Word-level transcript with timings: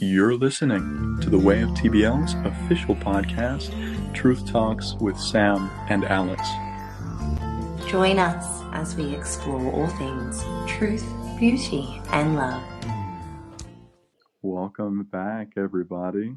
You're 0.00 0.36
listening 0.36 1.18
to 1.22 1.28
the 1.28 1.40
Way 1.40 1.60
of 1.60 1.70
TBL's 1.70 2.34
official 2.46 2.94
podcast, 2.94 3.74
Truth 4.14 4.46
Talks 4.46 4.94
with 5.00 5.18
Sam 5.18 5.68
and 5.88 6.04
Alex. 6.04 6.40
Join 7.90 8.20
us 8.20 8.62
as 8.72 8.94
we 8.94 9.12
explore 9.16 9.72
all 9.72 9.88
things 9.88 10.44
truth, 10.68 11.04
beauty, 11.40 12.00
and 12.12 12.36
love. 12.36 12.62
Welcome 14.40 15.02
back, 15.02 15.54
everybody. 15.56 16.36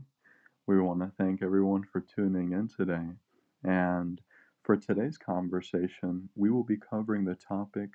We 0.65 0.81
want 0.81 1.01
to 1.01 1.11
thank 1.19 1.43
everyone 1.43 1.83
for 1.83 2.01
tuning 2.01 2.53
in 2.53 2.67
today. 2.67 3.09
And 3.63 4.19
for 4.63 4.75
today's 4.75 5.19
conversation, 5.19 6.29
we 6.33 6.49
will 6.49 6.63
be 6.63 6.77
covering 6.77 7.25
the 7.25 7.35
topic 7.35 7.91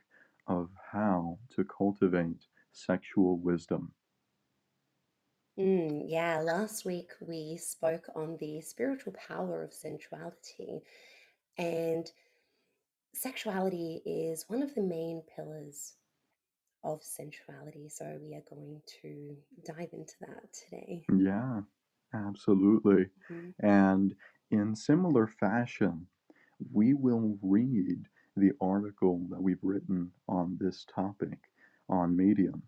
of 0.46 0.68
how 0.92 1.40
to 1.56 1.64
cultivate 1.64 2.46
sexual 2.70 3.36
wisdom. 3.36 3.90
Mm, 5.58 6.04
yeah, 6.06 6.40
last 6.40 6.84
week 6.84 7.10
we 7.20 7.56
spoke 7.56 8.08
on 8.14 8.36
the 8.38 8.60
spiritual 8.60 9.14
power 9.14 9.62
of 9.62 9.72
sensuality, 9.72 10.82
and 11.56 12.10
sexuality 13.14 14.02
is 14.04 14.44
one 14.48 14.62
of 14.62 14.74
the 14.74 14.82
main 14.82 15.22
pillars 15.34 15.94
of 16.84 17.02
sensuality. 17.02 17.88
So 17.90 18.18
we 18.22 18.34
are 18.34 18.44
going 18.48 18.82
to 19.02 19.36
dive 19.64 19.88
into 19.92 20.14
that 20.20 20.52
today. 20.52 21.04
Yeah, 21.10 21.62
absolutely. 22.12 23.08
Mhm. 23.30 23.54
And 23.60 24.14
in 24.50 24.76
similar 24.76 25.26
fashion, 25.26 26.06
we 26.70 26.92
will 26.92 27.38
read 27.42 28.08
the 28.36 28.52
article 28.60 29.26
that 29.30 29.42
we've 29.42 29.62
written 29.62 30.12
on 30.28 30.58
this 30.58 30.84
topic 30.84 31.50
on 31.88 32.14
Medium. 32.14 32.62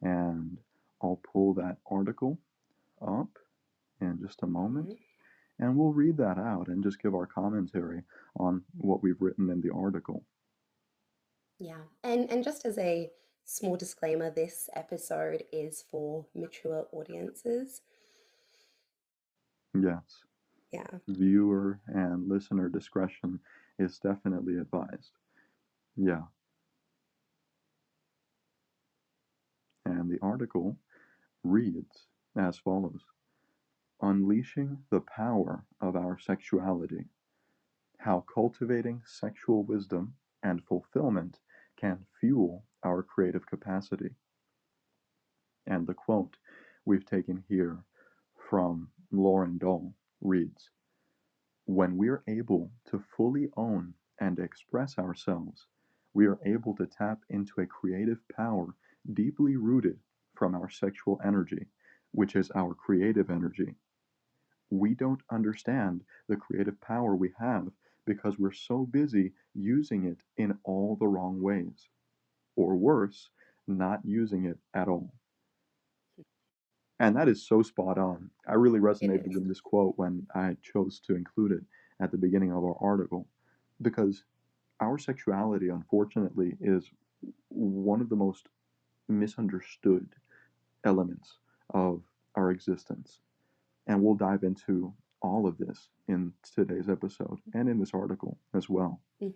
And 0.00 0.58
I'll 1.04 1.20
pull 1.32 1.52
that 1.54 1.76
article 1.90 2.38
up 3.02 3.38
in 4.00 4.18
just 4.22 4.42
a 4.42 4.46
moment. 4.46 4.88
Mhm. 4.88 4.98
And 5.58 5.76
we'll 5.76 5.92
read 5.92 6.16
that 6.16 6.38
out 6.38 6.68
and 6.68 6.82
just 6.82 6.98
give 7.00 7.14
our 7.14 7.26
commentary 7.26 8.02
on 8.36 8.64
what 8.76 9.02
we've 9.02 9.20
written 9.20 9.50
in 9.50 9.60
the 9.60 9.70
article. 9.70 10.24
Yeah, 11.58 11.84
and 12.02 12.30
and 12.30 12.42
just 12.42 12.64
as 12.64 12.78
a 12.78 13.12
small 13.44 13.76
disclaimer, 13.76 14.30
this 14.30 14.70
episode 14.72 15.44
is 15.52 15.82
for 15.82 16.26
mature 16.34 16.88
audiences. 16.92 17.82
Yes, 19.74 20.24
Yeah. 20.72 21.00
viewer 21.06 21.80
and 21.86 22.28
listener 22.28 22.68
discretion 22.68 23.40
is 23.78 23.98
definitely 23.98 24.56
advised. 24.58 25.12
Yeah. 25.96 26.28
And 29.84 30.10
the 30.10 30.18
article 30.20 30.78
reads 31.44 32.06
as 32.38 32.56
follows 32.56 33.04
Unleashing 34.00 34.78
the 34.90 35.02
Power 35.02 35.66
of 35.78 35.94
Our 35.94 36.18
Sexuality 36.18 37.04
How 37.98 38.24
Cultivating 38.32 39.02
Sexual 39.04 39.64
Wisdom 39.64 40.14
and 40.42 40.64
Fulfillment 40.64 41.38
Can 41.76 42.06
Fuel 42.18 42.64
Our 42.82 43.02
Creative 43.02 43.46
Capacity. 43.46 44.08
And 45.66 45.86
the 45.86 45.92
quote 45.92 46.38
we've 46.86 47.04
taken 47.04 47.44
here 47.46 47.84
from 48.48 48.88
Lauren 49.12 49.58
Dahl 49.58 49.94
reads 50.22 50.70
When 51.66 51.98
we're 51.98 52.22
able 52.26 52.70
to 52.86 53.04
fully 53.16 53.50
own 53.54 53.92
and 54.18 54.38
express 54.38 54.98
ourselves, 54.98 55.66
we 56.14 56.24
are 56.24 56.38
able 56.46 56.74
to 56.76 56.86
tap 56.86 57.20
into 57.28 57.60
a 57.60 57.66
creative 57.66 58.26
power 58.34 58.74
deeply 59.12 59.56
rooted 59.56 59.98
from 60.34 60.54
our 60.54 60.70
sexual 60.70 61.20
energy, 61.24 61.66
which 62.12 62.36
is 62.36 62.50
our 62.54 62.74
creative 62.74 63.30
energy. 63.30 63.74
We 64.70 64.94
don't 64.94 65.20
understand 65.30 66.02
the 66.28 66.36
creative 66.36 66.80
power 66.80 67.14
we 67.14 67.32
have 67.38 67.68
because 68.06 68.38
we're 68.38 68.52
so 68.52 68.86
busy 68.86 69.32
using 69.54 70.06
it 70.06 70.18
in 70.36 70.58
all 70.64 70.96
the 70.98 71.06
wrong 71.06 71.40
ways. 71.40 71.88
Or 72.56 72.76
worse, 72.76 73.30
not 73.66 74.00
using 74.04 74.46
it 74.46 74.58
at 74.74 74.88
all. 74.88 75.12
And 77.00 77.16
that 77.16 77.28
is 77.28 77.46
so 77.46 77.62
spot 77.62 77.98
on. 77.98 78.30
I 78.46 78.54
really 78.54 78.78
resonated 78.78 79.34
with 79.34 79.48
this 79.48 79.60
quote 79.60 79.94
when 79.96 80.26
I 80.34 80.56
chose 80.62 81.00
to 81.06 81.16
include 81.16 81.52
it 81.52 81.62
at 82.00 82.10
the 82.12 82.18
beginning 82.18 82.52
of 82.52 82.64
our 82.64 82.76
article 82.80 83.26
because 83.82 84.24
our 84.80 84.98
sexuality, 84.98 85.68
unfortunately, 85.68 86.56
is 86.60 86.90
one 87.48 88.00
of 88.00 88.08
the 88.08 88.16
most 88.16 88.48
misunderstood 89.08 90.06
elements 90.84 91.38
of 91.72 92.02
our 92.36 92.50
existence. 92.50 93.20
And 93.86 94.02
we'll 94.02 94.14
dive 94.14 94.44
into 94.44 94.94
all 95.22 95.46
of 95.46 95.58
this 95.58 95.88
in 96.08 96.32
today's 96.54 96.88
episode 96.88 97.38
and 97.54 97.68
in 97.68 97.78
this 97.78 97.94
article 97.94 98.38
as 98.54 98.68
well. 98.68 99.00
Mm. 99.22 99.34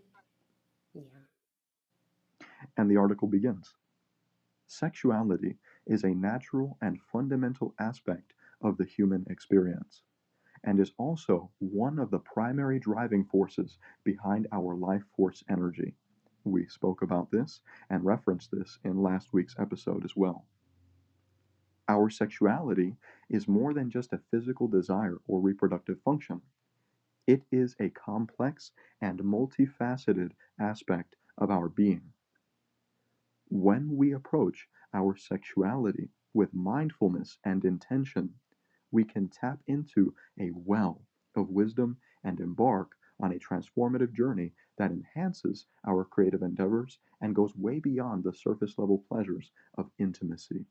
Yeah. 0.95 1.03
And 2.77 2.91
the 2.91 2.97
article 2.97 3.29
begins 3.29 3.75
Sexuality 4.67 5.57
is 5.87 6.05
a 6.05 6.15
natural 6.15 6.77
and 6.83 7.01
fundamental 7.13 7.75
aspect 7.81 8.35
of 8.63 8.77
the 8.77 8.85
human 8.85 9.25
experience 9.31 10.03
and 10.65 10.79
is 10.81 10.93
also 10.99 11.51
one 11.59 11.99
of 11.99 12.11
the 12.11 12.19
primary 12.19 12.79
driving 12.79 13.25
forces 13.25 13.79
behind 14.05 14.47
our 14.53 14.75
life 14.75 15.05
force 15.17 15.43
energy. 15.51 15.95
We 16.45 16.67
spoke 16.67 17.03
about 17.03 17.31
this 17.31 17.61
and 17.91 18.05
referenced 18.05 18.51
this 18.51 18.79
in 18.85 19.03
last 19.03 19.33
week's 19.33 19.57
episode 19.59 20.05
as 20.05 20.17
well. 20.17 20.45
Our 21.89 22.11
sexuality 22.11 22.97
is 23.31 23.49
more 23.49 23.75
than 23.75 23.91
just 23.91 24.13
a 24.13 24.19
physical 24.31 24.69
desire 24.69 25.19
or 25.27 25.41
reproductive 25.41 26.01
function. 26.03 26.43
It 27.27 27.45
is 27.51 27.77
a 27.81 27.91
complex 27.91 28.73
and 29.01 29.19
multifaceted 29.21 30.33
aspect 30.59 31.17
of 31.39 31.51
our 31.51 31.69
being. 31.69 32.13
When 33.51 33.97
we 33.97 34.13
approach 34.13 34.69
our 34.93 35.17
sexuality 35.17 36.11
with 36.35 36.55
mindfulness 36.55 37.39
and 37.45 37.65
intention, 37.65 38.35
we 38.91 39.05
can 39.05 39.29
tap 39.29 39.63
into 39.67 40.15
a 40.39 40.51
well 40.53 41.03
of 41.35 41.51
wisdom 41.51 41.99
and 42.25 42.41
embark 42.41 42.97
on 43.21 43.33
a 43.33 43.39
transformative 43.39 44.13
journey 44.13 44.53
that 44.77 44.93
enhances 44.93 45.67
our 45.87 46.05
creative 46.05 46.43
endeavors 46.43 46.99
and 47.21 47.35
goes 47.35 47.57
way 47.57 47.81
beyond 47.81 48.25
the 48.25 48.33
surface 48.33 48.79
level 48.79 48.99
pleasures 49.09 49.51
of 49.77 49.91
intimacy. 49.99 50.67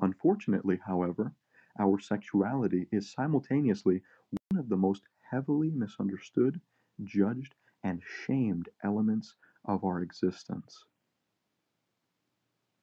Unfortunately, 0.00 0.78
however, 0.84 1.32
our 1.78 1.98
sexuality 1.98 2.86
is 2.92 3.12
simultaneously 3.12 4.02
one 4.50 4.60
of 4.60 4.68
the 4.68 4.76
most 4.76 5.02
heavily 5.30 5.70
misunderstood, 5.70 6.60
judged, 7.04 7.54
and 7.82 8.02
shamed 8.02 8.68
elements 8.82 9.34
of 9.64 9.84
our 9.84 10.00
existence. 10.00 10.84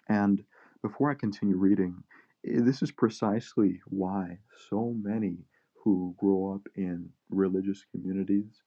And 0.08 0.44
before 0.82 1.10
I 1.10 1.16
continue 1.16 1.58
reading, 1.58 2.04
eh, 2.46 2.60
this 2.62 2.82
is 2.82 2.92
precisely 2.92 3.82
why 3.86 4.40
so 4.70 4.94
many 5.02 5.38
who 5.84 6.16
grow 6.18 6.54
up 6.54 6.68
in 6.76 7.10
religious 7.30 7.86
communities, 7.92 8.62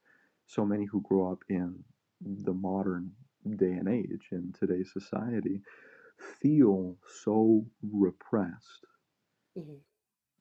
so 0.47 0.65
many 0.65 0.85
who 0.85 1.01
grow 1.03 1.33
up 1.33 1.43
in 1.49 1.85
the 2.21 2.55
modern 2.55 3.13
day 3.57 3.73
and 3.73 3.89
age 3.89 4.29
in 4.33 4.53
today's 4.53 4.93
society, 4.93 5.63
feel 6.19 6.99
so 7.07 7.67
repressed. 7.83 8.87
Mhm. 9.57 9.83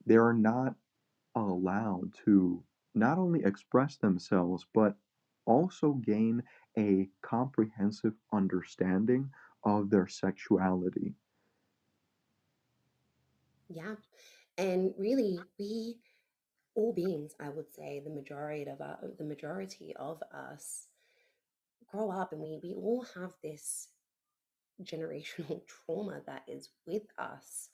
They 0.05 0.15
are 0.17 0.33
not 0.33 0.77
allowed 1.35 2.13
to 2.25 2.63
not 2.93 3.17
only 3.17 3.43
express 3.43 3.97
themselves, 3.97 4.65
but 4.73 4.97
also 5.45 5.93
gain 5.95 6.43
a 6.77 7.09
comprehensive 7.21 8.15
understanding 8.31 9.31
of 9.63 9.89
their 9.89 10.07
sexuality. 10.07 11.15
Yeah. 13.69 13.95
And 14.57 14.93
really, 14.97 15.39
we 15.59 15.99
all 16.75 16.93
beings, 16.93 17.35
I 17.39 17.49
would 17.49 17.71
say, 17.73 17.99
the 17.99 18.09
majority 18.09 18.65
of 18.69 18.81
our, 18.81 18.99
the 19.17 19.23
majority 19.23 19.95
of 19.95 20.21
us 20.31 20.87
grow 21.87 22.11
up 22.11 22.31
and 22.31 22.41
we 22.41 22.59
we 22.63 22.73
all 22.73 23.03
have 23.15 23.33
this 23.43 23.89
generational 24.83 25.61
trauma 25.87 26.21
that 26.25 26.43
is 26.47 26.69
with 26.85 27.03
us 27.17 27.69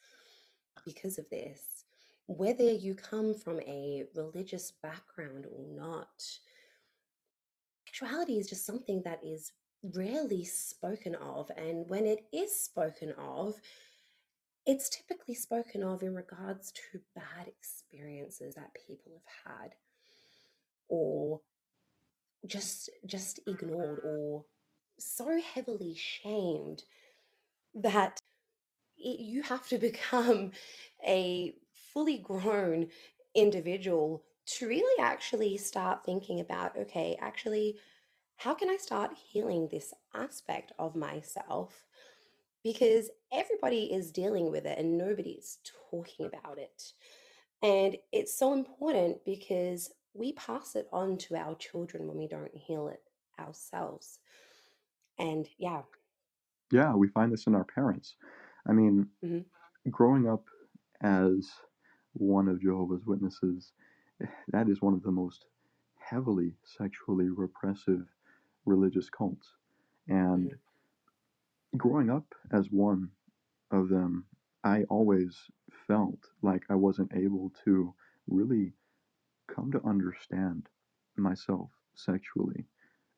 because 0.86 1.18
of 1.18 1.30
this. 1.30 1.86
Whether 2.28 2.64
mm-hmm. 2.64 2.86
you 2.86 2.96
come 2.96 3.34
from 3.34 3.60
a 3.62 4.06
religious 4.16 4.72
background 4.84 5.46
or 5.46 5.66
not, 5.68 6.24
sexuality 7.86 8.38
is 8.38 8.50
just 8.50 8.66
something 8.66 9.02
that 9.04 9.20
is 9.24 9.52
rarely 9.96 10.44
spoken 10.44 11.16
of. 11.16 11.50
And 11.58 11.90
when 11.90 12.06
it 12.06 12.26
is 12.32 12.56
spoken 12.56 13.14
of, 13.18 13.56
it's 14.66 14.90
typically 14.90 15.34
spoken 15.34 15.84
of 15.84 16.04
in 16.04 16.14
regards 16.14 16.72
to 16.72 17.00
bad 17.16 17.48
experiences 17.48 18.56
that 18.56 18.72
people 18.88 19.22
have 19.46 19.54
had 19.60 19.72
or 20.88 21.42
just 22.46 22.90
just 23.06 23.40
ignored 23.48 24.00
or 24.04 24.46
so 25.02 25.40
heavily 25.54 25.96
shamed 25.96 26.84
that 27.76 28.22
it, 28.98 29.20
you 29.20 29.44
have 29.44 29.68
to 29.70 29.78
become 29.90 30.52
a 31.06 31.54
fully 31.94 32.18
grown 32.20 32.88
individual 33.36 34.24
to 34.46 34.68
really 34.68 35.04
actually 35.04 35.58
start 35.58 36.06
thinking 36.06 36.40
about 36.40 36.78
okay, 36.78 37.18
actually, 37.22 37.78
how 38.38 38.54
can 38.56 38.70
I 38.70 38.78
start 38.78 39.12
healing 39.16 39.70
this 39.72 39.94
aspect 40.16 40.74
of 40.80 40.96
myself? 40.96 41.86
Because 42.64 43.10
everybody 43.32 43.92
is 43.94 44.12
dealing 44.12 44.52
with 44.52 44.66
it 44.66 44.78
and 44.78 44.98
nobody's 44.98 45.58
talking 45.90 46.26
about 46.28 46.58
it. 46.60 46.94
And 47.64 47.98
it's 48.12 48.38
so 48.38 48.54
important 48.54 49.24
because 49.26 49.92
we 50.14 50.34
pass 50.34 50.76
it 50.76 50.88
on 50.92 51.18
to 51.20 51.36
our 51.36 51.56
children 51.56 52.08
when 52.08 52.18
we 52.18 52.28
don't 52.28 52.56
heal 52.56 52.88
it 52.88 53.02
ourselves. 53.40 54.20
And 55.18 55.50
yeah. 55.58 55.84
Yeah, 56.72 56.96
we 56.96 57.08
find 57.10 57.32
this 57.32 57.48
in 57.48 57.56
our 57.56 57.64
parents. 57.66 58.16
I 58.68 58.74
mean, 58.74 59.10
hmm 59.22 59.42
growing 59.90 60.28
up 60.30 60.46
as 61.02 61.52
one 62.14 62.48
of 62.50 62.62
Jehovah's 62.62 63.06
Witnesses, 63.06 63.74
that 64.50 64.70
is 64.70 64.82
one 64.82 64.94
of 64.94 65.04
the 65.04 65.12
most 65.12 65.48
heavily 66.00 66.56
sexually 66.64 67.30
repressive 67.30 68.08
religious 68.66 69.10
cults. 69.10 69.56
And 70.08 70.54
hmm 70.54 70.58
growing 71.78 72.10
up 72.10 72.34
as 72.52 72.72
one 72.72 73.12
of 73.72 73.90
them, 73.90 74.28
I 74.64 74.84
always 74.86 75.52
felt 75.88 76.32
like 76.42 76.64
I 76.70 76.76
wasn't 76.76 77.14
able 77.16 77.52
to 77.66 77.96
really 78.28 78.74
come 79.48 79.72
to 79.74 79.84
understand 79.86 80.70
myself 81.18 81.72
sexually. 81.96 82.68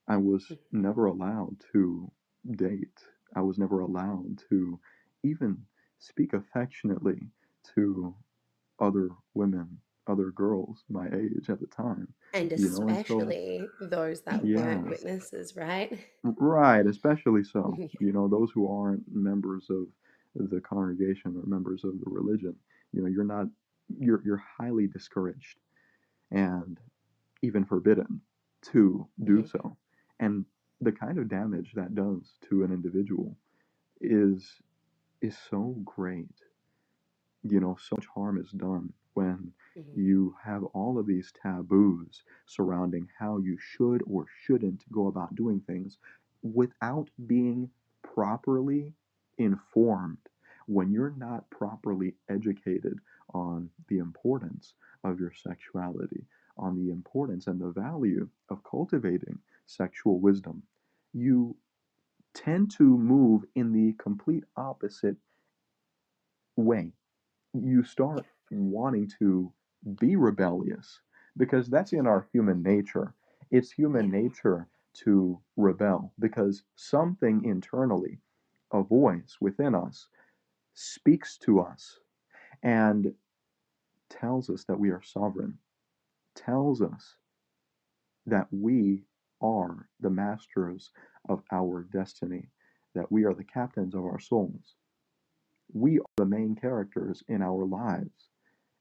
I 0.08 0.18
was 0.18 0.50
hmm 0.50 0.56
never 0.72 1.06
allowed 1.08 1.60
to 1.74 2.12
date. 2.56 3.04
I 3.36 3.42
was 3.42 3.58
never 3.58 3.80
allowed 3.82 4.38
to 4.50 4.80
even 5.24 5.68
speak 6.00 6.34
affectionately 6.34 7.32
to 7.76 8.16
other 8.80 9.10
women, 9.34 9.82
other 10.08 10.32
girls 10.32 10.86
my 10.90 11.10
age 11.10 11.50
at 11.50 11.60
the 11.60 11.68
time, 11.68 12.14
And 12.34 12.52
you 12.56 12.70
know, 12.70 13.00
so, 13.02 13.36
especially 13.36 13.74
those 13.80 14.22
that 14.24 14.52
weren't 14.54 14.88
witnesses, 14.88 15.56
right? 15.56 16.06
right, 16.24 16.86
especially 16.86 17.44
so, 17.44 17.82
you 18.00 18.12
know, 18.14 18.28
those 18.28 18.52
who 18.52 18.68
aren't 18.72 19.04
members 19.14 19.68
of 19.70 19.88
the 20.36 20.62
congregation 20.62 21.36
or 21.38 21.46
members 21.46 21.84
of 21.84 22.00
the 22.00 22.10
religion, 22.10 22.56
you 22.92 23.02
know, 23.02 23.08
you're 23.08 23.24
not, 23.24 23.48
you're, 24.00 24.22
you're 24.26 24.44
highly 24.60 24.88
discouraged 24.88 25.60
and 26.32 26.80
even 27.44 27.66
forbidden 27.66 28.22
to 28.64 29.08
do 29.24 29.44
Mhm. 29.44 29.46
so. 29.46 29.78
And 30.20 30.46
the 30.82 30.92
kind 30.92 31.20
of 31.20 31.30
damage 31.30 31.74
that 31.74 31.96
does 31.96 32.38
to 32.50 32.64
an 32.64 32.72
individual 32.74 33.38
is 34.02 34.62
is 35.22 35.38
so 35.38 35.76
great. 35.86 36.44
You 37.44 37.60
know, 37.62 37.76
so 37.76 37.96
much 37.98 38.08
harm 38.08 38.38
is 38.38 38.52
done 38.52 38.94
when 39.14 39.54
Mhm. 39.76 39.94
you 39.94 40.36
have 40.42 40.64
all 40.66 40.98
of 40.98 41.06
these 41.06 41.32
taboos 41.32 42.24
surrounding 42.46 43.08
how 43.18 43.38
you 43.38 43.58
should 43.58 44.02
or 44.08 44.26
shouldn't 44.28 44.90
go 44.92 45.08
about 45.08 45.36
doing 45.36 45.62
things 45.62 46.00
without 46.42 47.10
being 47.28 47.72
properly 48.02 48.94
informed. 49.38 50.28
When 50.68 50.92
you're 50.92 51.12
not 51.12 51.50
properly 51.50 52.18
educated 52.28 53.00
on 53.34 53.70
the 53.88 54.00
importance 54.00 54.74
of 55.04 55.20
your 55.20 55.32
sexuality, 55.32 56.28
on 56.58 56.76
the 56.76 56.90
importance 56.92 57.48
and 57.48 57.60
the 57.62 57.72
value 57.72 58.30
of 58.50 58.64
cultivating 58.64 59.42
sexual 59.66 60.20
wisdom, 60.20 60.64
you 61.14 61.56
tend 62.34 62.72
to 62.72 62.84
move 62.84 63.44
in 63.56 63.74
the 63.74 63.94
complete 64.02 64.44
opposite 64.58 65.18
way. 66.56 66.92
You 67.54 67.84
start 67.84 68.26
wanting 68.52 69.12
to 69.20 69.52
be 70.00 70.16
rebellious 70.16 71.02
because 71.38 71.70
that's 71.70 71.94
in 71.94 72.08
our 72.08 72.28
human 72.34 72.64
nature. 72.64 73.14
It's 73.52 73.72
human 73.72 74.10
nature 74.12 74.68
to 75.06 75.40
rebel 75.58 76.14
because 76.20 76.64
something 76.76 77.44
internally, 77.46 78.20
a 78.72 78.84
voice 78.84 79.38
within 79.42 79.76
us, 79.76 80.08
speaks 80.74 81.38
to 81.40 81.60
us 81.60 82.00
and 82.64 83.14
tells 84.10 84.50
us 84.50 84.64
that 84.66 84.80
we 84.80 84.90
are 84.90 85.02
sovereign, 85.04 85.58
tells 86.36 86.82
us 86.82 87.16
that 88.26 88.48
we 88.52 89.04
are 89.44 89.90
the 90.00 90.10
masters 90.10 90.94
of 91.30 91.44
our 91.52 91.84
destiny, 91.84 92.50
that 92.96 93.12
we 93.12 93.26
are 93.26 93.36
the 93.36 93.46
captains 93.46 93.96
of 93.96 94.06
our 94.06 94.20
souls. 94.20 94.78
We 95.74 96.00
are 96.00 96.06
the 96.18 96.26
main 96.26 96.56
characters 96.56 97.24
in 97.28 97.42
our 97.42 97.66
lives. 97.66 98.30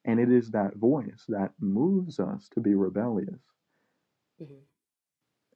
And 0.05 0.21
it 0.21 0.31
is 0.31 0.53
that 0.53 0.77
voice 0.77 1.27
that 1.29 1.61
moves 1.61 2.21
us 2.21 2.49
to 2.51 2.61
be 2.61 2.75
rebellious. 2.75 3.43
Mhm. 4.39 4.67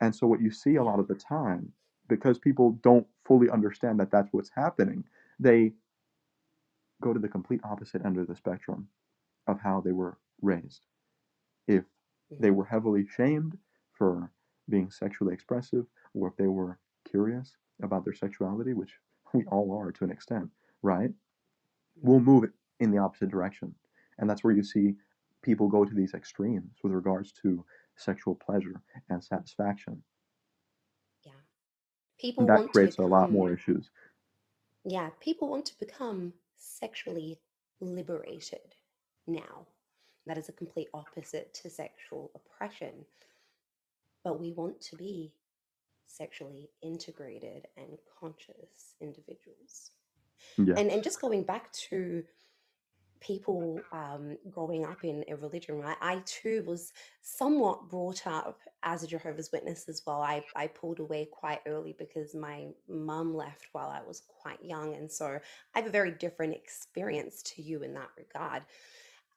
And 0.00 0.14
so, 0.14 0.26
what 0.26 0.40
you 0.40 0.50
see 0.50 0.76
a 0.76 0.84
lot 0.84 1.00
of 1.00 1.08
the 1.08 1.14
time, 1.14 1.74
because 2.08 2.38
people 2.38 2.72
don't 2.72 3.06
fully 3.24 3.50
understand 3.50 4.00
that 4.00 4.10
that's 4.10 4.32
what's 4.32 4.50
happening, 4.50 5.04
they 5.38 5.74
go 7.00 7.12
to 7.12 7.20
the 7.20 7.28
complete 7.28 7.60
opposite 7.64 8.04
end 8.04 8.18
of 8.18 8.26
the 8.26 8.36
spectrum 8.36 8.88
of 9.46 9.60
how 9.60 9.80
they 9.80 9.92
were 9.92 10.18
raised. 10.42 10.86
If 11.68 11.86
they 12.38 12.50
Mhm. 12.50 12.52
were 12.52 12.66
heavily 12.66 13.06
shamed 13.06 13.58
for 13.92 14.32
being 14.68 14.90
sexually 14.90 15.34
expressive, 15.34 15.86
or 16.14 16.28
if 16.28 16.36
they 16.36 16.46
were 16.48 16.78
curious 17.08 17.56
about 17.82 18.04
their 18.04 18.14
sexuality, 18.14 18.72
which 18.74 18.94
we 19.34 19.44
all 19.46 19.76
are 19.78 19.92
to 19.92 20.04
an 20.04 20.10
extent, 20.10 20.48
right? 20.82 21.10
We'll 22.02 22.20
move 22.20 22.44
it 22.44 22.50
in 22.80 22.90
the 22.90 22.98
opposite 22.98 23.30
direction. 23.30 23.74
And 24.18 24.28
that's 24.28 24.44
where 24.44 24.54
you 24.54 24.62
see 24.64 24.94
people 25.42 25.68
go 25.68 25.84
to 25.84 25.94
these 25.94 26.14
extremes 26.14 26.78
with 26.82 26.92
regards 26.92 27.32
to 27.42 27.64
sexual 27.96 28.34
pleasure 28.34 28.82
and 29.10 29.22
satisfaction. 29.22 30.02
Yeah. 31.24 31.32
And 32.38 32.46
People 32.46 32.46
that 32.46 32.58
want 32.58 32.72
to 32.72 32.72
creates 32.72 32.98
a 32.98 33.02
lot 33.02 33.30
more 33.32 33.52
issues. 33.52 33.90
yeah, 34.84 35.10
people 35.20 35.48
want 35.48 35.66
to 35.66 35.78
become 35.78 36.32
sexually 36.56 37.38
liberated 37.80 38.74
now. 39.26 39.66
That 40.26 40.38
is 40.38 40.48
a 40.48 40.52
complete 40.52 40.88
opposite 40.94 41.54
to 41.54 41.70
sexual 41.70 42.30
oppression. 42.34 43.04
But 44.26 44.40
we 44.40 44.50
want 44.50 44.80
to 44.80 44.96
be 44.96 45.32
sexually 46.06 46.68
integrated 46.82 47.68
and 47.76 47.96
conscious 48.18 48.96
individuals. 49.00 49.92
And 50.76 50.90
and 50.90 51.02
just 51.02 51.20
going 51.20 51.44
back 51.44 51.72
to 51.90 52.24
people 53.20 53.80
um, 53.92 54.36
growing 54.50 54.84
up 54.84 55.04
in 55.04 55.24
a 55.28 55.36
religion, 55.36 55.78
right? 55.78 55.96
I 56.00 56.22
too 56.26 56.64
was 56.66 56.92
somewhat 57.22 57.88
brought 57.88 58.26
up 58.26 58.58
as 58.82 59.02
a 59.02 59.06
Jehovah's 59.06 59.52
Witness 59.52 59.88
as 59.88 60.02
well. 60.06 60.22
I, 60.22 60.44
I 60.54 60.66
pulled 60.66 61.00
away 61.00 61.28
quite 61.30 61.60
early 61.66 61.94
because 61.96 62.34
my 62.34 62.66
mum 62.88 63.34
left 63.34 63.68
while 63.72 63.88
I 63.88 64.00
was 64.06 64.22
quite 64.28 64.62
young. 64.62 64.94
And 64.94 65.10
so 65.10 65.38
I 65.74 65.78
have 65.78 65.86
a 65.86 65.90
very 65.90 66.10
different 66.10 66.54
experience 66.54 67.42
to 67.42 67.62
you 67.62 67.82
in 67.82 67.94
that 67.94 68.10
regard. 68.16 68.62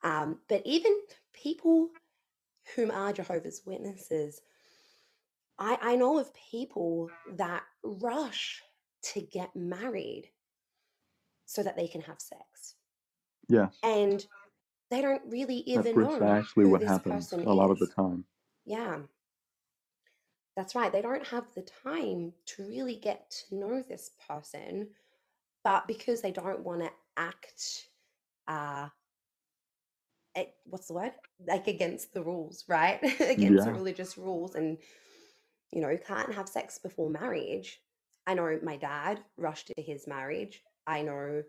Um, 0.04 0.40
but 0.48 0.62
even 0.66 0.94
people 1.34 1.90
whom 2.76 2.92
are 2.92 3.14
Jehovah's 3.14 3.62
Witnesses, 3.66 4.42
I, 5.60 5.78
I 5.82 5.96
know 5.96 6.18
of 6.18 6.32
people 6.34 7.10
that 7.36 7.64
rush 7.84 8.62
to 9.14 9.22
get 9.22 9.56
married 9.56 10.30
so 11.46 11.64
that 11.64 11.76
they 11.76 11.88
can 11.88 12.02
have 12.02 12.22
sex. 12.22 12.76
Yeah. 13.48 13.68
And 13.84 14.26
they 14.90 15.02
don't 15.02 15.22
really 15.28 15.64
That's 15.68 15.88
even 15.88 16.02
know 16.02 16.18
precisely 16.18 16.64
who 16.64 16.72
what 16.72 16.84
happens 16.84 17.32
a 17.34 17.38
lot 17.38 17.72
of 17.72 17.80
the 17.80 17.88
time. 17.88 18.26
Yeah, 18.66 19.00
that's 20.56 20.76
right. 20.76 20.92
They 20.92 21.02
don't 21.02 21.26
have 21.28 21.46
the 21.56 21.66
time 21.84 22.34
to 22.48 22.68
really 22.68 22.96
get 22.96 23.32
to 23.50 23.56
know 23.56 23.82
this 23.82 24.12
person, 24.28 24.90
but 25.64 25.88
because 25.88 26.22
they 26.22 26.32
don't 26.32 26.60
want 26.66 26.82
to 26.82 26.92
act, 27.18 27.88
uh, 28.48 28.90
eh, 30.36 30.46
what's 30.66 30.88
the 30.88 30.94
word? 30.94 31.14
Like 31.48 31.68
against 31.68 32.14
the 32.14 32.22
rules, 32.24 32.66
right? 32.68 33.00
Against 33.22 33.66
the 33.66 33.72
religious 33.72 34.18
rules, 34.18 34.56
and 34.56 34.78
you 35.72 35.82
know, 35.82 35.96
can't 35.98 36.34
have 36.34 36.50
sex 36.50 36.78
before 36.78 37.10
marriage. 37.10 37.82
I 38.28 38.34
know 38.34 38.60
my 38.64 38.78
dad 38.78 39.20
rushed 39.38 39.72
into 39.72 39.90
his 39.90 40.08
marriage. 40.08 40.62
I 40.88 41.02
know 41.02 41.44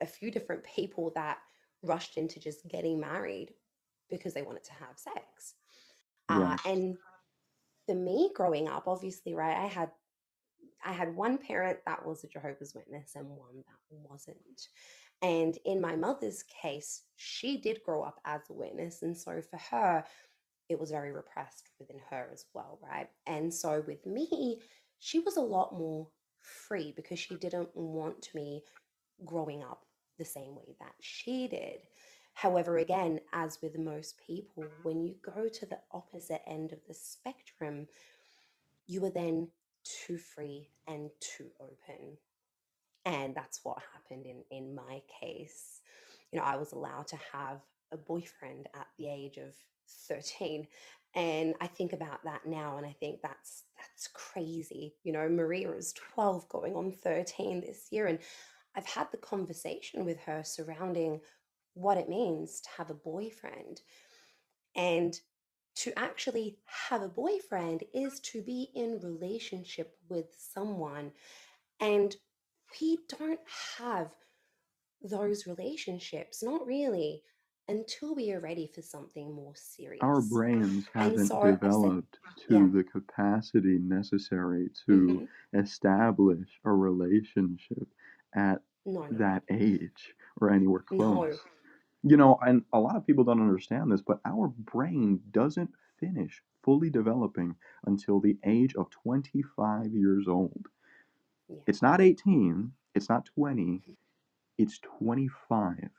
a 0.00 0.06
few 0.06 0.30
different 0.30 0.64
people 0.64 1.12
that 1.14 1.38
rushed 1.82 2.16
into 2.16 2.40
just 2.40 2.66
getting 2.68 3.00
married 3.00 3.54
because 4.10 4.34
they 4.34 4.42
wanted 4.42 4.64
to 4.64 4.72
have 4.72 4.98
sex. 4.98 5.54
Uh, 6.28 6.56
and 6.66 6.96
for 7.86 7.94
me 7.94 8.30
growing 8.34 8.68
up, 8.68 8.84
obviously, 8.86 9.34
right, 9.34 9.56
I 9.56 9.66
had 9.66 9.90
I 10.84 10.92
had 10.92 11.16
one 11.16 11.38
parent 11.38 11.78
that 11.86 12.06
was 12.06 12.22
a 12.22 12.28
Jehovah's 12.28 12.74
Witness 12.74 13.12
and 13.16 13.28
one 13.28 13.56
that 13.66 14.10
wasn't. 14.10 14.68
And 15.22 15.58
in 15.64 15.80
my 15.80 15.96
mother's 15.96 16.44
case, 16.44 17.02
she 17.16 17.56
did 17.56 17.82
grow 17.84 18.02
up 18.02 18.20
as 18.24 18.42
a 18.50 18.52
witness. 18.52 19.02
And 19.02 19.16
so 19.16 19.40
for 19.40 19.56
her, 19.70 20.04
it 20.68 20.78
was 20.78 20.90
very 20.90 21.12
repressed 21.12 21.70
within 21.78 22.00
her 22.10 22.28
as 22.32 22.44
well, 22.54 22.78
right? 22.82 23.08
And 23.26 23.52
so 23.52 23.82
with 23.86 24.04
me, 24.06 24.60
she 24.98 25.20
was 25.20 25.36
a 25.36 25.42
lot 25.42 25.78
more 25.78 26.08
free 26.40 26.92
because 26.96 27.18
she 27.18 27.36
didn't 27.36 27.68
want 27.74 28.28
me 28.34 28.62
growing 29.24 29.62
up 29.62 29.84
the 30.18 30.24
same 30.24 30.54
way 30.54 30.74
that 30.80 30.94
she 31.00 31.48
did. 31.48 31.80
However, 32.34 32.78
again, 32.78 33.20
as 33.32 33.58
with 33.62 33.78
most 33.78 34.20
people, 34.26 34.64
when 34.82 35.02
you 35.02 35.14
go 35.22 35.48
to 35.48 35.66
the 35.66 35.78
opposite 35.92 36.42
end 36.46 36.72
of 36.72 36.80
the 36.86 36.94
spectrum, 36.94 37.86
you 38.86 39.04
are 39.04 39.10
then 39.10 39.48
too 39.84 40.18
free 40.18 40.68
and 40.86 41.10
too 41.20 41.46
open. 41.60 42.18
And 43.04 43.34
that's 43.34 43.60
what 43.62 43.78
happened 43.94 44.26
in, 44.26 44.42
in 44.50 44.74
my 44.74 45.00
case. 45.20 45.80
You 46.30 46.38
know, 46.38 46.44
I 46.44 46.56
was 46.56 46.72
allowed 46.72 47.06
to 47.08 47.18
have 47.32 47.60
a 47.92 47.96
boyfriend 47.96 48.68
at 48.74 48.86
the 48.98 49.08
age 49.08 49.38
of 49.38 49.54
13 50.08 50.66
and 51.14 51.54
i 51.60 51.66
think 51.66 51.92
about 51.92 52.22
that 52.24 52.46
now 52.46 52.76
and 52.76 52.86
i 52.86 52.94
think 53.00 53.20
that's 53.22 53.64
that's 53.78 54.08
crazy 54.08 54.94
you 55.02 55.12
know 55.12 55.28
maria 55.28 55.70
is 55.72 55.94
12 56.14 56.48
going 56.48 56.74
on 56.74 56.92
13 56.92 57.60
this 57.60 57.88
year 57.90 58.06
and 58.06 58.18
i've 58.76 58.86
had 58.86 59.08
the 59.10 59.16
conversation 59.16 60.04
with 60.04 60.18
her 60.20 60.42
surrounding 60.44 61.20
what 61.74 61.98
it 61.98 62.08
means 62.08 62.60
to 62.60 62.68
have 62.78 62.90
a 62.90 62.94
boyfriend 62.94 63.80
and 64.74 65.20
to 65.74 65.92
actually 65.98 66.56
have 66.88 67.02
a 67.02 67.08
boyfriend 67.08 67.84
is 67.92 68.18
to 68.20 68.42
be 68.42 68.70
in 68.74 68.98
relationship 69.02 69.94
with 70.08 70.26
someone 70.38 71.12
and 71.80 72.16
we 72.80 72.98
don't 73.18 73.40
have 73.78 74.10
those 75.02 75.46
relationships 75.46 76.42
not 76.42 76.66
really 76.66 77.22
until 77.68 78.14
we 78.14 78.30
are 78.32 78.40
ready 78.40 78.66
for 78.66 78.82
something 78.82 79.32
more 79.34 79.54
serious. 79.54 80.00
Our 80.00 80.20
brains 80.22 80.88
haven't 80.88 81.38
so 81.40 81.70
said 81.70 81.98
developed 81.98 82.20
yeah 82.48 82.48
to 82.48 82.70
the 82.70 82.82
capacity 82.84 83.78
necessary 83.78 84.70
to 84.86 85.22
hmm 85.22 85.26
establish 85.52 86.60
a 86.64 86.72
relationship 86.72 87.88
at 88.34 88.62
no 88.86 89.06
no 89.08 89.10
that 89.10 89.44
age 89.50 90.14
or 90.40 90.50
anywhere 90.50 90.82
close. 90.82 91.34
no. 91.34 91.38
You 92.02 92.16
know, 92.16 92.36
and 92.42 92.64
a 92.72 92.80
lot 92.80 92.96
of 92.96 93.06
people 93.06 93.24
don't 93.24 93.40
understand 93.40 93.90
this, 93.92 94.02
but 94.02 94.20
our 94.24 94.48
brain 94.48 95.22
doesn't 95.30 95.74
finish 95.98 96.42
fully 96.62 96.90
developing 96.90 97.56
until 97.84 98.20
the 98.20 98.38
age 98.44 98.74
of 98.76 98.90
25 98.90 99.94
years 99.94 100.28
old. 100.28 100.68
yeah 101.48 101.62
It's 101.66 101.82
not 101.82 102.00
18, 102.00 102.74
it's 102.94 103.08
not 103.08 103.26
20, 103.26 103.84
it's 104.58 104.78
25 104.80 105.90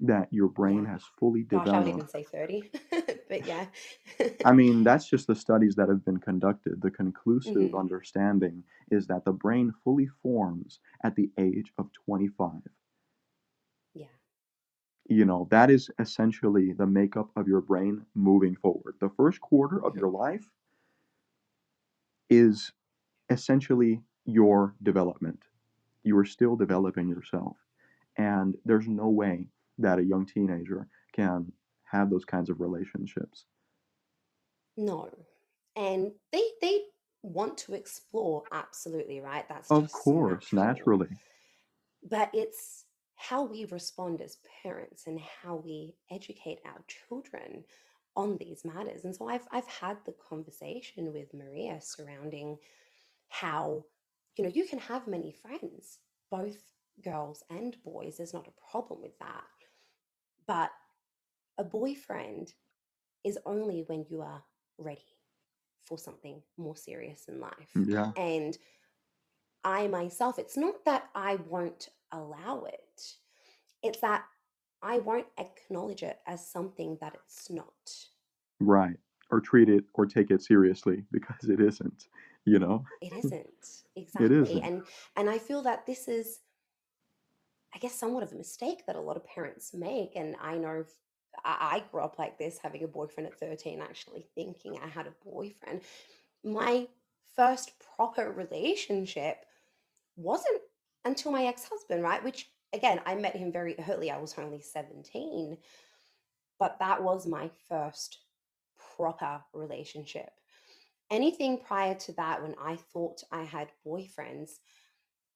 that 0.00 0.32
your 0.32 0.48
brain 0.48 0.84
has 0.84 1.02
fully 1.18 1.42
gosh 1.50 1.72
i 1.72 1.78
would 1.78 1.88
developed. 1.88 1.88
even 1.88 2.08
say 2.08 2.22
30 2.24 2.70
but 3.28 3.46
yeah 3.46 3.66
I 4.44 4.52
mean, 4.52 4.82
that's 4.84 5.08
just 5.08 5.26
the 5.26 5.34
studies 5.34 5.74
that 5.76 5.88
have 5.88 6.04
been 6.04 6.18
conducted. 6.18 6.80
The 6.82 6.90
conclusive 6.90 7.72
hmm 7.72 7.74
understanding 7.74 8.64
is 8.90 9.06
that 9.08 9.24
the 9.24 9.32
brain 9.32 9.72
fully 9.84 10.06
forms 10.06 10.80
at 11.02 11.14
the 11.16 11.30
age 11.38 11.72
of 11.78 11.92
25. 11.92 12.62
yeah 13.94 14.06
You 15.08 15.24
know, 15.24 15.48
that 15.50 15.70
is 15.70 15.90
essentially 15.98 16.72
the 16.72 16.86
makeup 16.86 17.30
of 17.36 17.48
your 17.48 17.60
brain 17.60 18.06
moving 18.14 18.54
forward. 18.56 18.96
The 19.00 19.08
first 19.10 19.40
quarter 19.40 19.84
of 19.84 19.96
your 19.96 20.08
life 20.10 20.50
is 22.30 22.72
essentially 23.30 24.02
your 24.24 24.74
development. 24.82 25.44
You 26.04 26.16
are 26.18 26.24
still 26.24 26.56
developing 26.56 27.08
yourself. 27.08 27.56
And 28.16 28.56
there's 28.64 28.88
no 28.88 29.08
way 29.08 29.48
that 29.78 29.98
a 29.98 30.04
young 30.04 30.26
teenager 30.26 30.88
can 31.12 31.52
have 31.84 32.10
those 32.10 32.24
kinds 32.24 32.50
of 32.50 32.60
relationships. 32.60 33.46
no 34.76 35.10
and 35.76 36.12
they 36.32 36.42
they 36.60 36.82
want 37.22 37.58
to 37.58 37.74
explore 37.74 38.44
absolutely 38.52 39.20
right 39.20 39.48
that's 39.48 39.70
Of 39.70 39.90
course, 39.92 40.52
natural 40.52 40.98
naturally. 40.98 41.08
but 42.02 42.30
it's 42.34 42.84
how 43.16 43.44
we 43.44 43.64
respond 43.64 44.20
as 44.20 44.38
parents 44.62 45.06
and 45.06 45.20
how 45.20 45.56
we 45.56 45.96
educate 46.10 46.60
our 46.64 46.84
children 46.86 47.64
on 48.16 48.36
these 48.36 48.64
matters. 48.64 49.04
And 49.04 49.14
so 49.14 49.28
I've 49.28 49.46
I've 49.50 49.66
had 49.66 49.98
the 50.04 50.12
conversation 50.12 51.12
with 51.12 51.34
Maria 51.34 51.80
surrounding 51.80 52.58
how 53.28 53.86
you 54.36 54.44
know 54.44 54.50
you 54.50 54.66
can 54.68 54.80
have 54.80 55.08
many 55.08 55.32
friends, 55.32 56.00
both 56.30 56.72
girls 57.02 57.44
and 57.50 57.82
boys. 57.84 58.16
There's 58.18 58.34
not 58.34 58.48
a 58.48 58.70
problem 58.70 59.02
with 59.02 59.18
that. 59.20 59.44
But 60.48 60.72
a 61.58 61.64
boyfriend 61.64 62.54
is 63.24 63.38
only 63.46 63.82
when 63.88 64.06
you 64.10 64.22
are 64.22 64.44
ready 64.78 65.18
for 65.84 65.98
something 65.98 66.42
more 66.58 66.76
serious 66.76 67.28
in 67.28 67.40
life. 67.40 67.84
Yeah, 67.86 68.12
And 68.16 68.58
I 69.64 69.86
myself, 69.86 70.36
it's 70.38 70.56
not 70.56 70.84
that 70.84 71.10
I 71.14 71.36
won't 71.36 71.90
allow 72.10 72.64
it, 72.64 73.18
it's 73.82 74.00
that 74.00 74.26
I 74.82 74.98
won't 75.00 75.28
acknowledge 75.38 76.02
it 76.02 76.20
as 76.26 76.48
something 76.48 76.98
that 77.00 77.14
it's 77.14 77.50
not. 77.50 78.08
right. 78.60 78.96
Or 79.30 79.40
treat 79.40 79.68
it 79.68 79.84
or 79.94 80.06
take 80.06 80.30
it 80.30 80.42
seriously 80.42 81.04
because 81.12 81.48
it 81.48 81.60
isn't, 81.60 82.08
you 82.44 82.58
know? 82.58 82.84
It 83.00 83.12
isn't 83.24 83.84
exactly. 83.96 84.32
isn't. 84.32 84.62
And 84.62 84.86
and 85.16 85.28
I 85.30 85.38
feel 85.38 85.62
that 85.62 85.86
this 85.86 86.08
is, 86.08 86.40
I 87.74 87.78
guess, 87.78 87.94
somewhat 87.94 88.22
of 88.22 88.32
a 88.32 88.36
mistake 88.36 88.86
that 88.86 88.96
a 88.96 89.00
lot 89.00 89.16
of 89.16 89.26
parents 89.26 89.74
make. 89.74 90.16
And 90.16 90.36
I 90.40 90.56
know 90.56 90.84
I 91.44 91.82
grew 91.90 92.02
up 92.02 92.18
like 92.18 92.38
this, 92.38 92.58
having 92.62 92.82
a 92.84 92.88
boyfriend 92.88 93.28
at 93.28 93.38
13, 93.38 93.80
actually 93.80 94.26
thinking 94.34 94.78
I 94.82 94.88
had 94.88 95.06
a 95.06 95.28
boyfriend. 95.30 95.82
My 96.44 96.88
first 97.36 97.72
proper 97.96 98.32
relationship 98.32 99.44
wasn't 100.16 100.60
until 101.04 101.30
my 101.30 101.44
ex-husband, 101.44 102.02
right? 102.02 102.24
Which 102.24 102.50
again, 102.72 103.00
I 103.06 103.14
met 103.14 103.36
him 103.36 103.52
very 103.52 103.76
early. 103.88 104.10
I 104.10 104.18
was 104.18 104.34
only 104.38 104.60
17, 104.60 105.56
but 106.58 106.78
that 106.80 107.02
was 107.02 107.26
my 107.26 107.50
first 107.68 108.18
proper 108.96 109.42
relationship. 109.52 110.30
Anything 111.10 111.58
prior 111.58 111.94
to 111.94 112.12
that, 112.12 112.42
when 112.42 112.54
I 112.60 112.76
thought 112.92 113.22
I 113.30 113.44
had 113.44 113.68
boyfriends, 113.86 114.58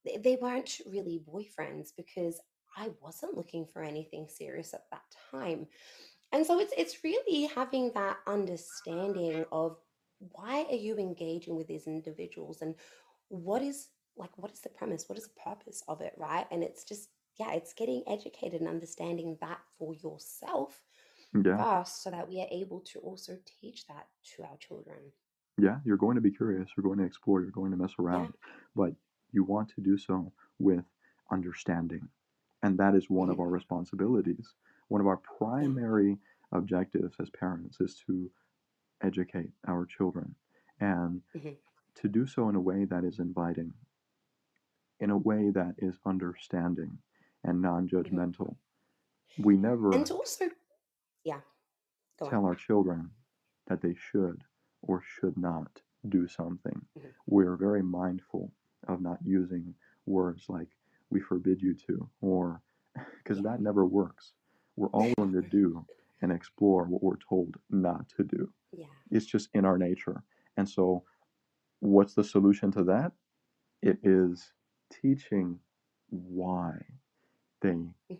they, 0.04 0.16
they 0.18 0.36
weren't 0.40 0.80
really 0.86 1.20
boyfriends 1.28 1.90
because 1.96 2.40
I 2.76 2.90
wasn't 3.02 3.36
looking 3.36 3.66
for 3.66 3.82
anything 3.82 4.28
serious 4.28 4.72
at 4.74 4.84
that 4.90 5.02
time. 5.30 5.66
And 6.32 6.46
so 6.46 6.58
it's 6.58 6.72
it's 6.76 7.04
really 7.04 7.46
having 7.46 7.92
that 7.94 8.18
understanding 8.26 9.44
of 9.52 9.76
why 10.32 10.64
are 10.70 10.76
you 10.76 10.96
engaging 10.98 11.56
with 11.56 11.66
these 11.66 11.86
individuals 11.86 12.62
and 12.62 12.74
what 13.28 13.62
is 13.62 13.88
like 14.16 14.36
what 14.38 14.52
is 14.52 14.60
the 14.60 14.68
premise? 14.70 15.08
What 15.08 15.18
is 15.18 15.28
the 15.28 15.40
purpose 15.44 15.82
of 15.88 16.00
it, 16.00 16.14
right? 16.16 16.46
And 16.50 16.62
it's 16.62 16.84
just 16.84 17.10
yeah, 17.38 17.52
it's 17.52 17.72
getting 17.74 18.02
educated 18.06 18.60
and 18.60 18.68
understanding 18.68 19.36
that 19.40 19.58
for 19.78 19.94
yourself 19.94 20.82
Yeah, 21.34 21.56
first 21.56 22.02
so 22.02 22.10
that 22.10 22.28
we 22.28 22.40
are 22.40 22.48
able 22.50 22.80
to 22.80 22.98
also 23.00 23.38
teach 23.60 23.86
that 23.88 24.06
to 24.36 24.42
our 24.44 24.56
children. 24.58 25.12
yeah. 25.58 25.78
You're 25.84 25.96
going 25.96 26.14
to 26.16 26.20
be 26.20 26.30
curious. 26.30 26.68
You're 26.76 26.84
going 26.84 26.98
to 26.98 27.04
explore. 27.04 27.42
You're 27.42 27.50
going 27.50 27.70
to 27.72 27.76
mess 27.76 27.92
Yeah. 28.10 28.26
around. 28.26 28.34
But 28.74 28.92
you 29.32 29.44
want 29.44 29.68
to 29.70 29.80
do 29.80 29.96
so 29.98 30.32
with 30.58 30.84
understanding. 31.30 32.08
And 32.62 32.78
that 32.78 32.94
is 32.94 33.10
one 33.10 33.28
of 33.30 33.40
our 33.40 33.48
responsibilities. 33.48 34.54
One 34.88 35.00
of 35.00 35.06
our 35.06 35.16
primary 35.16 36.18
objectives 36.52 37.16
as 37.20 37.30
parents 37.30 37.80
is 37.80 37.96
to 38.06 38.30
educate 39.02 39.50
our 39.66 39.84
children 39.86 40.34
and 40.80 41.22
hmm 41.32 41.50
to 41.94 42.08
do 42.08 42.26
so 42.26 42.48
in 42.48 42.54
a 42.56 42.60
way 42.60 42.86
that 42.86 43.04
is 43.04 43.18
inviting, 43.18 43.70
in 45.00 45.10
a 45.10 45.16
way 45.18 45.50
that 45.50 45.74
is 45.76 45.94
understanding 46.06 46.96
and 47.44 47.60
non 47.60 47.86
judgmental. 47.86 48.56
We 49.38 49.58
never 49.58 49.90
to 49.90 50.14
also, 50.14 50.48
yeah, 51.24 51.40
go 52.18 52.24
on. 52.26 52.30
tell 52.30 52.46
our 52.46 52.54
children 52.54 53.10
that 53.66 53.82
they 53.82 53.94
should 53.94 54.42
or 54.80 55.02
should 55.02 55.36
not 55.36 55.82
do 56.08 56.26
something. 56.26 56.80
hmm 56.98 57.08
We're 57.26 57.56
very 57.56 57.82
mindful 57.82 58.50
of 58.88 59.00
not 59.00 59.18
using 59.24 59.74
words 60.06 60.46
like 60.48 60.68
we 61.10 61.20
forbid 61.20 61.60
you 61.62 61.74
to 61.86 62.08
or 62.20 62.60
because 63.22 63.38
Yeah. 63.38 63.44
that 63.52 63.60
never 63.60 63.84
works. 63.86 64.32
We're 64.76 64.88
all 64.88 65.12
willing 65.18 65.34
to 65.34 65.42
do 65.42 65.84
and 66.22 66.32
explore 66.32 66.84
what 66.84 67.02
we're 67.02 67.16
told 67.28 67.56
not 67.70 68.08
to 68.16 68.24
do. 68.24 68.52
yeah. 68.72 68.86
It's 69.10 69.26
just 69.26 69.48
in 69.54 69.64
our 69.64 69.78
nature. 69.78 70.22
And 70.56 70.68
so, 70.68 71.04
what's 71.80 72.14
the 72.14 72.24
solution 72.24 72.70
to 72.72 72.84
that? 72.84 73.12
It 73.82 73.98
is 74.02 74.52
teaching 74.92 75.58
why 76.10 76.74
they 77.60 77.72
hmm 77.72 78.16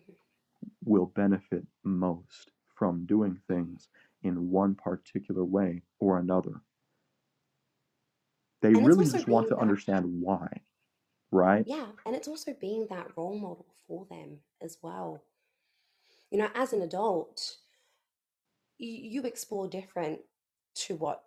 will 0.85 1.07
benefit 1.07 1.65
most 1.85 2.53
from 2.75 3.07
doing 3.07 3.39
things 3.49 3.89
in 4.23 4.51
one 4.51 4.75
particular 4.75 5.45
way 5.45 5.83
or 6.01 6.19
another. 6.19 6.63
They 8.63 8.75
And 8.75 8.87
really 8.87 9.05
just 9.05 9.29
want 9.29 9.49
to 9.49 9.57
that, 9.57 9.63
understand 9.63 10.07
why, 10.23 10.63
right? 11.31 11.67
yeah, 11.67 11.87
and 12.07 12.17
it's 12.17 12.29
also 12.29 12.55
being 12.61 12.87
that 12.89 13.17
role 13.17 13.39
model 13.39 13.67
for 13.87 14.07
them 14.11 14.39
as 14.61 14.79
well. 14.83 15.23
You 16.31 16.39
know, 16.39 16.49
as 16.55 16.73
an 16.73 16.83
adult, 16.83 17.59
you, 18.79 18.89
you 18.91 19.23
explore 19.25 19.69
different 19.69 20.21
to 20.75 20.97
what 20.97 21.25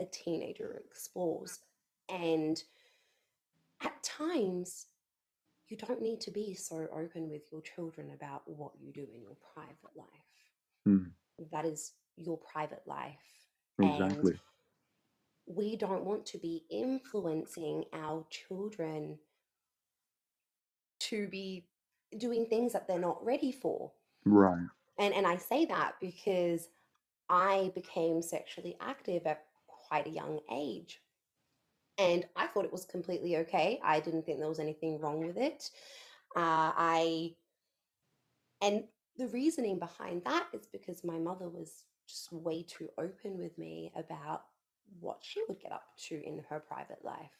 a 0.00 0.04
teenager 0.06 0.82
explores. 0.84 1.60
And 2.08 2.62
at 3.82 4.02
times, 4.02 4.86
you 5.68 5.76
don't 5.76 6.02
need 6.02 6.20
to 6.22 6.30
be 6.30 6.54
so 6.54 6.88
open 6.94 7.28
with 7.28 7.42
your 7.52 7.60
children 7.62 8.12
about 8.14 8.42
what 8.48 8.72
you 8.80 8.92
do 8.92 9.06
in 9.14 9.22
your 9.22 9.36
private 9.54 9.96
life. 9.96 10.08
Mm, 10.88 11.10
That 11.52 11.64
is 11.64 11.92
your 12.16 12.38
private 12.38 12.82
life. 12.86 13.18
exactly. 13.78 14.32
And 14.32 14.40
we 15.46 15.76
don't 15.76 16.04
want 16.04 16.26
to 16.26 16.38
be 16.38 16.64
influencing 16.70 17.84
our 17.92 18.24
children 18.30 19.18
to 20.98 21.28
be 21.28 21.66
doing 22.18 22.46
things 22.46 22.72
that 22.72 22.88
they're 22.88 22.98
not 22.98 23.24
ready 23.24 23.52
for. 23.52 23.92
Right. 24.24 24.66
And 24.98 25.14
and 25.14 25.26
I 25.26 25.36
say 25.36 25.66
that 25.66 25.94
because 26.00 26.68
I 27.28 27.70
became 27.74 28.22
sexually 28.22 28.76
active 28.80 29.26
at 29.26 29.44
quite 29.66 30.06
a 30.06 30.10
young 30.10 30.40
age. 30.52 31.00
And 31.98 32.26
I 32.36 32.46
thought 32.46 32.64
it 32.64 32.72
was 32.72 32.84
completely 32.84 33.36
okay. 33.38 33.80
I 33.82 34.00
didn't 34.00 34.26
think 34.26 34.38
there 34.38 34.48
was 34.48 34.58
anything 34.58 35.00
wrong 35.00 35.26
with 35.26 35.36
it. 35.36 35.70
Uh, 36.34 36.72
I 36.76 37.34
and 38.60 38.84
the 39.16 39.28
reasoning 39.28 39.78
behind 39.78 40.22
that 40.24 40.48
is 40.52 40.66
because 40.66 41.04
my 41.04 41.18
mother 41.18 41.48
was 41.48 41.84
just 42.06 42.32
way 42.32 42.62
too 42.62 42.88
open 42.98 43.38
with 43.38 43.56
me 43.58 43.92
about 43.96 44.44
what 45.00 45.18
she 45.22 45.42
would 45.48 45.60
get 45.60 45.72
up 45.72 45.84
to 46.08 46.22
in 46.24 46.42
her 46.48 46.60
private 46.60 47.04
life. 47.04 47.30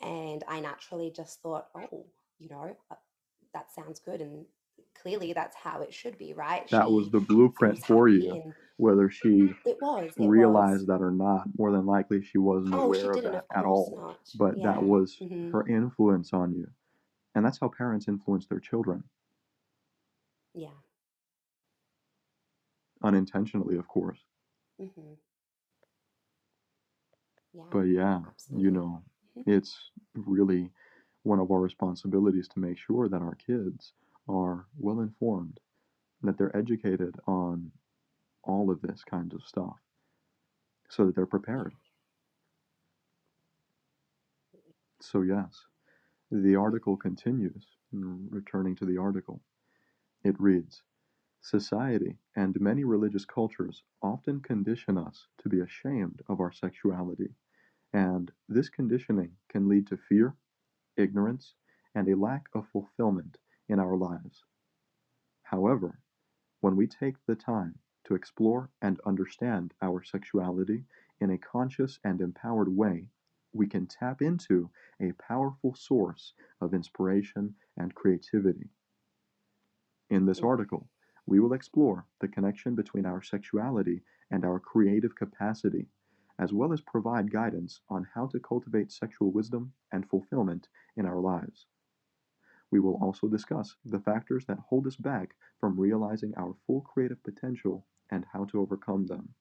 And 0.00 0.44
I 0.48 0.60
naturally 0.60 1.10
just 1.10 1.42
thought, 1.42 1.68
oh, 1.74 2.06
you 2.38 2.48
know, 2.48 2.76
uh, 2.90 2.96
that 3.52 3.70
sounds 3.72 4.00
good. 4.00 4.20
And 4.20 4.46
clearly 5.00 5.32
that's 5.32 5.56
how 5.56 5.82
it 5.82 5.92
should 5.92 6.16
be, 6.18 6.32
right? 6.32 6.68
That 6.70 6.90
was 6.90 7.10
the 7.10 7.20
blueprint 7.20 7.78
for 7.84 8.08
you, 8.08 8.54
whether 8.76 9.10
she 9.10 9.54
it 9.66 9.76
was, 9.80 10.12
it 10.16 10.20
was. 10.20 10.26
realized 10.28 10.86
that 10.86 11.02
or 11.02 11.10
not. 11.10 11.48
More 11.58 11.70
than 11.72 11.86
likely, 11.86 12.22
she 12.22 12.38
wasn't 12.38 12.74
Oh, 12.74 12.92
she 12.92 13.06
aware 13.06 13.12
of 13.12 13.22
that 13.24 13.44
of 13.50 13.56
at 13.56 13.64
all. 13.64 13.96
not. 13.96 14.18
But 14.34 14.62
that 14.62 14.78
Yeah. 14.78 14.82
was 14.82 15.18
hmm 15.18 15.50
her 15.52 15.66
influence 15.68 16.32
on 16.32 16.52
you. 16.54 16.70
And 17.34 17.44
that's 17.44 17.58
how 17.60 17.68
parents 17.68 18.08
influence 18.08 18.46
their 18.46 18.60
children, 18.60 19.04
Yeah. 20.54 20.70
unintentionally, 23.02 23.76
of 23.76 23.86
course. 23.88 24.24
hmm 24.78 25.14
Yeah. 27.52 27.62
But 27.70 27.82
yeah, 27.82 28.20
you 28.54 28.70
know, 28.70 29.02
it's 29.46 29.90
really 30.14 30.70
one 31.22 31.40
of 31.40 31.50
our 31.50 31.60
responsibilities 31.60 32.48
to 32.48 32.60
make 32.60 32.78
sure 32.78 33.08
that 33.08 33.22
our 33.22 33.34
kids 33.34 33.92
are 34.28 34.66
well 34.78 35.00
informed, 35.00 35.60
that 36.22 36.38
they're 36.38 36.56
educated 36.56 37.16
on 37.26 37.70
all 38.44 38.70
of 38.70 38.80
this 38.82 39.02
kind 39.04 39.32
of 39.34 39.42
stuff 39.44 39.76
so 40.88 41.06
that 41.06 41.14
they're 41.14 41.26
prepared. 41.26 41.74
So, 45.00 45.22
yes, 45.22 45.66
the 46.30 46.56
article 46.56 46.96
continues. 46.96 47.66
Returning 47.92 48.76
to 48.76 48.84
the 48.84 48.98
article, 48.98 49.40
it 50.22 50.36
reads 50.38 50.82
Society 51.42 52.18
and 52.36 52.60
many 52.60 52.84
religious 52.84 53.24
cultures 53.24 53.82
often 54.02 54.40
condition 54.40 54.98
us 54.98 55.26
to 55.38 55.48
be 55.48 55.60
ashamed 55.60 56.20
of 56.28 56.38
our 56.38 56.52
sexuality, 56.52 57.34
and 57.94 58.30
this 58.48 58.68
conditioning 58.68 59.36
can 59.48 59.66
lead 59.66 59.86
to 59.86 59.96
fear, 59.96 60.36
ignorance, 60.96 61.54
and 61.94 62.08
a 62.08 62.16
lack 62.16 62.48
of 62.52 62.68
fulfillment 62.68 63.38
in 63.68 63.78
our 63.80 63.96
lives. 63.96 64.44
However, 65.42 65.98
when 66.60 66.76
we 66.76 66.86
take 66.86 67.16
the 67.24 67.34
time 67.34 67.78
to 68.04 68.14
explore 68.14 68.70
and 68.82 69.00
understand 69.00 69.72
our 69.80 70.02
sexuality 70.02 70.84
in 71.20 71.30
a 71.30 71.38
conscious 71.38 71.98
and 72.04 72.20
empowered 72.20 72.68
way, 72.68 73.08
we 73.52 73.66
can 73.66 73.86
tap 73.86 74.20
into 74.20 74.70
a 75.00 75.12
powerful 75.12 75.74
source 75.74 76.34
of 76.60 76.74
inspiration 76.74 77.56
and 77.78 77.94
creativity. 77.94 78.68
In 80.10 80.26
this 80.26 80.40
article, 80.40 80.88
we 81.26 81.40
will 81.40 81.52
explore 81.52 82.06
the 82.20 82.28
connection 82.28 82.74
between 82.74 83.06
our 83.06 83.22
sexuality 83.22 84.02
and 84.30 84.44
our 84.44 84.58
creative 84.58 85.14
capacity, 85.14 85.86
as 86.38 86.52
well 86.52 86.72
as 86.72 86.80
provide 86.80 87.30
guidance 87.30 87.80
on 87.88 88.06
how 88.14 88.26
to 88.26 88.40
cultivate 88.40 88.90
sexual 88.90 89.30
wisdom 89.30 89.72
and 89.92 90.08
fulfillment 90.08 90.68
in 90.96 91.06
our 91.06 91.20
lives. 91.20 91.66
We 92.70 92.80
will 92.80 92.98
also 93.02 93.28
discuss 93.28 93.76
the 93.84 94.00
factors 94.00 94.44
that 94.46 94.58
hold 94.58 94.86
us 94.86 94.96
back 94.96 95.34
from 95.58 95.78
realizing 95.78 96.32
our 96.36 96.54
full 96.66 96.82
creative 96.82 97.22
potential 97.22 97.84
and 98.10 98.24
how 98.32 98.44
to 98.46 98.60
overcome 98.60 99.06
them. 99.06 99.34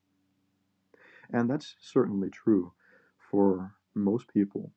And 1.32 1.50
that's 1.50 1.76
certainly 1.80 2.30
true 2.30 2.74
for 3.18 3.76
most 3.94 4.28
people. 4.34 4.72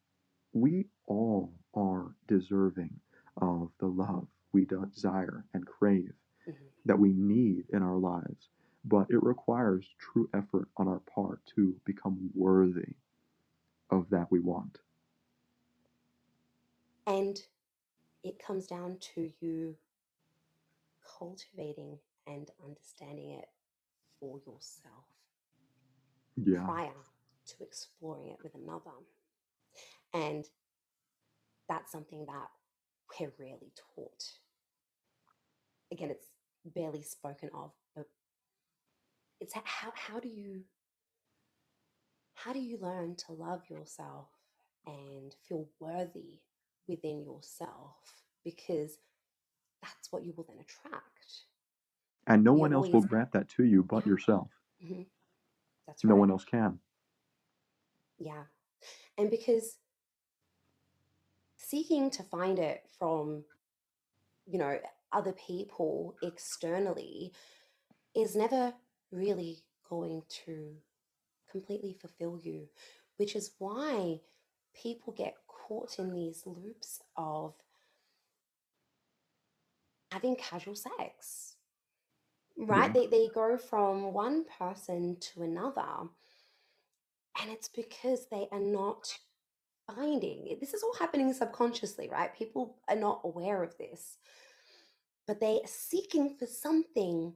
We 0.53 0.89
all 1.07 1.55
are 1.75 2.15
deserving 2.29 3.01
of 3.39 3.71
the 3.79 3.87
love 3.87 4.29
we 4.53 4.67
desire 4.67 5.47
and 5.55 5.67
crave 5.67 6.13
Mhm. 6.47 6.73
that 6.85 6.99
we 6.99 7.13
need 7.13 7.67
in 7.71 7.83
our 7.83 7.99
lives, 7.99 8.49
but 8.85 9.11
it 9.11 9.23
requires 9.23 9.87
true 9.99 10.29
effort 10.35 10.69
on 10.77 10.89
our 10.89 11.01
part 11.01 11.45
to 11.57 11.81
become 11.85 12.31
worthy 12.35 12.95
of 13.91 14.11
that 14.11 14.31
we 14.31 14.41
want. 14.41 14.79
And 17.07 17.39
it 18.25 18.39
comes 18.39 18.67
down 18.67 18.99
to 19.15 19.33
you 19.41 19.79
cultivating 21.19 22.01
and 22.27 22.51
understanding 22.65 23.31
it 23.33 23.49
for 24.21 24.39
yourself 24.47 25.07
Yeah, 26.37 26.75
prior 26.75 26.95
to 27.47 27.63
exploring 27.63 28.29
it 28.29 28.43
with 28.43 28.55
another. 28.55 28.93
And 30.13 30.49
that's 31.69 31.91
something 31.93 32.27
that 32.27 32.51
we're 33.19 33.33
rarely 33.39 33.73
taught. 33.95 34.39
Again, 35.93 36.11
it's 36.11 36.29
barely 36.65 37.03
spoken 37.03 37.51
of, 37.55 37.73
but 37.97 38.07
it's 39.41 39.55
how 39.55 39.93
how 39.95 40.21
do 40.21 40.29
you 40.29 40.63
how 42.35 42.53
do 42.53 42.61
you 42.61 42.79
learn 42.81 43.17
to 43.17 43.33
love 43.33 43.63
yourself 43.71 44.29
and 44.87 45.35
feel 45.49 45.69
worthy 45.81 46.41
within 46.89 47.23
yourself? 47.23 47.97
Because 48.45 48.99
that's 49.83 50.13
what 50.13 50.25
you 50.25 50.35
will 50.37 50.45
then 50.49 50.59
attract. 50.61 51.05
and 52.27 52.45
no 52.45 52.53
We 52.53 52.61
one 52.61 52.73
else 52.75 52.89
will 52.93 53.03
grant 53.03 53.33
that 53.33 53.49
to 53.51 53.65
you 53.65 53.83
but 53.83 54.07
yeah, 54.07 54.13
yourself. 54.13 54.49
hmm 54.87 55.03
that's 55.87 56.05
No 56.05 56.17
one 56.17 56.31
else 56.31 56.45
can. 56.45 56.79
Yeah. 58.19 58.45
And 59.19 59.31
because 59.31 59.77
seeking 61.57 62.11
to 62.13 62.23
find 62.25 62.59
it 62.59 62.83
from, 62.99 63.45
you 64.47 64.59
know, 64.59 64.79
other 65.13 65.33
people 65.33 66.17
externally 66.23 67.33
is 68.15 68.37
never 68.37 68.75
really 69.11 69.59
going 69.89 70.23
to 70.47 70.75
completely 71.51 71.97
fulfill 72.01 72.39
you, 72.43 72.69
which 73.17 73.37
is 73.37 73.53
why 73.59 74.21
people 74.75 75.13
get 75.13 75.35
caught 75.49 75.99
in 75.99 76.13
these 76.15 76.45
loops 76.47 77.01
of 77.17 77.55
having 80.13 80.37
casual 80.37 80.75
sex, 80.77 81.57
right? 82.57 82.91
Yeah, 82.91 82.93
They, 82.93 83.07
they 83.07 83.29
go 83.35 83.59
from 83.59 84.13
one 84.13 84.45
person 84.59 85.17
to 85.21 85.43
another, 85.43 86.09
and 87.41 87.51
it's 87.51 87.69
because 87.69 88.27
they 88.31 88.47
are 88.53 88.61
not 88.61 89.19
finding 89.95 90.47
it. 90.49 90.61
This 90.61 90.75
is 90.75 90.83
all 90.83 90.95
happening 90.95 91.33
subconsciously, 91.33 92.09
right? 92.09 92.35
People 92.37 92.77
are 92.89 92.97
not 92.97 93.21
aware 93.25 93.63
of 93.63 93.77
this, 93.79 94.19
but 95.27 95.41
they 95.41 95.57
are 95.63 95.67
seeking 95.69 96.37
for 96.39 96.47
something, 96.47 97.35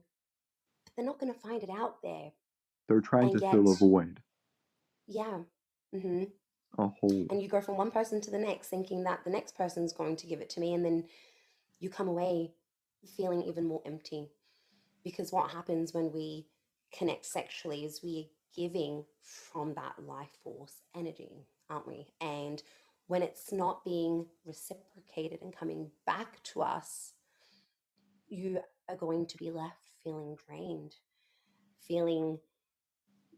but 0.85 0.93
they're 0.95 1.05
not 1.05 1.19
going 1.19 1.33
to 1.33 1.39
find 1.39 1.63
it 1.63 1.69
out 1.71 2.01
there. 2.03 2.31
they're 2.89 3.01
trying 3.01 3.29
And 3.29 3.31
to 3.31 3.41
fill 3.41 3.69
a 3.69 3.75
void, 3.75 4.21
yeah. 5.07 5.39
hmm 5.93 6.25
a 6.77 6.87
hole. 6.87 7.27
And 7.29 7.41
you 7.41 7.49
go 7.49 7.61
from 7.61 7.77
one 7.77 7.91
person 7.91 8.21
to 8.21 8.31
the 8.31 8.39
next 8.39 8.67
thinking 8.69 9.03
that 9.05 9.23
the 9.25 9.31
next 9.31 9.57
person's 9.57 9.93
going 9.93 10.15
to 10.17 10.27
give 10.27 10.41
it 10.41 10.49
to 10.51 10.59
me. 10.61 10.73
And 10.73 10.85
then 10.85 11.05
you 11.79 11.89
come 11.89 12.07
away 12.07 12.53
feeling 13.17 13.43
even 13.43 13.65
more 13.67 13.81
empty. 13.85 14.29
Because 15.03 15.31
what 15.31 15.51
happens 15.51 15.93
when 15.93 16.11
we 16.13 16.47
connect 16.93 17.25
sexually 17.25 17.85
is 17.85 18.03
we 18.03 18.29
are 18.29 18.61
giving 18.69 19.05
from 19.21 19.75
that 19.75 19.95
life 20.05 20.37
force 20.43 20.81
energy, 20.95 21.47
aren't 21.69 21.87
we? 21.87 22.07
And 22.21 22.63
when 23.07 23.23
it's 23.23 23.51
not 23.53 23.85
being 23.85 24.27
reciprocated 24.45 25.41
and 25.41 25.55
coming 25.55 25.91
back 26.07 26.43
to 26.45 26.61
us, 26.63 27.13
you 28.29 28.59
are 28.89 28.95
going 28.95 29.25
to 29.27 29.37
be 29.37 29.51
left 29.51 29.91
feeling 30.03 30.37
drained, 30.47 30.95
feeling 31.85 32.39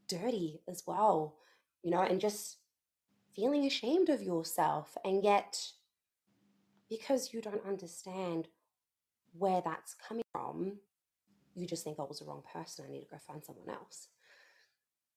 dirty 0.08 0.62
as 0.67 0.84
well, 0.86 1.36
you 1.84 1.91
know, 1.91 2.02
and 2.02 2.19
just 2.19 2.58
feeling 3.36 3.65
ashamed 3.65 4.10
of 4.10 4.21
yourself. 4.21 4.97
And 5.04 5.23
yet, 5.23 5.60
because 6.89 7.34
you 7.34 7.41
don't 7.41 7.65
understand 7.65 8.47
where 9.38 9.62
that's 9.63 9.95
coming 9.95 10.23
from, 10.32 10.78
you 11.56 11.67
just 11.67 11.84
think, 11.84 11.97
oh, 11.99 12.04
it 12.04 12.10
was 12.10 12.19
the 12.19 12.25
wrong 12.25 12.43
person. 12.54 12.86
I 12.88 12.91
need 12.91 13.02
to 13.02 13.10
go 13.12 13.17
find 13.17 13.43
someone 13.43 13.69
else. 13.69 14.08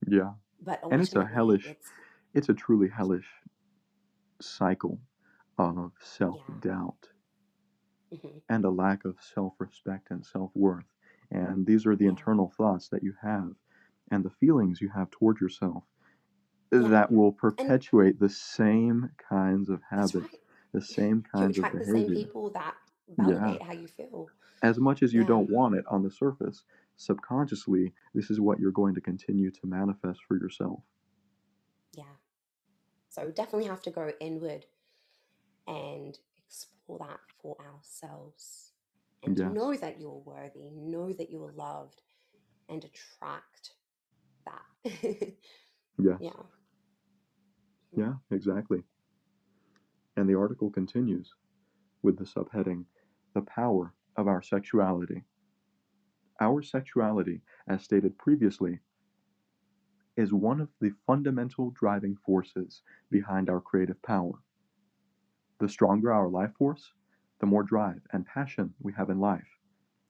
Yeah, 0.07 0.33
But 0.61 0.81
and 0.91 1.01
it's 1.01 1.15
a 1.15 1.25
hellish, 1.25 1.67
it's, 1.67 1.89
it's 2.35 2.49
a 2.49 2.55
truly 2.55 2.89
hellish 2.89 3.27
cycle 4.41 4.99
um, 5.59 5.79
of 5.79 5.93
self 6.03 6.41
doubt 6.61 7.09
hmm 8.13 8.39
and 8.49 8.65
a 8.65 8.71
lack 8.71 9.05
of 9.05 9.21
self 9.21 9.55
respect 9.61 10.11
and 10.11 10.25
self 10.25 10.51
worth. 10.55 10.87
And 11.31 11.67
these 11.67 11.87
are 11.87 11.97
the 11.97 12.07
Yeah. 12.07 12.13
internal 12.13 12.51
thoughts 12.51 12.89
that 12.91 13.03
you 13.03 13.15
have 13.23 13.55
and 14.11 14.25
the 14.25 14.31
feelings 14.31 14.81
you 14.81 14.91
have 14.91 15.11
toward 15.11 15.41
yourself 15.41 15.85
Yeah. 16.79 16.91
that 16.91 17.13
will 17.13 17.33
And 17.59 17.69
perpetuate 17.71 18.19
the 18.21 18.29
same 18.29 19.11
kinds 19.31 19.71
of 19.71 19.83
habits, 19.91 20.27
right. 20.33 20.41
the 20.73 20.83
same 20.83 21.23
kinds 21.33 21.59
of 21.59 21.67
attract 21.67 21.79
the 21.79 21.85
same 21.85 22.11
people 22.11 22.51
that 22.51 22.77
Yeah. 23.19 23.55
validate 23.55 23.63
how 23.63 23.73
you 23.73 23.89
feel. 23.89 24.31
As 24.63 24.79
much 24.81 25.03
as 25.03 25.15
you 25.15 25.23
Yeah. 25.23 25.25
don't 25.25 25.51
want 25.51 25.77
it 25.77 25.87
on 25.87 26.03
the 26.03 26.11
surface, 26.11 26.65
subconsciously, 26.97 27.95
this 28.15 28.31
is 28.31 28.41
what 28.41 28.59
you're 28.61 28.73
going 28.73 28.95
to 28.95 29.01
continue 29.01 29.51
to 29.53 29.67
manifest 29.67 30.25
for 30.25 30.37
yourself. 30.37 30.83
Yeah. 31.93 32.17
So 33.11 33.31
definitely 33.31 33.69
have 33.69 33.83
to 33.83 33.91
go 33.91 34.13
inward 34.21 34.67
and 35.67 36.19
explore 36.83 36.99
that 36.99 37.21
for 37.41 37.57
ourselves 37.61 38.73
and 39.25 39.39
know 39.55 39.75
that 39.75 40.01
you're 40.01 40.23
worthy, 40.25 40.71
know 40.71 41.13
that 41.13 41.31
you're 41.31 41.53
loved, 41.53 42.03
and 42.69 42.85
attract 42.85 43.73
that. 44.47 45.33
Yes. 45.99 46.17
yeah. 46.21 46.31
Mhm. 47.95 47.99
Yeah, 47.99 48.15
exactly. 48.31 48.83
And 50.17 50.27
the 50.29 50.35
article 50.35 50.71
continues 50.71 51.31
with 52.03 52.17
the 52.17 52.25
subheading 52.25 52.87
The 53.35 53.43
Power 53.43 53.93
of 54.17 54.27
Our 54.27 54.41
Sexuality. 54.43 55.23
Our 56.41 56.63
sexuality, 56.63 57.43
as 57.69 57.85
stated 57.85 58.17
previously, 58.19 58.81
is 60.17 60.33
one 60.33 60.61
of 60.63 60.69
the 60.81 60.93
fundamental 61.07 61.71
driving 61.71 62.17
forces 62.17 62.83
behind 63.11 63.51
our 63.51 63.61
creative 63.61 64.01
power. 64.03 64.43
The 65.63 65.69
stronger 65.69 66.13
our 66.13 66.29
life 66.29 66.53
force, 66.55 66.93
the 67.39 67.47
more 67.47 67.63
drive 67.63 68.05
and 68.13 68.27
passion 68.27 68.75
we 68.81 68.93
have 68.95 69.11
in 69.11 69.21
life, 69.21 69.61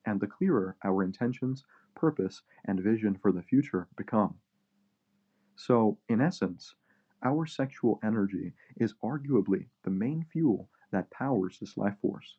and 0.06 0.18
the 0.18 0.26
clearer 0.26 0.78
our 0.82 1.02
intentions, 1.02 1.66
purpose, 1.94 2.40
and 2.64 2.80
vision 2.80 3.16
for 3.16 3.32
the 3.32 3.42
future 3.42 3.86
become. 3.94 4.40
So, 5.54 5.98
in 6.08 6.22
essence, 6.22 6.74
our 7.22 7.44
sexual 7.44 8.00
energy 8.02 8.54
is 8.76 8.94
arguably 9.04 9.68
the 9.82 9.90
main 9.90 10.24
fuel 10.24 10.70
that 10.90 11.10
powers 11.10 11.58
this 11.58 11.76
life 11.76 11.98
force. 12.00 12.38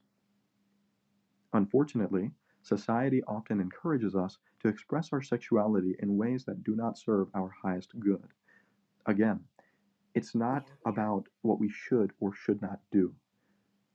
Unfortunately, 1.53 2.31
society 2.63 3.21
often 3.25 3.61
encourages 3.61 4.15
us 4.15 4.39
to 4.61 4.69
express 4.69 5.13
our 5.13 5.21
sexuality 5.21 5.95
in 5.99 6.17
ways 6.17 6.45
that 6.45 6.63
do 6.63 6.75
not 6.75 6.97
serve 6.97 7.27
our 7.35 7.51
highest 7.61 7.99
good. 7.99 8.33
Again, 9.05 9.45
it's 10.15 10.35
not 10.35 10.69
about 10.85 11.25
what 11.41 11.59
we 11.59 11.69
should 11.69 12.11
or 12.19 12.33
should 12.33 12.61
not 12.61 12.79
do, 12.91 13.13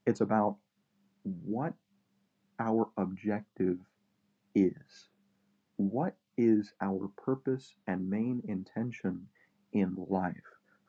it's 0.07 0.21
about 0.21 0.57
what 1.23 1.75
our 2.59 2.89
objective 2.97 3.79
is. 4.55 5.09
What 5.77 6.17
is 6.37 6.73
our 6.81 7.09
purpose 7.17 7.75
and 7.87 8.09
main 8.09 8.43
intention 8.49 9.27
in 9.73 9.95
life 10.09 10.35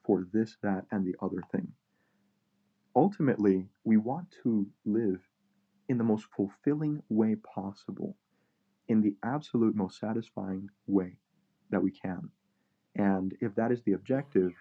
for 0.06 0.26
this, 0.34 0.58
that, 0.64 0.86
and 0.92 1.06
the 1.06 1.16
other 1.22 1.42
thing? 1.52 1.68
Ultimately, 2.96 3.68
we 3.84 3.98
want 3.98 4.28
to 4.44 4.68
live 4.86 5.20
in 5.90 5.98
the 5.98 6.04
most 6.04 6.26
fulfilling 6.36 7.02
way 7.10 7.36
possible, 7.36 8.16
in 8.88 9.02
the 9.02 9.16
absolute 9.24 9.76
most 9.76 10.00
satisfying 10.00 10.70
way 10.88 11.18
that 11.70 11.82
we 11.84 11.92
can. 11.92 12.30
And 12.96 13.36
if 13.42 13.54
that 13.56 13.72
is 13.72 13.84
the 13.84 13.94
objective, 13.94 14.54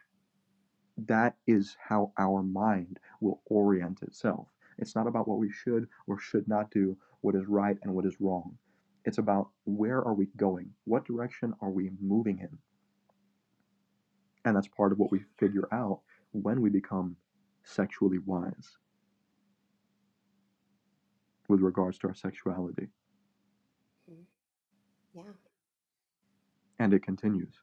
that 1.07 1.37
is 1.47 1.77
how 1.81 2.13
our 2.19 2.43
mind 2.43 2.99
will 3.21 3.41
orient 3.47 4.03
itself. 4.03 4.49
It's 4.79 4.95
not 4.95 5.07
about 5.07 5.29
what 5.29 5.39
we 5.39 5.51
should 5.51 5.89
or 6.07 6.19
should 6.19 6.49
not 6.49 6.71
do, 6.71 6.97
what 7.21 7.35
is 7.35 7.47
right 7.47 7.79
and 7.83 7.95
what 7.95 8.07
is 8.07 8.21
wrong. 8.21 8.59
It's 9.05 9.19
about 9.19 9.51
where 9.65 9.99
are 9.99 10.15
we 10.15 10.27
going? 10.37 10.75
What 10.85 11.05
direction 11.05 11.55
are 11.61 11.71
we 11.71 11.91
moving 12.01 12.39
in? 12.41 12.59
And 14.45 14.57
that's 14.57 14.69
part 14.69 14.93
of 14.93 14.99
what 14.99 15.11
we 15.13 15.21
figure 15.39 15.69
out 15.73 16.01
when 16.33 16.61
we 16.61 16.71
become 16.71 17.17
sexually 17.65 18.19
wise 18.19 18.79
with 21.49 21.61
regards 21.61 21.99
to 21.99 22.09
our 22.09 22.15
sexuality. 22.15 22.89
Mhm. 24.11 24.27
Yeah. 25.15 25.33
And 26.79 26.93
it 26.93 27.03
continues. 27.03 27.63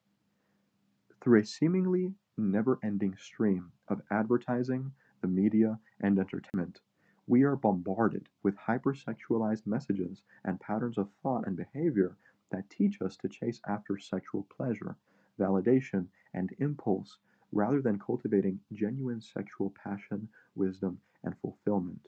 Through 1.21 1.39
a 1.39 1.45
seemingly 1.45 2.13
never 2.37 2.79
ending 2.83 3.15
stream 3.15 3.71
of 3.87 4.01
advertising, 4.09 4.93
the 5.21 5.27
media, 5.27 5.79
and 5.99 6.17
entertainment, 6.19 6.81
we 7.27 7.43
are 7.43 7.55
bombarded 7.55 8.29
with 8.43 8.55
hypersexualized 8.57 9.65
messages 9.65 10.23
and 10.43 10.59
patterns 10.59 10.97
of 10.97 11.11
thought 11.21 11.47
and 11.47 11.55
behavior 11.55 12.17
that 12.51 12.69
teach 12.69 13.01
us 13.01 13.17
to 13.17 13.27
chase 13.29 13.61
after 13.67 13.97
sexual 13.97 14.43
pleasure, 14.43 14.97
validation, 15.39 16.09
and 16.33 16.53
impulse 16.59 17.17
rather 17.51 17.81
than 17.81 17.99
cultivating 17.99 18.61
genuine 18.71 19.21
sexual 19.21 19.69
passion, 19.71 20.29
wisdom, 20.55 21.01
and 21.23 21.37
fulfillment. 21.37 22.07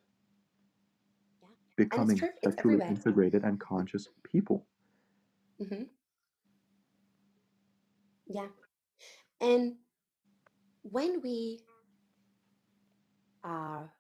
Yeah. 1.41 1.49
Becoming 1.77 2.27
sexually 2.43 2.83
integrated 2.87 3.43
and 3.43 3.59
conscious 3.59 4.09
people. 4.23 4.65
hmm 5.59 5.83
Yeah. 8.27 8.49
And 9.41 9.77
when 10.91 11.21
we 11.21 11.59
are 13.43 13.91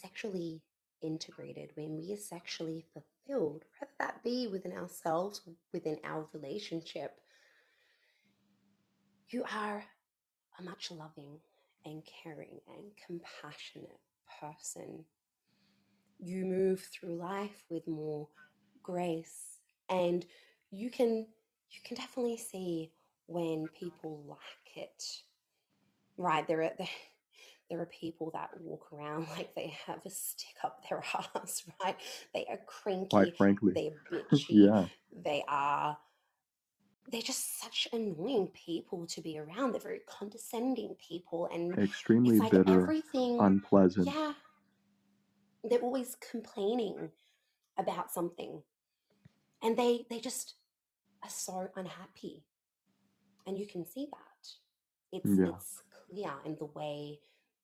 sexually 0.00 0.62
integrated, 1.02 1.70
when 1.74 1.96
we 1.96 2.12
are 2.12 2.18
sexually 2.18 2.84
fulfilled, 2.92 3.64
whether 3.78 3.92
that 3.98 4.22
be 4.22 4.46
within 4.46 4.72
ourselves, 4.72 5.42
within 5.72 5.98
our 6.04 6.26
relationship, 6.32 7.20
you 9.28 9.44
are 9.54 9.84
a 10.58 10.62
much 10.62 10.90
loving 10.90 11.38
and 11.84 12.02
caring 12.22 12.60
and 12.68 12.90
compassionate 13.06 14.00
person. 14.40 15.04
You 16.18 16.44
move 16.44 16.80
through 16.92 17.16
life 17.16 17.64
with 17.70 17.86
more 17.86 18.28
grace 18.82 19.58
and 19.88 20.26
you 20.70 20.90
can 20.90 21.26
you 21.70 21.80
can 21.84 21.96
definitely 21.96 22.36
see 22.36 22.92
when 23.26 23.68
people 23.78 24.24
lack 24.28 24.76
it. 24.76 25.04
Right, 26.20 26.46
there 26.46 26.62
are 26.62 26.72
there, 26.76 26.88
there 27.70 27.80
are 27.80 27.86
people 27.86 28.30
that 28.34 28.50
walk 28.60 28.92
around 28.92 29.26
like 29.36 29.54
they 29.54 29.74
have 29.86 30.00
a 30.04 30.10
stick 30.10 30.54
up 30.62 30.84
their 30.88 31.02
ass, 31.34 31.64
right? 31.82 31.96
They 32.34 32.46
are 32.50 32.58
cranky 32.66 33.08
Quite 33.08 33.36
frankly. 33.36 33.72
they're 33.74 34.20
bitchy, 34.32 34.46
yeah. 34.50 34.86
they 35.24 35.42
are 35.48 35.96
they're 37.10 37.22
just 37.22 37.58
such 37.60 37.88
annoying 37.92 38.48
people 38.54 39.04
to 39.06 39.20
be 39.20 39.36
around. 39.38 39.72
They're 39.72 39.80
very 39.80 40.02
condescending 40.06 40.94
people 41.08 41.48
and 41.52 41.76
Extremely 41.76 42.38
like 42.38 42.52
bitter, 42.52 42.82
everything 42.82 43.40
unpleasant. 43.40 44.06
yeah, 44.06 44.34
they're 45.64 45.80
always 45.80 46.16
complaining 46.30 47.08
about 47.78 48.10
something 48.12 48.62
and 49.62 49.76
they 49.76 50.04
they 50.10 50.20
just 50.20 50.54
are 51.24 51.30
so 51.30 51.68
unhappy 51.76 52.44
and 53.46 53.58
you 53.58 53.66
can 53.66 53.86
see 53.86 54.06
that 54.12 55.18
it's 55.18 55.38
Yeah. 55.38 55.48
it's 55.54 55.82
clear 56.10 56.32
in 56.44 56.56
the 56.58 56.66
way 56.66 57.18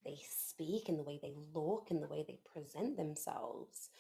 they 0.05 0.19
speak 0.29 0.89
and 0.89 0.99
the 0.99 1.03
way 1.03 1.19
they 1.23 1.35
look 1.55 1.89
and 1.91 2.03
the 2.03 2.09
way 2.09 2.25
they 2.27 2.39
present 2.53 2.97
themselves. 2.97 3.91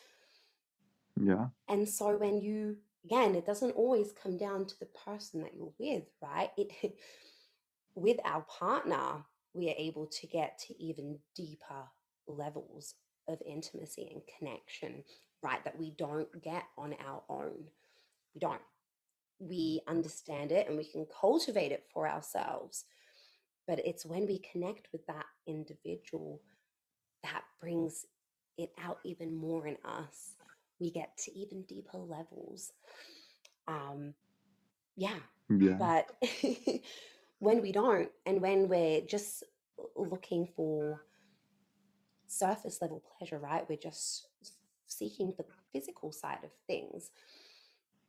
Yeah. 1.18 1.46
and 1.66 1.88
so 1.88 2.14
when 2.18 2.42
you 2.42 2.76
again 3.02 3.34
it 3.34 3.46
doesn't 3.46 3.70
always 3.70 4.12
come 4.12 4.36
down 4.36 4.66
to 4.66 4.78
the 4.78 4.88
person 5.06 5.40
that 5.42 5.54
you're 5.54 5.72
with 5.78 6.04
right? 6.22 6.50
It 6.58 6.72
with 7.94 8.18
our 8.24 8.42
partner 8.42 9.24
we 9.54 9.70
are 9.70 9.74
able 9.78 10.06
to 10.06 10.26
get 10.26 10.58
to 10.66 10.78
even 10.78 11.18
deeper 11.34 11.88
levels 12.28 12.94
of 13.28 13.40
intimacy 13.46 14.10
and 14.12 14.22
connection 14.38 15.02
right 15.42 15.64
that 15.64 15.78
we 15.78 15.92
don't 15.96 16.28
get 16.42 16.64
on 16.76 16.94
our 17.06 17.22
own. 17.28 17.64
We 18.34 18.40
don't. 18.40 18.60
We 19.38 19.80
mm-hmm. 19.80 19.96
understand 19.96 20.52
it 20.52 20.68
and 20.68 20.76
we 20.76 20.84
can 20.84 21.06
cultivate 21.20 21.72
it 21.72 21.84
for 21.92 22.08
ourselves 22.08 22.84
but 23.66 23.80
it's 23.84 24.06
when 24.06 24.26
we 24.26 24.38
connect 24.38 24.88
with 24.92 25.06
that 25.06 25.26
individual 25.46 26.40
that 27.22 27.42
brings 27.60 28.06
it 28.58 28.70
out 28.82 28.98
even 29.04 29.34
more 29.34 29.66
in 29.66 29.76
us. 29.84 30.34
We 30.78 30.90
get 30.90 31.16
to 31.18 31.36
even 31.36 31.62
deeper 31.62 31.98
levels. 31.98 32.72
Um 33.68 34.14
yeah 34.96 35.18
Yeah. 35.50 35.76
but 35.78 36.06
when 37.38 37.60
we 37.60 37.72
don't 37.72 38.10
and 38.24 38.40
when 38.40 38.68
we're 38.68 39.02
just 39.02 39.44
looking 39.94 40.48
for 40.56 41.02
surface 42.26 42.80
level 42.80 43.02
pleasure 43.18 43.38
right? 43.38 43.68
We're 43.68 43.76
just 43.76 44.28
seeking 44.86 45.34
the 45.36 45.44
physical 45.72 46.12
side 46.12 46.38
of 46.44 46.50
things. 46.66 47.10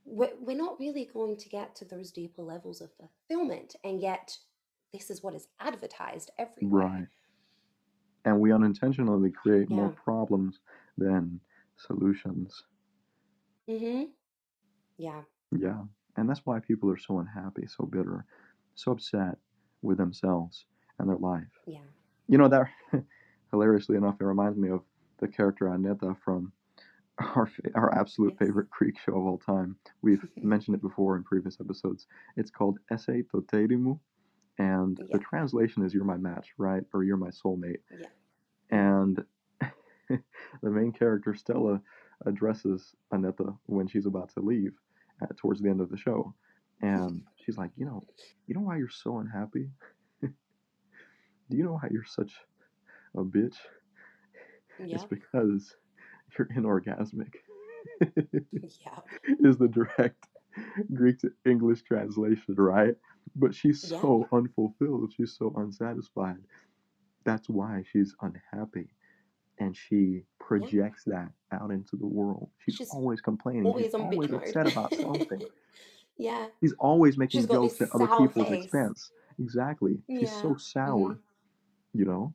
We're, 0.06 0.32
we're 0.39 0.56
not 0.56 0.80
really 0.80 1.10
going 1.12 1.36
to 1.38 1.50
get 1.50 1.76
to 1.78 1.86
those 1.86 2.12
deeper 2.12 2.41
levels 2.41 2.80
of 2.82 2.89
fulfillment 2.93 3.76
and 3.84 4.00
yet 4.00 4.38
this 4.98 5.10
is 5.10 5.24
what 5.24 5.36
is 5.36 5.48
advertised 5.60 6.32
everywhere 6.38 6.88
Right. 6.88 7.08
And 8.26 8.40
we 8.42 8.52
unintentionally 8.52 9.32
create 9.32 9.70
more 9.70 9.90
problems 9.90 10.60
than 10.98 11.40
solutions. 11.78 12.62
Mm-hmm. 13.70 14.04
Yeah. 14.98 15.22
Yeah. 15.58 15.82
And 16.18 16.30
that's 16.30 16.42
why 16.46 16.60
people 16.60 16.90
are 16.92 16.98
so 16.98 17.20
unhappy, 17.20 17.68
so 17.68 17.86
bitter, 17.86 18.26
so 18.76 18.92
upset 18.92 19.38
with 19.82 19.98
themselves 19.98 20.66
and 21.00 21.08
their 21.10 21.18
life. 21.18 21.44
Yeah. 21.66 21.80
You 22.28 22.38
know, 22.38 22.50
that 22.50 22.68
hilariously 23.52 23.96
enough, 23.96 24.16
it 24.20 24.26
reminds 24.26 24.58
me 24.58 24.70
of 24.72 24.82
the 25.20 25.28
character 25.30 25.70
Aneta 25.70 26.16
from 26.26 26.52
our, 27.20 27.50
our 27.76 27.98
absolute 27.98 28.36
Yes. 28.40 28.48
favorite 28.48 28.70
Greek 28.72 28.96
show 29.00 29.14
of 29.18 29.26
all 29.26 29.38
time. 29.38 29.78
We've 30.02 30.26
mentioned 30.36 30.76
it 30.76 30.82
before 30.82 31.16
in 31.16 31.24
previous 31.24 31.60
episodes. 31.62 32.08
It's 32.36 32.52
called 32.52 32.80
Esse 32.92 33.06
to 33.32 33.46
Terimu, 33.54 34.00
and 34.58 34.98
Yeah. 35.00 35.06
the 35.17 35.20
translation 35.20 35.84
is 35.84 35.93
You're 35.93 36.04
my 36.04 36.17
match, 36.17 36.50
right? 36.58 36.84
Or 36.93 37.04
You're 37.04 37.17
my 37.17 37.30
soulmate. 37.30 37.82
Yeah. 37.91 38.08
And 38.72 39.24
the 40.10 40.70
main 40.70 40.91
character, 40.91 41.34
Stella, 41.36 41.82
addresses 42.26 42.96
Aneta 43.13 43.54
when 43.67 43.88
she's 43.88 44.06
about 44.08 44.30
to 44.34 44.39
leave 44.41 44.74
at, 45.22 45.36
towards 45.38 45.62
the 45.62 45.70
end 45.70 45.82
of 45.82 45.89
the 45.89 45.98
show. 45.98 46.34
And 46.82 47.24
she's 47.36 47.58
like, 47.58 47.72
You 47.76 47.86
know, 47.86 48.04
you 48.48 48.56
know 48.56 48.62
why 48.62 48.78
you're 48.78 48.89
so 48.89 49.20
unhappy? 49.20 49.70
Do 50.22 50.30
you 51.58 51.63
know 51.63 51.74
why 51.74 51.88
you're 51.91 52.04
such 52.06 52.34
a 53.15 53.22
bitch? 53.24 53.56
Yeah. 54.80 54.96
It's 54.96 55.06
because 55.06 55.76
you're 56.38 56.48
inorgasmic. 56.48 57.34
Yeah. 58.02 59.00
is 59.39 59.58
the 59.58 59.67
direct 59.70 60.28
Greek 60.93 61.20
to 61.20 61.32
English 61.46 61.84
translation, 61.84 62.54
right? 62.56 62.96
But 63.36 63.54
she's 63.54 63.90
Yeah. 63.92 64.02
so 64.02 64.28
unfulfilled. 64.32 65.13
She's 65.13 65.34
so 65.34 65.54
unsatisfied. 65.58 66.44
That's 67.24 67.50
why 67.50 67.84
she's 67.92 68.16
unhappy. 68.22 68.90
And 69.60 69.76
she 69.76 70.24
projects 70.40 71.04
that 71.06 71.32
out 71.52 71.72
into 71.72 71.96
the 71.96 72.06
world. 72.06 72.50
She's, 72.60 72.76
She's 72.76 72.90
always 72.92 73.22
complaining. 73.22 73.66
Always 73.66 73.86
she's 73.86 73.94
on 73.96 74.02
bitch 74.02 74.13
always 74.13 74.30
mode. 74.32 74.44
upset 74.44 74.72
about 74.72 74.94
something. 74.94 75.42
yeah. 76.18 76.48
She's 76.62 76.74
always 76.74 77.18
making 77.18 77.46
got 77.48 77.54
jokes 77.54 77.78
this 77.78 77.90
at 77.90 77.96
other 77.96 78.08
sour 78.08 78.28
people's 78.28 78.48
face. 78.50 78.63
expense. 78.66 79.12
Exactly. 79.40 79.98
She's 80.08 80.32
so 80.32 80.50
Yeah. 80.52 80.56
sour, 80.58 81.16
Mhm. 81.16 81.20
you 81.94 82.06
know? 82.06 82.34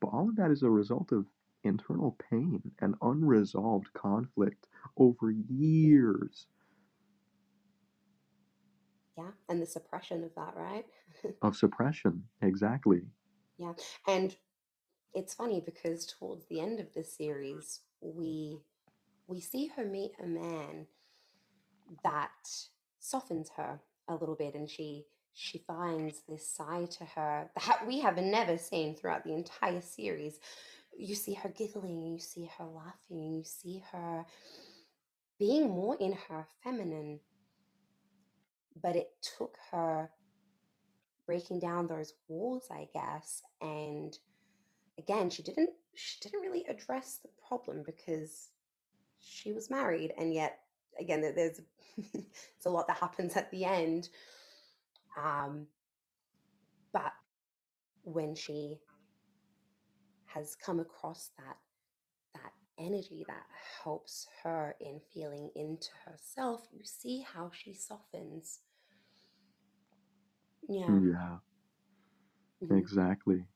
But 0.00 0.08
all 0.08 0.28
of 0.28 0.36
that 0.36 0.50
is 0.50 0.62
a 0.62 0.70
result 0.70 1.12
of 1.12 1.26
internal 1.64 2.16
pain 2.30 2.60
and 2.80 2.94
unresolved 3.02 3.92
conflict 3.94 4.66
over 4.96 5.30
years 5.30 6.46
Yeah. 9.16 9.30
And 9.48 9.62
the 9.62 9.66
suppression 9.66 10.24
of 10.24 10.34
that, 10.34 10.54
right? 10.56 10.84
of 11.42 11.56
suppression. 11.56 12.24
Exactly. 12.42 13.02
Yeah. 13.58 13.72
And 14.08 14.34
it's 15.14 15.34
funny 15.34 15.62
because 15.64 16.06
towards 16.06 16.46
the 16.46 16.60
end 16.60 16.80
of 16.80 16.92
this 16.92 17.16
series, 17.16 17.80
we 18.00 18.58
we 19.26 19.40
see 19.40 19.70
her 19.76 19.84
meet 19.84 20.12
a 20.22 20.26
man 20.26 20.86
that 22.02 22.30
softens 22.98 23.50
her 23.56 23.80
a 24.08 24.14
little 24.14 24.34
bit 24.34 24.54
and 24.54 24.68
she 24.68 25.06
she 25.34 25.58
finds 25.66 26.22
this 26.28 26.48
side 26.48 26.90
to 26.92 27.04
her 27.04 27.50
that 27.66 27.86
we 27.86 28.00
have 28.00 28.16
never 28.16 28.56
seen 28.56 28.94
throughout 28.94 29.24
the 29.24 29.32
entire 29.32 29.80
series. 29.80 30.38
You 30.96 31.14
see 31.14 31.34
her 31.34 31.48
giggling, 31.48 32.04
you 32.06 32.20
see 32.20 32.48
her 32.56 32.64
laughing, 32.64 33.34
you 33.34 33.44
see 33.44 33.82
her 33.90 34.24
being 35.38 35.68
more 35.68 35.96
in 35.96 36.16
her 36.28 36.46
feminine. 36.62 37.18
But 38.82 38.96
it 38.96 39.10
took 39.38 39.56
her 39.70 40.10
breaking 41.26 41.60
down 41.60 41.86
those 41.86 42.14
walls, 42.28 42.68
I 42.70 42.88
guess, 42.92 43.42
and 43.60 44.16
again, 44.98 45.30
she 45.30 45.42
didn't 45.42 45.70
she 45.94 46.18
didn't 46.20 46.40
really 46.40 46.64
address 46.68 47.20
the 47.22 47.28
problem 47.46 47.82
because 47.84 48.50
she 49.20 49.52
was 49.52 49.70
married 49.70 50.12
and 50.18 50.34
yet 50.34 50.60
again 50.98 51.20
there's 51.20 51.60
it's 51.96 52.66
a 52.66 52.70
lot 52.70 52.86
that 52.86 52.96
happens 52.96 53.36
at 53.36 53.50
the 53.50 53.64
end 53.64 54.08
um 55.16 55.66
but 56.92 57.12
when 58.02 58.34
she 58.34 58.78
has 60.26 60.56
come 60.56 60.80
across 60.80 61.30
that 61.38 61.56
energy 62.78 63.24
that 63.28 63.46
helps 63.82 64.26
her 64.42 64.76
in 64.80 65.00
feeling 65.12 65.50
into 65.56 65.90
herself 66.04 66.66
you 66.72 66.84
see 66.84 67.20
how 67.20 67.50
she 67.52 67.74
softens. 67.74 68.60
Yeah. 70.68 71.02
Yeah, 71.02 71.38
mhm, 72.62 72.76
exactly. 72.78 73.46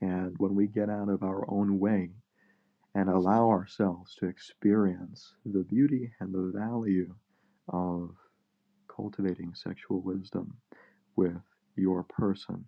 And 0.00 0.36
when 0.38 0.54
we 0.54 0.66
get 0.66 0.90
out 0.90 1.08
of 1.08 1.22
our 1.22 1.48
own 1.50 1.78
way 1.78 2.10
and 2.94 3.08
allow 3.08 3.48
ourselves 3.50 4.14
to 4.16 4.26
experience 4.26 5.34
the 5.44 5.64
beauty 5.64 6.12
and 6.20 6.32
the 6.34 6.52
value 6.58 7.14
of 7.68 8.16
cultivating 8.88 9.54
sexual 9.54 10.00
wisdom 10.00 10.56
with 11.16 11.42
your 11.76 12.04
person, 12.04 12.64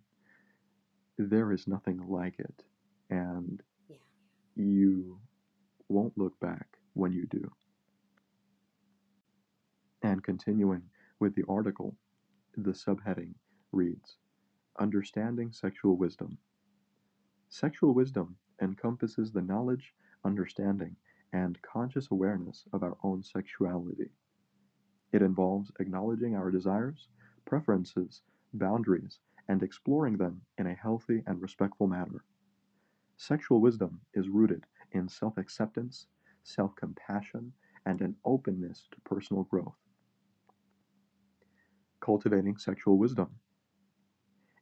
there 1.17 1.51
is 1.51 1.67
nothing 1.67 1.99
like 2.07 2.39
it. 2.39 2.63
And 3.09 3.61
yeah. 3.87 3.97
you 4.55 5.19
won't 5.89 6.17
look 6.17 6.39
back 6.39 6.67
when 6.93 7.11
you 7.11 7.25
do. 7.27 7.51
And 10.03 10.23
continuing 10.23 10.83
with 11.19 11.35
the 11.35 11.43
article, 11.47 11.95
the 12.57 12.71
subheading 12.71 13.35
reads 13.71 14.17
Understanding 14.79 15.51
Sexual 15.51 15.97
Wisdom. 15.97 16.37
Sexual 17.49 17.93
wisdom 17.93 18.35
encompasses 18.61 19.31
the 19.31 19.41
knowledge, 19.41 19.93
understanding, 20.25 20.95
and 21.33 21.61
conscious 21.61 22.09
awareness 22.11 22.65
of 22.73 22.83
our 22.83 22.97
own 23.03 23.23
sexuality. 23.23 24.09
It 25.11 25.21
involves 25.21 25.71
acknowledging 25.79 26.35
our 26.35 26.51
desires, 26.51 27.07
preferences, 27.45 28.21
boundaries, 28.53 29.19
and 29.47 29.63
exploring 29.63 30.17
them 30.17 30.41
in 30.57 30.67
a 30.67 30.73
healthy 30.73 31.23
and 31.27 31.41
respectful 31.41 31.87
manner. 31.87 32.23
Sexual 33.17 33.61
wisdom 33.61 34.01
is 34.13 34.29
rooted 34.29 34.65
in 34.93 35.09
self 35.09 35.37
acceptance, 35.37 36.07
self 36.43 36.75
compassion, 36.75 37.53
and 37.85 38.01
an 38.01 38.15
openness 38.23 38.87
to 38.91 39.01
personal 39.01 39.43
growth. 39.43 39.75
Cultivating 41.99 42.57
sexual 42.57 42.97
wisdom. 42.97 43.29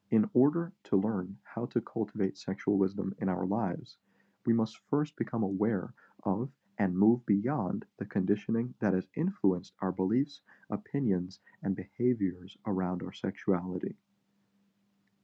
In 0.10 0.30
order 0.34 0.74
to 0.86 0.98
learn 0.98 1.38
how 1.44 1.66
to 1.68 1.82
cultivate 1.82 2.38
sexual 2.38 2.78
wisdom 2.78 3.14
in 3.20 3.30
our 3.30 3.46
lives, 3.46 3.98
we 4.46 4.54
must 4.54 4.80
first 4.90 5.16
become 5.16 5.44
aware 5.44 5.94
of 6.24 6.50
and 6.78 6.98
move 6.98 7.26
beyond 7.26 7.86
the 7.98 8.06
conditioning 8.06 8.74
that 8.80 8.94
has 8.94 9.08
influenced 9.16 9.74
our 9.82 9.92
beliefs, 9.92 10.42
opinions, 10.70 11.40
and 11.62 11.76
behaviors 11.76 12.58
around 12.66 13.04
our 13.04 13.14
sexuality. 13.14 13.96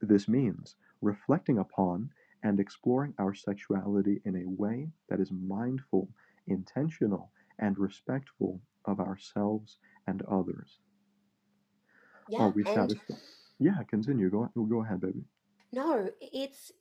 This 0.01 0.27
means 0.27 0.75
reflecting 1.01 1.57
upon 1.57 2.11
and 2.43 2.59
exploring 2.59 3.13
our 3.19 3.33
sexuality 3.33 4.21
in 4.25 4.35
a 4.37 4.45
way 4.61 4.89
that 5.09 5.19
is 5.19 5.31
mindful, 5.31 6.07
intentional, 6.47 7.31
and 7.59 7.77
respectful 7.77 8.61
of 8.85 8.99
ourselves 8.99 9.77
and 10.07 10.21
others. 10.23 10.79
yeah 12.29 12.39
Are 12.39 12.49
we 12.49 12.63
satisfied? 12.63 13.17
Yeah, 13.59 13.81
continue. 13.89 14.29
Go, 14.29 14.49
go 14.55 14.83
ahead, 14.83 15.01
baby. 15.01 15.23
no 15.73 16.09
it's 16.21 16.71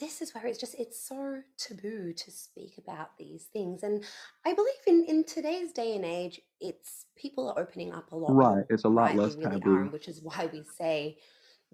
this 0.00 0.20
is 0.20 0.34
where 0.34 0.46
it's 0.46 0.58
just 0.58 0.74
it's 0.78 1.00
so 1.00 1.40
taboo 1.56 2.12
to 2.12 2.30
speak 2.30 2.78
about 2.78 3.16
these 3.16 3.44
things 3.52 3.82
and 3.84 4.02
i 4.44 4.52
believe 4.52 4.74
in 4.86 5.04
in 5.06 5.22
today's 5.24 5.72
day 5.72 5.94
and 5.94 6.04
age 6.04 6.40
it's 6.60 7.06
people 7.16 7.48
are 7.48 7.58
opening 7.62 7.92
up 7.92 8.10
a 8.12 8.16
lot 8.16 8.32
Right, 8.32 8.64
it's 8.70 8.84
a 8.84 8.88
lot 8.88 9.08
right 9.10 9.16
less 9.18 9.36
really 9.36 9.52
taboo. 9.60 9.82
and 9.82 9.92
which 9.92 10.08
is 10.08 10.20
why 10.20 10.48
we 10.52 10.64
say 10.76 11.16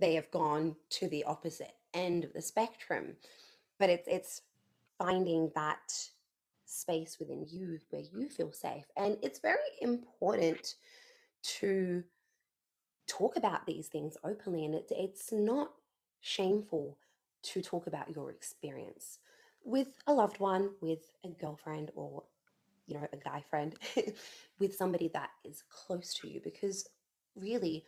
they 0.00 0.14
have 0.14 0.30
gone 0.30 0.74
to 0.88 1.08
the 1.08 1.24
opposite 1.24 1.74
end 1.94 2.24
of 2.24 2.32
the 2.32 2.42
spectrum 2.42 3.14
but 3.78 3.90
it's 3.90 4.08
it's 4.08 4.42
finding 4.98 5.50
that 5.54 5.92
space 6.64 7.18
within 7.18 7.44
you 7.48 7.78
where 7.90 8.02
you 8.12 8.28
feel 8.28 8.52
safe 8.52 8.84
and 8.96 9.16
it's 9.22 9.40
very 9.40 9.58
important 9.80 10.76
to 11.42 12.02
talk 13.08 13.36
about 13.36 13.66
these 13.66 13.88
things 13.88 14.16
openly 14.22 14.64
and 14.64 14.74
it's 14.74 14.92
it's 14.96 15.32
not 15.32 15.72
shameful 16.20 16.96
to 17.42 17.60
talk 17.60 17.86
about 17.86 18.14
your 18.14 18.30
experience 18.30 19.18
with 19.64 19.88
a 20.06 20.12
loved 20.12 20.38
one 20.38 20.70
with 20.80 21.10
a 21.24 21.28
girlfriend 21.28 21.90
or 21.96 22.22
you 22.86 22.94
know 22.94 23.06
a 23.12 23.16
guy 23.16 23.42
friend 23.50 23.74
with 24.58 24.74
somebody 24.74 25.08
that 25.08 25.30
is 25.44 25.64
close 25.70 26.14
to 26.14 26.28
you 26.28 26.40
because 26.42 26.88
really 27.34 27.84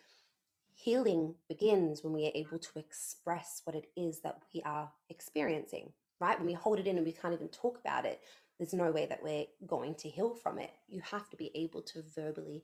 healing 0.74 1.35
begins 1.48 2.02
when 2.02 2.12
we 2.12 2.26
are 2.26 2.32
able 2.35 2.58
to 2.58 2.78
express 2.78 3.62
what 3.64 3.76
it 3.76 3.87
is 3.96 4.20
that 4.20 4.38
we 4.54 4.62
are 4.62 4.90
experiencing 5.11 5.92
right 6.20 6.38
when 6.38 6.46
we 6.46 6.52
hold 6.52 6.78
it 6.78 6.87
in 6.87 6.96
and 6.96 7.06
we 7.06 7.12
can't 7.12 7.35
even 7.35 7.48
talk 7.48 7.78
about 7.78 8.04
it 8.04 8.20
there's 8.58 8.72
no 8.72 8.90
way 8.90 9.06
that 9.06 9.22
we're 9.22 9.46
going 9.66 9.94
to 9.94 10.08
heal 10.08 10.35
from 10.35 10.58
it 10.58 10.72
you 10.88 11.00
have 11.02 11.28
to 11.28 11.37
be 11.37 11.50
able 11.54 11.82
to 11.82 12.02
verbally 12.14 12.62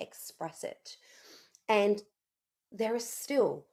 express 0.00 0.64
it 0.64 0.96
and 1.68 2.02
there 2.70 2.94
are 2.94 3.00
still 3.00 3.64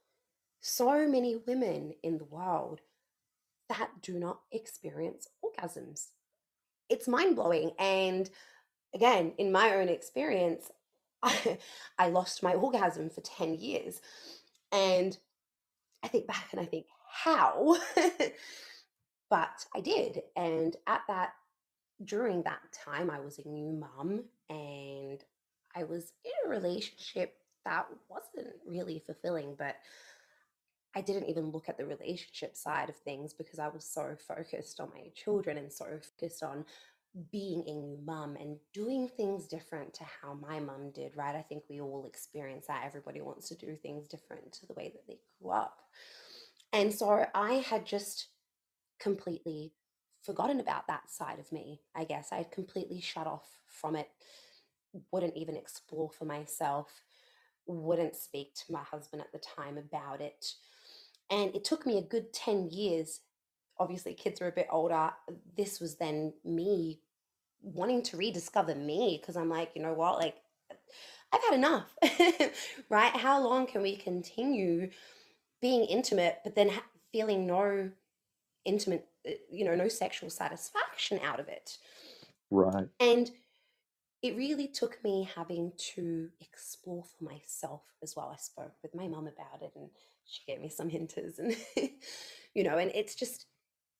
so 0.62 1.08
many 1.08 1.36
women 1.46 1.93
in 2.04 2.17
the 2.17 2.24
world 2.24 2.80
that 3.69 3.89
do 4.02 4.17
not 4.17 4.39
experience 4.52 5.28
orgasms. 5.43 6.08
it's 6.89 7.08
mind 7.08 7.36
blowing. 7.36 7.72
And 7.80 8.30
again, 8.93 9.34
in 9.38 9.52
my 9.52 9.76
own 9.76 9.89
experience, 9.89 10.72
I, 11.24 11.58
I 11.98 12.10
lost 12.10 12.44
my 12.44 12.54
orgasm 12.54 13.10
for 13.10 13.22
10 13.22 13.56
years. 13.56 14.02
And 14.72 15.18
I 16.04 16.08
think 16.08 16.28
back 16.28 16.50
and 16.52 16.60
I 16.60 16.66
think, 16.66 16.86
how? 17.10 17.78
but 19.30 19.66
I 19.76 19.80
did. 19.82 20.22
And 20.36 20.76
at 20.88 21.02
that, 21.08 21.34
during 22.04 22.44
that 22.44 22.62
time, 22.86 23.10
I 23.10 23.20
was 23.20 23.40
a 23.40 23.48
new 23.48 23.72
mum 23.72 24.24
and 24.50 25.24
I 25.76 25.84
was 25.84 26.14
in 26.26 26.32
a 26.46 26.50
relationship 26.50 27.36
that 27.66 27.88
wasn't 28.10 28.54
really 28.68 29.02
fulfilling, 29.06 29.56
but 29.58 29.78
I 30.96 31.02
didn't 31.02 31.30
even 31.30 31.52
look 31.52 31.70
at 31.70 31.78
the 31.78 31.86
relationship 31.86 32.56
side 32.56 32.90
of 32.90 32.96
things 32.98 33.34
because 33.34 33.58
I 33.58 33.68
was 33.68 33.84
so 33.84 34.16
focused 34.28 34.80
on 34.80 34.90
my 34.94 35.10
children 35.16 35.58
and 35.58 35.72
so 35.72 35.86
focused 36.20 36.44
on 36.44 36.66
being 37.32 37.63
a 37.67 37.73
new 37.73 37.99
mum 38.04 38.36
and 38.39 38.58
doing 38.73 39.08
things 39.08 39.47
different 39.47 39.93
to 39.93 40.04
how 40.04 40.34
my 40.34 40.60
mum 40.60 40.91
did, 40.93 41.15
right? 41.15 41.36
I 41.36 41.43
think 41.43 41.63
we 41.69 41.80
all 41.80 42.06
experience 42.08 42.67
that. 42.67 42.84
Everybody 42.86 43.21
wants 43.21 43.49
to 43.49 43.56
do 43.56 43.76
things 43.76 44.08
different 44.08 44.52
to 44.54 44.65
the 44.65 44.73
way 44.73 44.91
that 44.93 45.06
they 45.08 45.19
grew 45.39 45.52
up. 45.52 45.82
And 46.71 46.91
so 46.91 47.26
I 47.36 47.54
had 47.54 47.86
just 47.86 48.30
completely 48.99 49.73
forgotten 50.23 50.60
about 50.60 50.88
that 50.88 51.12
side 51.12 51.38
of 51.39 51.52
me, 51.52 51.82
I 51.95 52.04
guess. 52.06 52.30
I 52.32 52.38
had 52.38 52.52
completely 52.52 52.99
shut 52.99 53.28
off 53.28 53.60
from 53.67 53.95
it, 53.95 54.10
wouldn't 55.12 55.38
even 55.38 55.56
explore 55.56 56.10
for 56.10 56.26
myself, 56.26 56.88
wouldn't 57.67 58.15
speak 58.15 58.56
to 58.56 58.71
my 58.71 58.82
husband 58.82 59.21
at 59.21 59.32
the 59.32 59.39
time 59.39 59.78
about 59.78 60.19
it. 60.19 60.54
And 61.30 61.54
it 61.56 61.63
took 61.63 61.86
me 61.86 61.97
a 61.97 62.02
good 62.02 62.34
10 62.34 62.69
years. 62.71 63.21
Obviously, 63.80 64.14
kids 64.14 64.42
are 64.42 64.48
a 64.48 64.52
bit 64.52 64.68
older. 64.72 65.12
This 65.58 65.80
was 65.80 65.96
then 65.96 66.34
me 66.44 67.00
wanting 67.62 68.04
to 68.04 68.18
rediscover 68.18 68.76
me 68.76 69.18
because 69.20 69.36
I'm 69.36 69.50
like, 69.50 69.72
you 69.76 69.82
know 69.82 69.94
what? 69.94 70.20
Like, 70.20 70.36
I've 71.32 71.44
had 71.44 71.54
enough, 71.56 71.96
right? 72.90 73.16
How 73.16 73.42
long 73.42 73.66
can 73.66 73.82
we 73.82 73.96
continue 73.96 74.92
being 75.62 75.86
intimate, 75.86 76.40
but 76.44 76.56
then 76.56 76.70
ha- 76.70 76.84
feeling 77.12 77.48
no 77.48 77.90
intimate, 78.66 79.08
uh, 79.28 79.32
you 79.52 79.66
know, 79.66 79.76
no 79.76 79.88
sexual 79.88 80.30
satisfaction 80.30 81.20
out 81.24 81.40
of 81.40 81.48
it? 81.48 81.78
Right. 82.52 82.88
And 83.00 83.32
it 84.22 84.38
really 84.38 84.68
took 84.68 85.04
me 85.04 85.28
having 85.36 85.74
to 85.78 86.30
explore 86.40 87.04
for 87.04 87.24
myself 87.24 87.82
as 88.02 88.16
well. 88.16 88.32
I 88.34 88.38
spoke 88.38 88.74
with 88.82 88.96
my 88.96 89.08
mum 89.08 89.28
about 89.28 89.62
it 89.62 89.74
and 89.76 89.90
she 90.26 90.42
gave 90.48 90.62
me 90.62 90.70
some 90.70 90.90
hinters 90.90 91.40
and 91.40 91.56
you 92.54 92.64
know, 92.64 92.78
and 92.78 92.92
it's 92.96 93.16
just 93.16 93.48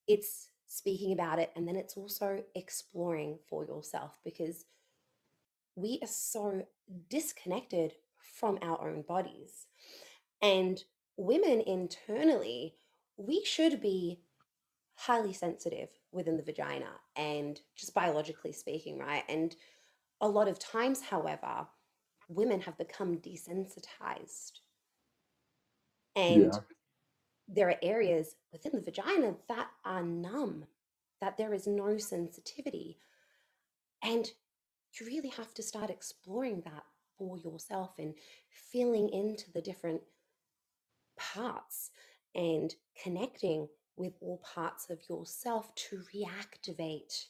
it's 0.08 0.48
speaking 0.66 1.12
about 1.12 1.38
it 1.38 1.52
and 1.54 1.68
then 1.68 1.76
it's 1.76 1.96
also 1.96 2.42
exploring 2.54 3.38
for 3.48 3.64
yourself 3.64 4.18
because 4.24 4.64
we 5.76 5.98
are 6.02 6.08
so 6.08 6.66
disconnected 7.08 7.94
from 8.38 8.58
our 8.62 8.88
own 8.88 9.02
bodies. 9.02 9.66
And 10.42 10.82
women 11.16 11.60
internally, 11.60 12.76
we 13.16 13.44
should 13.44 13.80
be 13.80 14.20
highly 14.96 15.32
sensitive 15.32 15.88
within 16.12 16.36
the 16.36 16.42
vagina 16.42 16.90
and 17.16 17.60
just 17.76 17.94
biologically 17.94 18.52
speaking, 18.52 18.98
right? 18.98 19.24
And 19.28 19.54
a 20.20 20.28
lot 20.28 20.48
of 20.48 20.58
times, 20.58 21.02
however, 21.02 21.66
women 22.28 22.60
have 22.62 22.78
become 22.78 23.18
desensitized. 23.18 24.60
And 26.16 26.52
Yeah. 26.52 26.60
There 27.48 27.68
are 27.68 27.76
areas 27.82 28.36
within 28.52 28.72
the 28.74 28.80
vagina 28.80 29.34
that 29.48 29.68
are 29.84 30.02
numb, 30.02 30.64
that 31.20 31.36
there 31.36 31.54
is 31.54 31.66
no 31.66 31.98
sensitivity. 31.98 32.98
And 34.02 34.30
you 34.98 35.06
really 35.06 35.30
have 35.30 35.52
to 35.54 35.62
start 35.62 35.90
exploring 35.90 36.62
that 36.64 36.84
for 37.18 37.38
yourself 37.38 37.92
and 37.98 38.14
feeling 38.50 39.08
into 39.08 39.50
the 39.52 39.60
different 39.60 40.02
parts 41.16 41.90
and 42.34 42.74
connecting 43.02 43.68
with 43.96 44.14
all 44.20 44.38
parts 44.38 44.90
of 44.90 44.98
yourself 45.08 45.74
to 45.74 46.02
reactivate 46.14 47.26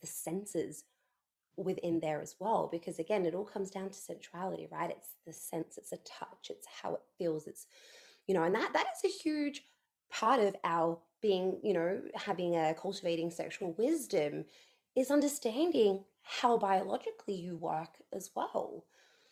the 0.00 0.06
senses 0.06 0.84
within 1.56 2.00
there 2.00 2.20
as 2.22 2.36
well 2.38 2.68
because 2.70 2.98
again 2.98 3.26
it 3.26 3.34
all 3.34 3.44
comes 3.44 3.70
down 3.70 3.90
to 3.90 3.98
sensuality 3.98 4.68
right 4.70 4.90
it's 4.90 5.16
the 5.26 5.32
sense 5.32 5.76
it's 5.76 5.92
a 5.92 5.96
touch 5.98 6.48
it's 6.48 6.66
how 6.82 6.94
it 6.94 7.02
feels 7.18 7.46
it's 7.46 7.66
you 8.30 8.34
know 8.34 8.44
and 8.44 8.54
that 8.54 8.72
that 8.72 8.86
is 8.94 9.10
a 9.10 9.22
huge 9.22 9.64
part 10.08 10.38
of 10.40 10.54
our 10.62 10.96
being 11.20 11.58
you 11.64 11.72
know 11.72 12.00
having 12.14 12.54
a 12.54 12.72
cultivating 12.74 13.28
sexual 13.28 13.74
wisdom 13.76 14.44
is 14.96 15.10
understanding 15.10 16.04
how 16.22 16.56
biologically 16.56 17.34
you 17.34 17.56
work 17.56 17.94
as 18.12 18.30
well 18.36 18.84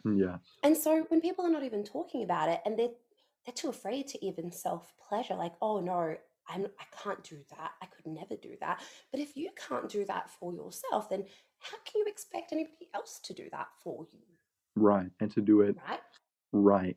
mm, 0.05 0.19
Yeah. 0.21 0.39
and 0.65 0.77
so 0.77 1.05
when 1.11 1.21
people 1.21 1.47
are 1.47 1.51
not 1.57 1.63
even 1.63 1.85
talking 1.85 2.25
about 2.25 2.49
it 2.49 2.61
and 2.67 2.77
they're 2.77 2.97
they're 3.47 3.55
too 3.55 3.69
afraid 3.69 4.09
to 4.09 4.27
even 4.27 4.51
self 4.51 4.93
pleasure 5.09 5.37
like 5.37 5.55
oh 5.63 5.79
no 5.81 6.17
I'm, 6.51 6.65
I 6.65 6.85
can't 7.03 7.23
do 7.23 7.37
that. 7.51 7.73
I 7.83 7.87
could 7.95 8.07
never 8.07 8.35
do 8.35 8.55
that. 8.63 8.81
But 9.11 9.21
if 9.21 9.37
you 9.37 9.51
can't 9.69 9.87
do 9.87 10.07
that 10.07 10.31
for 10.31 10.51
yourself, 10.55 11.11
then 11.11 11.25
how 11.59 11.77
can 11.85 12.01
you 12.01 12.07
expect 12.07 12.53
anybody 12.53 12.89
else 12.95 13.21
to 13.25 13.35
do 13.35 13.51
that 13.53 13.67
for 13.85 14.07
you? 14.11 14.21
Right. 14.75 15.11
And 15.21 15.31
to 15.33 15.43
do 15.43 15.61
it 15.61 15.77
Right? 15.87 16.01
right. 16.53 16.97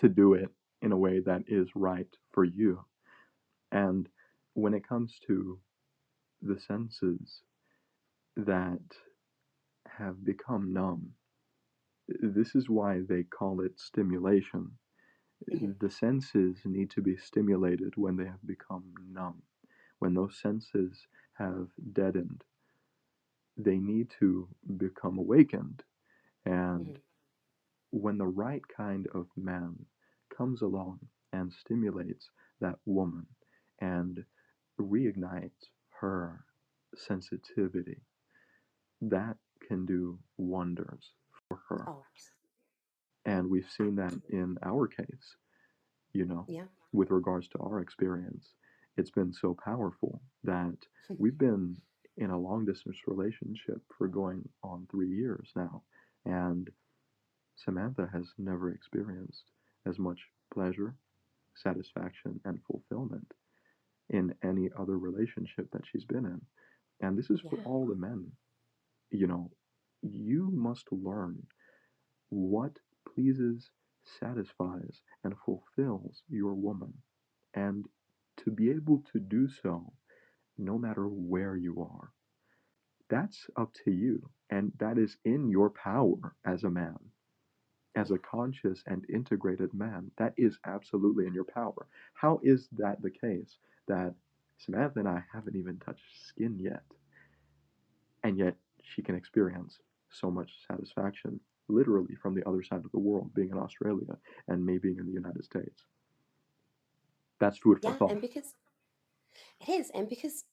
To 0.00 0.10
do 0.10 0.34
it 0.34 0.50
in 0.82 0.92
a 0.92 0.96
way 0.98 1.20
that 1.20 1.44
is 1.48 1.68
right 1.76 2.08
for 2.32 2.44
you. 2.44 2.84
And 3.72 4.08
when 4.54 4.74
it 4.74 4.88
comes 4.88 5.18
to 5.26 5.58
the 6.42 6.58
senses 6.60 7.42
that 8.36 8.80
have 9.88 10.24
become 10.24 10.72
numb, 10.72 11.12
this 12.08 12.54
is 12.54 12.68
why 12.70 13.00
they 13.08 13.24
call 13.24 13.60
it 13.62 13.78
stimulation. 13.80 14.72
hmm 15.50 15.72
The 15.80 15.90
senses 15.90 16.58
need 16.64 16.90
to 16.92 17.02
be 17.02 17.16
stimulated 17.16 17.94
when 17.96 18.16
they 18.16 18.26
have 18.26 18.46
become 18.46 18.94
numb. 19.12 19.42
When 20.00 20.14
those 20.14 20.38
senses 20.40 21.06
have 21.38 21.68
deadened, 21.92 22.44
they 23.56 23.78
need 23.78 24.10
to 24.20 24.48
become 24.78 25.18
awakened. 25.18 25.82
And 26.46 26.86
hmm 26.86 26.98
when 27.90 28.18
the 28.18 28.26
right 28.26 28.62
kind 28.68 29.06
of 29.14 29.26
man 29.36 29.76
comes 30.38 30.62
along 30.62 31.00
and 31.32 31.52
stimulates 31.52 32.30
that 32.60 32.76
woman 32.86 33.26
and 33.80 34.24
reignites 34.80 35.66
her 36.00 36.44
sensitivity, 36.96 37.98
that 39.02 39.36
can 39.68 39.84
do 39.86 40.18
wonders 40.38 41.12
for 41.48 41.60
her. 41.68 41.84
Oh, 41.88 42.04
And 43.26 43.50
we've 43.50 43.68
seen 43.70 43.96
that 43.96 44.14
in 44.30 44.56
our 44.64 44.86
case, 44.88 45.36
you 46.14 46.24
know, 46.24 46.46
Yeah. 46.48 46.68
with 46.92 47.10
regards 47.10 47.48
to 47.48 47.58
our 47.58 47.80
experience. 47.80 48.54
It's 48.96 49.10
been 49.10 49.32
so 49.32 49.54
powerful 49.54 50.22
that 50.44 50.78
we've 51.18 51.38
been 51.38 51.76
in 52.16 52.30
a 52.30 52.38
long 52.38 52.64
distance 52.64 53.06
relationship 53.06 53.82
for 53.96 54.08
going 54.08 54.48
on 54.62 54.86
three 54.90 55.08
years 55.10 55.52
now. 55.54 55.84
And 56.24 56.70
Samantha 57.56 58.08
has 58.12 58.34
never 58.38 58.70
experienced 58.72 59.52
as 59.86 59.98
much 59.98 60.20
pleasure, 60.52 60.96
satisfaction, 61.54 62.40
and 62.44 62.62
fulfillment 62.64 63.34
in 64.10 64.34
any 64.42 64.70
other 64.78 64.98
relationship 64.98 65.70
that 65.72 65.86
she's 65.86 66.04
been 66.04 66.24
in. 66.26 66.40
And 67.00 67.16
this 67.18 67.30
is 67.30 67.40
for 67.40 67.56
Yeah. 67.56 67.64
all 67.64 67.86
the 67.86 67.94
men. 67.96 68.32
You 69.10 69.26
know, 69.26 69.50
you 70.02 70.50
must 70.50 70.90
learn 70.92 71.46
what 72.30 72.80
pleases, 73.04 73.70
satisfies, 74.04 75.02
and 75.24 75.38
fulfills 75.38 76.22
your 76.28 76.54
woman. 76.54 77.02
And 77.54 77.88
to 78.38 78.50
be 78.50 78.70
able 78.70 79.02
to 79.12 79.20
do 79.20 79.48
so, 79.48 79.92
no 80.58 80.78
matter 80.78 81.08
where 81.08 81.56
you 81.56 81.82
are, 81.82 82.12
that's 83.08 83.48
up 83.56 83.72
to 83.84 83.90
you. 83.90 84.30
And 84.50 84.72
that 84.78 84.98
is 84.98 85.18
in 85.24 85.48
your 85.48 85.70
power 85.70 86.36
as 86.44 86.64
a 86.64 86.70
man. 86.70 86.98
As 87.96 88.10
a 88.10 88.18
conscious 88.18 88.82
and 88.86 89.04
integrated 89.10 89.72
man, 89.74 90.10
that 90.18 90.34
is 90.36 90.58
absolutely 90.66 91.26
in 91.26 91.34
your 91.34 91.44
power. 91.44 91.86
How 92.14 92.40
is 92.42 92.68
that 92.78 93.00
the 93.02 93.10
case 93.10 93.58
that 93.86 94.14
Samantha 94.58 95.00
and 95.00 95.08
I 95.08 95.22
haven't 95.32 95.56
even 95.56 95.78
touched 95.78 96.02
skin 96.26 96.58
yet, 96.58 96.82
and 98.24 98.38
yet 98.38 98.56
she 98.82 99.02
can 99.02 99.14
experience 99.14 99.78
so 100.10 100.30
much 100.30 100.50
satisfaction 100.66 101.40
literally 101.68 102.14
from 102.22 102.34
the 102.34 102.46
other 102.48 102.62
side 102.62 102.84
of 102.84 102.90
the 102.92 102.98
world, 102.98 103.34
being 103.34 103.50
in 103.50 103.58
Australia 103.58 104.16
and 104.48 104.64
me 104.64 104.78
being 104.78 104.98
in 104.98 105.06
the 105.06 105.12
United 105.12 105.44
States? 105.44 105.84
That's 107.40 107.58
food 107.58 107.80
for 107.80 107.90
Yeah. 107.90 107.96
thought. 107.96 108.10
And 108.12 108.20
because 108.20 108.54
it 109.60 109.68
is, 109.68 109.90
and 109.90 110.08
because 110.08 110.44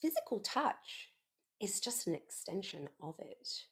physical 0.00 0.40
touch 0.40 1.12
is 1.60 1.80
just 1.80 2.06
an 2.06 2.14
extension 2.14 2.88
of 3.02 3.18
it. 3.18 3.66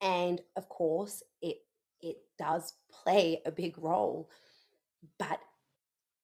And 0.00 0.42
of 0.56 0.68
course, 0.68 1.22
it 1.40 1.64
it 2.02 2.18
does 2.38 2.74
play 2.90 3.40
a 3.46 3.50
big 3.52 3.78
role, 3.78 4.28
but 5.18 5.40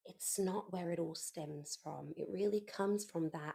it's 0.04 0.38
not 0.38 0.72
where 0.72 0.90
it 0.90 0.98
all 0.98 1.14
stems 1.14 1.78
from. 1.82 2.12
It 2.16 2.28
really 2.30 2.60
comes 2.60 3.04
from 3.04 3.30
that 3.30 3.54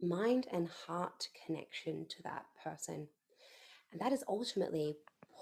mind 0.00 0.46
and 0.52 0.68
heart 0.68 1.28
connection 1.46 2.06
to 2.08 2.22
that 2.24 2.44
person. 2.62 3.08
And 3.92 4.00
that 4.00 4.12
is 4.12 4.24
ultimately 4.28 4.96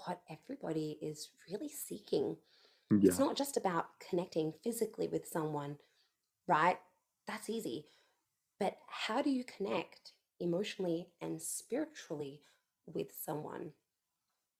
what 0.05 0.21
everybody 0.29 0.97
is 1.01 1.29
really 1.51 1.69
seeking. 1.69 2.37
It's 3.09 3.19
not 3.19 3.35
just 3.35 3.57
about 3.57 3.87
connecting 3.99 4.53
physically 4.63 5.07
with 5.07 5.27
someone, 5.27 5.77
right? 6.47 6.77
That's 7.27 7.49
easy. 7.49 7.87
But 8.59 8.77
how 8.87 9.21
do 9.21 9.29
you 9.31 9.43
connect 9.43 10.13
emotionally 10.39 11.07
and 11.19 11.41
spiritually 11.41 12.41
with 12.85 13.07
someone? 13.19 13.71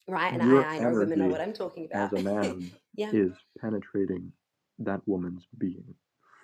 Right? 0.08 0.34
And 0.34 0.42
Your 0.42 0.66
I, 0.66 0.76
I 0.76 0.80
know 0.80 0.94
women 0.96 1.20
know 1.20 1.28
energy 1.28 1.30
what 1.30 1.42
I'm 1.42 1.54
talking 1.54 1.86
about. 1.86 2.10
as 2.10 2.12
about. 2.12 2.14
a 2.14 2.20
man 2.22 2.72
yeah. 2.96 3.12
is 3.12 3.34
penetrating 3.60 4.34
that 4.80 5.08
woman's 5.08 5.48
being 5.58 5.96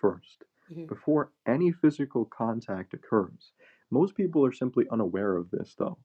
first 0.01 0.43
hmm 0.69 0.87
before 0.87 1.31
any 1.45 1.71
physical 1.71 2.25
contact 2.25 2.93
occurs. 2.93 3.53
Most 3.91 4.15
people 4.15 4.45
are 4.45 4.51
simply 4.51 4.87
unaware 4.91 5.35
of 5.37 5.49
this, 5.51 5.75
though. 5.77 5.97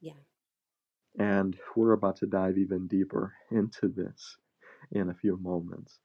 Yeah. 0.00 0.14
And 1.18 1.58
we're 1.76 1.92
about 1.92 2.16
to 2.16 2.26
dive 2.26 2.56
even 2.58 2.86
deeper 2.86 3.34
into 3.50 3.88
this 3.88 4.36
in 4.90 5.08
a 5.10 5.14
few 5.14 5.36
moments 5.36 6.00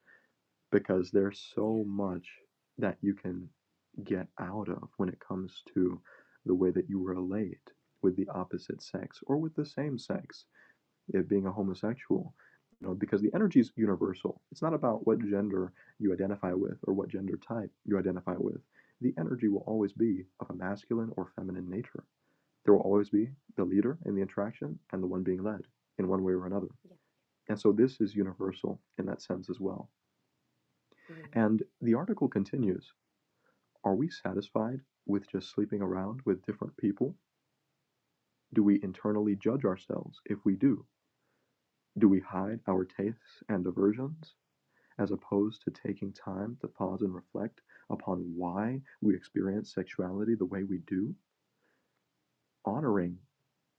because 0.71 1.11
there's 1.11 1.39
Yeah. 1.55 1.55
so 1.55 1.83
much 1.85 2.39
that 2.77 2.97
you 3.01 3.13
can 3.13 3.49
get 4.03 4.27
out 4.39 4.69
of 4.69 4.89
when 4.97 5.09
it 5.09 5.19
comes 5.19 5.63
to 5.73 6.01
the 6.45 6.55
way 6.55 6.71
that 6.71 6.89
you 6.89 7.01
relate 7.03 7.71
with 8.03 8.15
the 8.17 8.27
opposite 8.29 8.81
sex 8.83 9.21
or 9.27 9.37
with 9.37 9.55
the 9.55 9.65
same 9.65 9.97
sex, 9.97 10.45
it 11.09 11.27
being 11.29 11.45
a 11.47 11.51
homosexual. 11.51 12.33
You 12.79 12.87
know, 12.87 12.95
because 12.95 13.21
the 13.21 13.33
energy 13.33 13.59
is 13.59 13.71
universal. 13.75 14.41
It's 14.51 14.61
not 14.61 14.73
about 14.73 15.07
what 15.07 15.19
gender 15.19 15.73
you 15.99 16.13
identify 16.13 16.53
with 16.53 16.77
or 16.83 16.93
what 16.93 17.09
gender 17.09 17.37
type 17.37 17.71
you 17.85 17.97
identify 17.97 18.35
with. 18.37 18.61
The 19.01 19.13
energy 19.17 19.47
will 19.47 19.63
always 19.67 19.93
be 19.93 20.25
of 20.39 20.49
a 20.49 20.55
masculine 20.55 21.11
or 21.17 21.27
feminine 21.35 21.69
nature. 21.69 22.05
There 22.65 22.73
will 22.73 22.81
always 22.81 23.09
be 23.09 23.31
the 23.55 23.65
leader 23.65 23.99
in 24.05 24.15
the 24.15 24.21
interaction 24.21 24.79
and 24.91 25.01
the 25.03 25.07
one 25.07 25.23
being 25.23 25.43
led 25.43 25.61
in 25.97 26.07
one 26.07 26.23
way 26.23 26.33
or 26.33 26.45
another. 26.45 26.69
Yeah. 26.83 26.95
And 27.49 27.59
so 27.59 27.71
this 27.71 27.99
is 28.01 28.15
universal 28.15 28.81
in 28.97 29.05
that 29.07 29.21
sense 29.21 29.49
as 29.49 29.59
well. 29.59 29.89
hmm 31.07 31.33
And 31.33 31.63
the 31.81 31.95
article 31.95 32.27
continues 32.29 32.93
Are 33.83 33.95
we 33.95 34.09
satisfied 34.09 34.81
with 35.05 35.27
just 35.29 35.49
sleeping 35.49 35.81
around 35.81 36.21
with 36.25 36.45
different 36.45 36.77
people? 36.77 37.15
Do 38.53 38.63
we 38.63 38.81
internally 38.83 39.35
judge 39.35 39.65
ourselves 39.65 40.21
if 40.25 40.45
we 40.45 40.55
do? 40.55 40.85
Do 41.97 42.07
we 42.07 42.19
hide 42.19 42.61
our 42.67 42.85
tastes 42.85 43.43
and 43.49 43.65
aversions, 43.67 44.35
as 44.99 45.11
opposed 45.11 45.63
to 45.63 45.71
taking 45.71 46.13
time 46.13 46.57
to 46.61 46.67
pause 46.67 47.01
and 47.01 47.13
reflect 47.13 47.61
upon 47.89 48.35
why 48.35 48.81
we 49.01 49.15
experience 49.15 49.73
sexuality 49.73 50.35
the 50.35 50.45
way 50.45 50.63
we 50.63 50.79
do? 50.79 51.15
Honoring, 52.65 53.19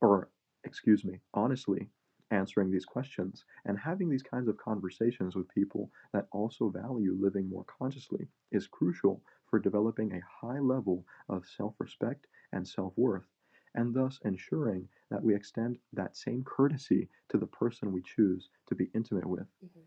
or 0.01 0.31
excuse 0.65 1.05
me, 1.05 1.21
honestly 1.35 1.91
answering 2.31 2.71
these 2.71 2.85
questions 2.85 3.45
and 3.65 3.79
having 3.79 4.09
these 4.09 4.23
kinds 4.23 4.49
of 4.49 4.57
conversations 4.57 5.37
with 5.37 5.49
people 5.55 5.91
that 6.13 6.27
also 6.33 6.69
value 6.69 7.17
living 7.19 7.49
more 7.49 7.65
consciously 7.65 8.29
is 8.51 8.67
crucial 8.67 9.23
for 9.47 9.61
developing 9.61 10.13
a 10.13 10.21
high 10.47 10.59
level 10.59 11.07
of 11.29 11.47
self 11.47 11.75
respect 11.79 12.27
and 12.53 12.67
self 12.67 12.93
worth, 12.97 13.29
and 13.75 13.95
thus 13.95 14.21
ensuring 14.25 14.89
that 15.11 15.23
we 15.23 15.35
extend 15.35 15.79
that 15.93 16.17
same 16.17 16.45
courtesy 16.45 17.09
to 17.29 17.39
the 17.39 17.47
person 17.47 17.93
we 17.93 18.03
choose 18.03 18.51
to 18.67 18.75
be 18.75 18.91
intimate 18.95 19.27
with. 19.27 19.47
hmm 19.61 19.85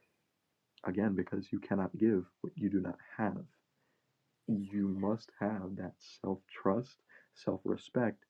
Again, 0.86 1.14
because 1.16 1.52
you 1.52 1.60
cannot 1.60 1.98
give 1.98 2.32
what 2.42 2.58
you 2.58 2.70
do 2.70 2.80
not 2.80 2.98
have. 3.18 3.46
You 4.48 4.88
must 4.88 5.32
have 5.40 5.76
that 5.76 6.02
self 6.02 6.46
trust, 6.48 7.04
self 7.34 7.62
respect, 7.64 8.26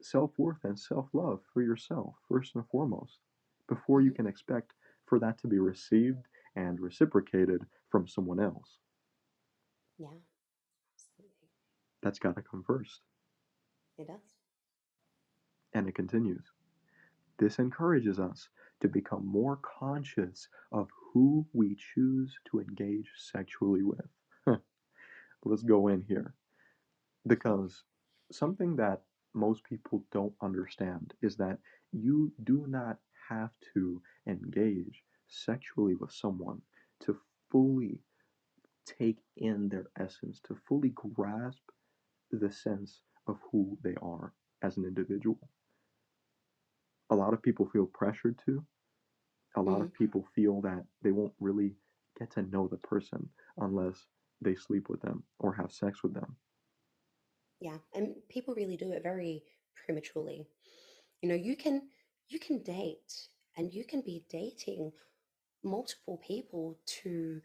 self 0.00 0.38
worth, 0.38 0.64
and 0.64 0.78
self 0.78 1.14
love 1.14 1.42
for 1.52 1.62
yourself, 1.62 2.16
first 2.28 2.54
and 2.54 2.66
foremost, 2.68 3.20
before 3.68 4.00
you 4.00 4.10
hmm 4.10 4.12
can 4.12 4.26
expect 4.26 4.74
for 5.06 5.18
that 5.18 5.38
to 5.38 5.48
be 5.48 5.58
received 5.58 6.26
and 6.54 6.80
reciprocated 6.80 7.66
from 7.88 8.06
someone 8.06 8.40
else. 8.40 8.78
Yeah. 9.98 10.18
Absolutely. 10.94 11.48
That's 12.02 12.18
got 12.18 12.36
to 12.36 12.42
come 12.42 12.62
first. 12.62 13.02
It 13.98 14.06
does. 14.06 14.35
And 15.76 15.86
it 15.90 15.94
continues. 15.94 16.46
This 17.38 17.58
encourages 17.58 18.18
us 18.18 18.48
to 18.80 18.88
become 18.88 19.26
more 19.26 19.58
conscious 19.78 20.48
of 20.72 20.88
who 21.12 21.46
we 21.52 21.76
choose 21.94 22.32
to 22.50 22.60
engage 22.60 23.10
sexually 23.18 23.82
with. 23.82 24.06
Let's 25.44 25.62
go 25.62 25.88
in 25.88 26.00
here. 26.08 26.32
Because 27.26 27.84
something 28.32 28.74
that 28.76 29.02
most 29.34 29.64
people 29.64 30.02
don't 30.12 30.32
understand 30.40 31.12
is 31.20 31.36
that 31.36 31.58
you 31.92 32.32
do 32.42 32.64
not 32.66 32.96
have 33.28 33.50
to 33.74 34.00
engage 34.26 35.02
sexually 35.28 35.94
with 35.94 36.10
someone 36.10 36.62
to 37.00 37.18
fully 37.50 38.00
take 38.86 39.18
in 39.36 39.68
their 39.68 39.88
essence, 40.00 40.40
to 40.48 40.56
fully 40.66 40.94
grasp 40.94 41.62
the 42.32 42.50
sense 42.50 43.02
of 43.26 43.36
who 43.52 43.76
they 43.84 43.94
are 44.00 44.32
as 44.62 44.78
an 44.78 44.86
individual. 44.86 45.50
A 47.10 47.16
lot 47.16 47.34
of 47.34 47.42
people 47.42 47.66
feel 47.66 47.86
pressured 47.86 48.38
to, 48.46 48.64
a 49.56 49.62
lot 49.62 49.80
hmm 49.80 49.82
of 49.82 49.92
people 49.92 50.24
feel 50.34 50.60
that 50.62 50.84
they 51.02 51.12
won't 51.12 51.34
really 51.40 51.76
get 52.18 52.30
to 52.32 52.42
know 52.42 52.68
the 52.68 52.78
person 52.78 53.28
unless 53.58 54.06
they 54.40 54.54
sleep 54.54 54.88
with 54.88 55.00
them 55.02 55.24
or 55.38 55.54
have 55.54 55.72
sex 55.72 56.02
with 56.02 56.14
them. 56.14 56.36
Yeah. 57.60 57.78
And 57.94 58.16
people 58.28 58.54
really 58.54 58.76
do 58.76 58.92
it 58.92 59.02
very 59.02 59.44
prematurely. 59.84 60.48
You 61.22 61.28
know, 61.28 61.34
you 61.34 61.56
can 61.56 61.88
you 62.28 62.38
can 62.38 62.62
date 62.62 63.28
and 63.56 63.72
you 63.72 63.84
can 63.84 64.00
be 64.02 64.24
dating 64.28 64.92
multiple 65.64 66.18
people 66.18 66.78
to 67.02 67.40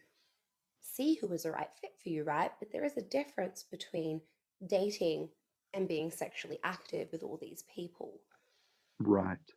see 0.82 1.16
who 1.16 1.32
is 1.34 1.43
the 1.43 1.51
right 1.51 1.70
fit 1.82 1.91
for 2.01 2.09
you, 2.09 2.24
right? 2.24 2.51
But 2.59 2.72
there 2.72 2.86
is 2.86 2.97
a 2.97 3.01
difference 3.01 3.64
between 3.64 4.22
dating 4.68 5.30
and 5.74 5.88
being 5.88 6.12
sexually 6.12 6.59
active 6.64 7.09
with 7.12 7.24
all 7.24 7.38
these 7.41 7.64
people. 7.74 8.22
Right. 9.02 9.52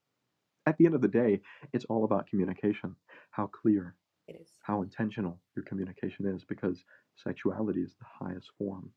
At 0.67 0.77
the 0.79 0.87
end 0.87 0.95
of 0.95 1.03
the 1.03 1.09
day, 1.09 1.43
it's 1.73 1.85
all 1.87 2.05
about 2.05 2.27
communication. 2.29 2.97
How 3.31 3.47
clear, 3.49 3.97
It 4.27 4.37
is. 4.37 4.61
how 4.61 4.83
intentional 4.83 5.43
your 5.57 5.65
communication 5.65 6.27
is, 6.27 6.45
because 6.45 6.85
sexuality 7.17 7.83
is 7.83 7.97
the 7.97 8.05
highest 8.05 8.51
form 8.59 8.95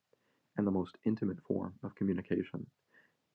and 0.58 0.68
the 0.68 0.72
most 0.72 0.98
intimate 1.06 1.41
form 1.43 1.80
of 1.84 1.95
communication. 1.95 2.68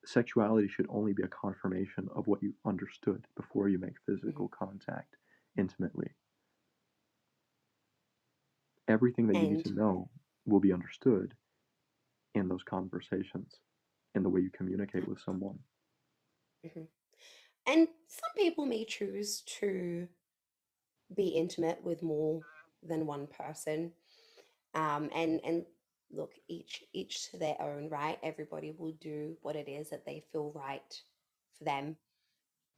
Sexuality 0.04 0.68
should 0.68 0.86
only 0.90 1.12
be 1.14 1.22
a 1.24 1.28
confirmation 1.28 2.08
of 2.14 2.26
what 2.28 2.42
you 2.42 2.56
understood 2.64 3.26
before 3.36 3.68
you 3.68 3.78
make 3.78 4.00
physical 4.06 4.48
contact 4.48 5.16
intimately. 5.56 6.14
Everything 8.86 9.26
that 9.26 9.38
you 9.38 9.48
need 9.48 9.58
And 9.58 9.64
to 9.64 9.70
know 9.70 10.08
will 10.44 10.60
be 10.60 10.72
understood 10.72 11.36
in 12.34 12.48
those 12.48 12.62
conversations, 12.64 13.60
in 14.14 14.22
the 14.22 14.30
way 14.30 14.40
you 14.42 14.50
communicate 14.50 15.08
with 15.08 15.20
someone. 15.20 15.64
mhm. 16.62 16.88
And 17.66 17.88
some 18.08 18.30
people 18.36 18.66
may 18.66 18.84
choose 18.84 19.42
to 19.60 20.08
be 21.14 21.28
intimate 21.28 21.82
with 21.82 22.02
more 22.02 22.42
than 22.82 23.06
one 23.06 23.26
person. 23.26 23.92
Um, 24.74 25.10
and 25.14 25.40
and 25.44 25.64
look, 26.10 26.32
each 26.48 26.84
each 26.92 27.30
to 27.30 27.36
their 27.38 27.60
own, 27.60 27.88
right? 27.88 28.18
Everybody 28.22 28.72
will 28.76 28.92
do 29.00 29.36
what 29.42 29.56
it 29.56 29.68
is 29.68 29.90
that 29.90 30.04
they 30.06 30.24
feel 30.32 30.52
right 30.54 31.02
for 31.58 31.64
them. 31.64 31.96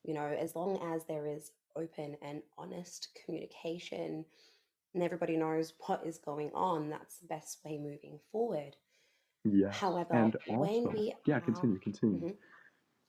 You 0.05 0.15
know, 0.15 0.27
as 0.27 0.55
long 0.55 0.79
as 0.95 1.05
there 1.07 1.27
is 1.27 1.53
open 1.77 2.17
and 2.23 2.43
honest 2.59 3.09
communication 3.25 4.25
and 4.95 5.03
everybody 5.03 5.37
knows 5.37 5.75
what 5.87 6.07
is 6.07 6.19
going 6.19 6.51
on, 6.55 6.91
that's 6.91 7.19
the 7.19 7.27
best 7.27 7.59
way 7.65 7.79
moving 7.79 8.21
forward. 8.31 8.77
Yeah. 9.45 9.71
However, 9.73 10.15
And 10.15 10.37
when 10.47 10.93
we 10.93 11.15
yeah, 11.27 11.37
are, 11.37 11.41
continue, 11.41 11.79
continue. 11.81 12.21
Mhm. 12.21 12.37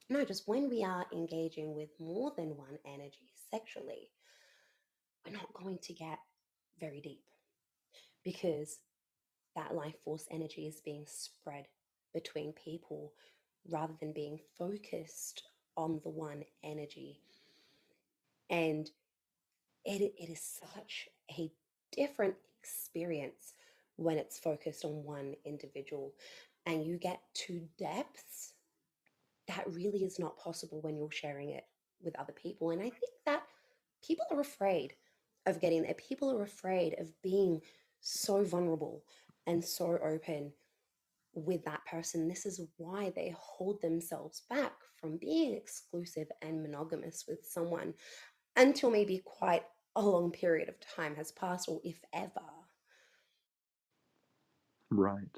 No, 0.10 0.24
just 0.24 0.48
when 0.48 0.70
we 0.70 0.84
are 0.84 1.06
engaging 1.12 1.76
with 1.76 1.90
more 2.00 2.32
than 2.38 2.58
one 2.58 2.78
energy 2.86 3.30
sexually, 3.52 4.10
we're 5.26 5.34
not 5.34 5.54
going 5.54 5.80
to 5.84 5.94
get 5.94 6.20
very 6.80 7.02
deep 7.02 7.24
because 8.24 8.80
that 9.56 9.74
life 9.74 9.96
force 10.04 10.28
energy 10.30 10.68
is 10.68 10.82
being 10.82 11.06
spread 11.08 11.66
between 12.14 12.54
people 12.54 13.14
rather 13.68 13.94
than 14.00 14.14
being 14.14 14.40
focused 14.58 15.44
on 15.78 16.00
the 16.04 16.10
one 16.10 16.44
energy. 16.64 17.20
And 18.50 18.90
it, 19.86 20.02
it 20.02 20.30
is 20.32 20.60
such 20.76 21.10
a 21.32 21.52
different 21.92 22.36
experience 22.62 23.54
when 23.96 24.18
it's 24.18 24.38
focused 24.38 24.86
on 24.86 25.04
one 25.04 25.36
individual 25.46 26.14
and 26.66 26.86
you 26.86 26.98
get 26.98 27.22
to 27.34 27.68
depths 27.78 28.55
that 29.48 29.72
really 29.74 30.04
is 30.04 30.20
not 30.20 30.38
possible 30.38 30.82
when 30.82 30.96
you're 30.96 31.12
sharing 31.12 31.50
it 31.52 31.66
with 32.02 32.18
other 32.18 32.34
people. 32.34 32.72
And 32.72 32.82
I 32.82 32.90
think 32.90 33.14
that 33.26 33.44
people 34.04 34.26
are 34.32 34.40
afraid 34.42 34.96
of 35.46 35.62
getting 35.62 35.84
there. 35.84 35.94
People 35.96 36.32
are 36.32 36.44
afraid 36.44 37.00
of 37.00 37.22
being 37.22 37.62
so 38.02 38.44
vulnerable 38.44 39.04
and 39.48 39.64
so 39.64 39.98
open 40.04 40.54
with 41.34 41.64
that 41.66 41.86
person. 41.86 42.28
This 42.28 42.46
is 42.46 42.62
why 42.78 43.12
they 43.12 43.36
hold 43.38 43.82
themselves 43.82 44.44
back 44.50 44.74
from 45.00 45.18
being 45.18 45.54
exclusive 45.54 46.28
and 46.42 46.62
monogamous 46.62 47.26
with 47.28 47.46
someone 47.46 47.94
until 48.56 48.92
maybe 48.92 49.22
quite 49.26 49.64
a 49.96 50.02
long 50.02 50.32
period 50.32 50.70
of 50.70 50.80
time 50.80 51.16
has 51.16 51.32
passed, 51.32 51.70
or 51.70 51.82
if 51.84 52.02
ever. 52.14 52.42
Right. 54.90 55.38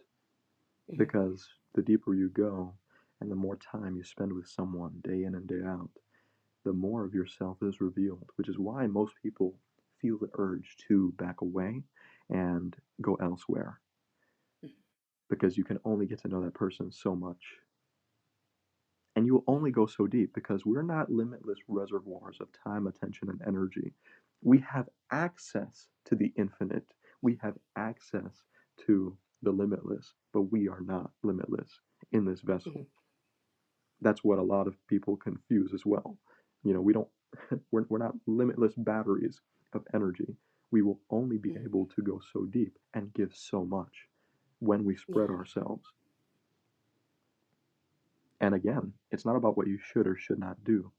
Mhm. 0.87 0.97
Because 0.97 1.47
the 1.75 1.81
deeper 1.81 2.13
you 2.13 2.29
go 2.29 2.77
and 3.21 3.31
the 3.31 3.35
more 3.35 3.57
time 3.57 3.95
you 3.95 4.03
spend 4.03 4.33
with 4.33 4.47
someone 4.47 5.01
day 5.01 5.23
in 5.23 5.35
and 5.35 5.47
day 5.47 5.61
out, 5.63 5.91
the 6.63 6.73
more 6.73 7.05
of 7.05 7.13
yourself 7.13 7.63
is 7.63 7.81
revealed, 7.81 8.31
which 8.35 8.49
is 8.49 8.59
why 8.59 8.87
most 8.87 9.15
people 9.21 9.59
feel 9.99 10.17
the 10.17 10.29
urge 10.35 10.77
to 10.87 11.11
back 11.13 11.41
away 11.41 11.83
and 12.29 12.77
go 13.01 13.15
elsewhere. 13.15 13.81
Mhm. 14.63 14.83
Because 15.29 15.57
you 15.57 15.63
can 15.63 15.79
only 15.85 16.05
get 16.05 16.19
to 16.19 16.27
know 16.27 16.41
that 16.43 16.53
person 16.53 16.91
so 16.91 17.15
much. 17.15 17.59
And 19.15 19.25
you 19.25 19.33
will 19.33 19.43
only 19.47 19.71
go 19.71 19.85
so 19.87 20.07
deep 20.07 20.33
because 20.33 20.65
we're 20.65 20.83
not 20.83 21.11
limitless 21.11 21.59
reservoirs 21.67 22.39
of 22.39 22.51
time, 22.51 22.87
attention, 22.87 23.29
and 23.29 23.41
energy. 23.41 23.95
We 24.41 24.59
have 24.59 24.89
access 25.11 25.89
to 26.05 26.15
the 26.15 26.33
infinite, 26.37 26.93
we 27.21 27.35
have 27.37 27.57
access 27.75 28.45
to 28.85 29.17
the 29.41 29.51
limitless, 29.51 30.13
but 30.31 30.43
we 30.43 30.67
are 30.69 30.81
not 30.81 31.11
limitless 31.23 31.81
in 32.11 32.25
this 32.25 32.41
vessel. 32.41 32.87
That's 34.01 34.23
what 34.23 34.39
a 34.39 34.43
lot 34.43 34.67
of 34.67 34.75
people 34.87 35.17
confuse 35.17 35.73
as 35.73 35.85
well. 35.85 36.17
You 36.63 36.73
know, 36.73 36.81
we 36.81 36.93
don't, 36.93 37.09
we're, 37.71 37.85
we're 37.89 37.97
not 37.99 38.15
limitless 38.27 38.75
batteries 38.75 39.41
of 39.73 39.85
energy. 39.93 40.35
We 40.71 40.81
will 40.81 41.01
only 41.09 41.37
be 41.37 41.55
Mhm. 41.55 41.65
able 41.65 41.85
to 41.87 42.01
go 42.01 42.19
so 42.33 42.45
deep 42.45 42.77
and 42.93 43.13
give 43.13 43.35
so 43.35 43.65
much 43.65 44.07
when 44.59 44.83
we 44.85 44.95
spread 44.95 45.29
Yeah. 45.29 45.35
ourselves. 45.35 45.85
And 48.41 48.55
again, 48.55 48.93
it's 49.11 49.25
not 49.25 49.35
about 49.35 49.57
what 49.57 49.67
you 49.67 49.77
should 49.77 50.07
or 50.07 50.15
should 50.15 50.39
not 50.39 50.63
do. 50.63 50.91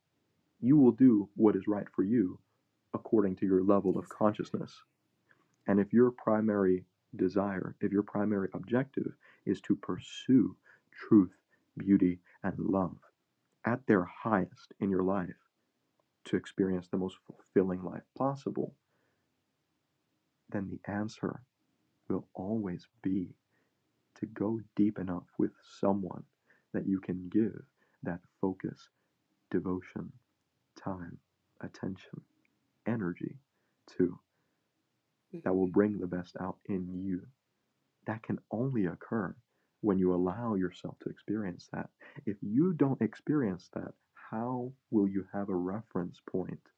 You 0.60 0.76
will 0.76 0.92
do 0.92 1.30
what 1.36 1.56
is 1.56 1.68
right 1.68 1.88
for 1.90 2.02
you 2.04 2.40
according 2.94 3.36
to 3.36 3.46
your 3.46 3.62
level 3.62 3.98
of 3.98 4.08
consciousness. 4.08 4.84
And 5.66 5.80
if 5.80 5.92
your 5.92 6.10
primary 6.10 6.86
desire, 7.16 7.76
if 7.80 7.92
your 7.92 8.02
primary 8.02 8.48
objective 8.54 9.16
is 9.46 9.60
to 9.62 9.76
pursue 9.76 10.56
truth, 10.92 11.36
beauty, 11.76 12.20
and 12.42 12.58
love 12.58 12.98
at 13.66 13.86
their 13.86 14.04
highest 14.04 14.72
in 14.80 14.90
your 14.90 15.02
life 15.02 15.36
to 16.26 16.36
experience 16.36 16.88
the 16.88 16.98
most 16.98 17.16
fulfilling 17.26 17.82
life 17.82 18.04
possible, 18.16 18.74
then 20.50 20.68
the 20.70 20.80
answer 20.92 21.42
will 22.08 22.28
always 22.34 22.86
be 23.02 23.34
to 24.16 24.26
go 24.26 24.60
deep 24.76 24.98
enough 24.98 25.26
with 25.38 25.52
someone 25.80 26.24
that 26.74 26.86
you 26.86 27.00
can 27.00 27.28
give 27.30 27.62
that 28.02 28.20
focus, 28.40 28.88
devotion, 29.50 30.12
time, 30.76 31.18
attention, 31.62 32.22
energy 32.86 33.38
to 33.86 34.18
that 35.44 35.54
will 35.54 35.66
Mhm. 35.66 35.72
bring 35.72 35.98
the 35.98 36.06
best 36.06 36.36
out 36.40 36.58
in 36.66 37.04
you. 37.04 37.22
That 38.06 38.22
can 38.22 38.38
only 38.50 38.86
occur 38.86 39.36
when 39.80 39.98
you 39.98 40.14
allow 40.14 40.54
yourself 40.54 40.98
to 41.00 41.08
experience 41.10 41.68
that. 41.72 41.90
If 42.26 42.36
you 42.42 42.72
don't 42.74 43.00
experience 43.02 43.68
that, 43.74 43.94
how 44.14 44.72
will 44.90 45.08
you 45.08 45.26
have 45.32 45.48
a 45.48 45.56
reference 45.56 46.20
point 46.30 46.68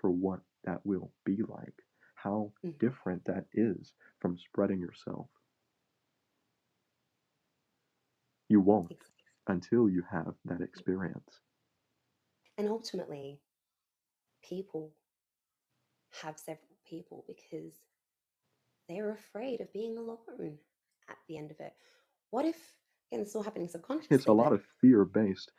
for 0.00 0.10
what 0.10 0.40
that 0.64 0.84
will 0.86 1.12
be 1.24 1.42
like? 1.42 1.82
How 2.14 2.52
Mhm. 2.62 2.78
different 2.78 3.24
that 3.24 3.46
is 3.52 3.94
from 4.20 4.36
spreading 4.38 4.80
yourself? 4.80 5.28
You 8.48 8.60
won't 8.60 9.06
Exactly. 9.06 9.24
until 9.46 9.88
you 9.88 10.02
have 10.02 10.36
that 10.44 10.60
experience. 10.60 11.40
And 12.58 12.68
ultimately, 12.68 13.40
people 14.42 14.94
have 16.22 16.38
several 16.38 16.76
people 16.84 17.24
because 17.26 17.84
they're 18.88 19.10
afraid 19.12 19.60
of 19.60 19.72
being 19.72 19.96
alone 19.96 20.58
at 21.08 21.18
the 21.28 21.36
end 21.38 21.50
of 21.50 21.60
it. 21.60 21.74
What 22.30 22.44
if, 22.44 22.56
again, 23.10 23.22
it's 23.22 23.34
all 23.34 23.42
happening 23.42 23.68
subconsciously? 23.68 24.16
It's 24.16 24.26
a 24.26 24.32
lot 24.32 24.52
of 24.52 24.62
fear 24.80 25.04
based 25.04 25.52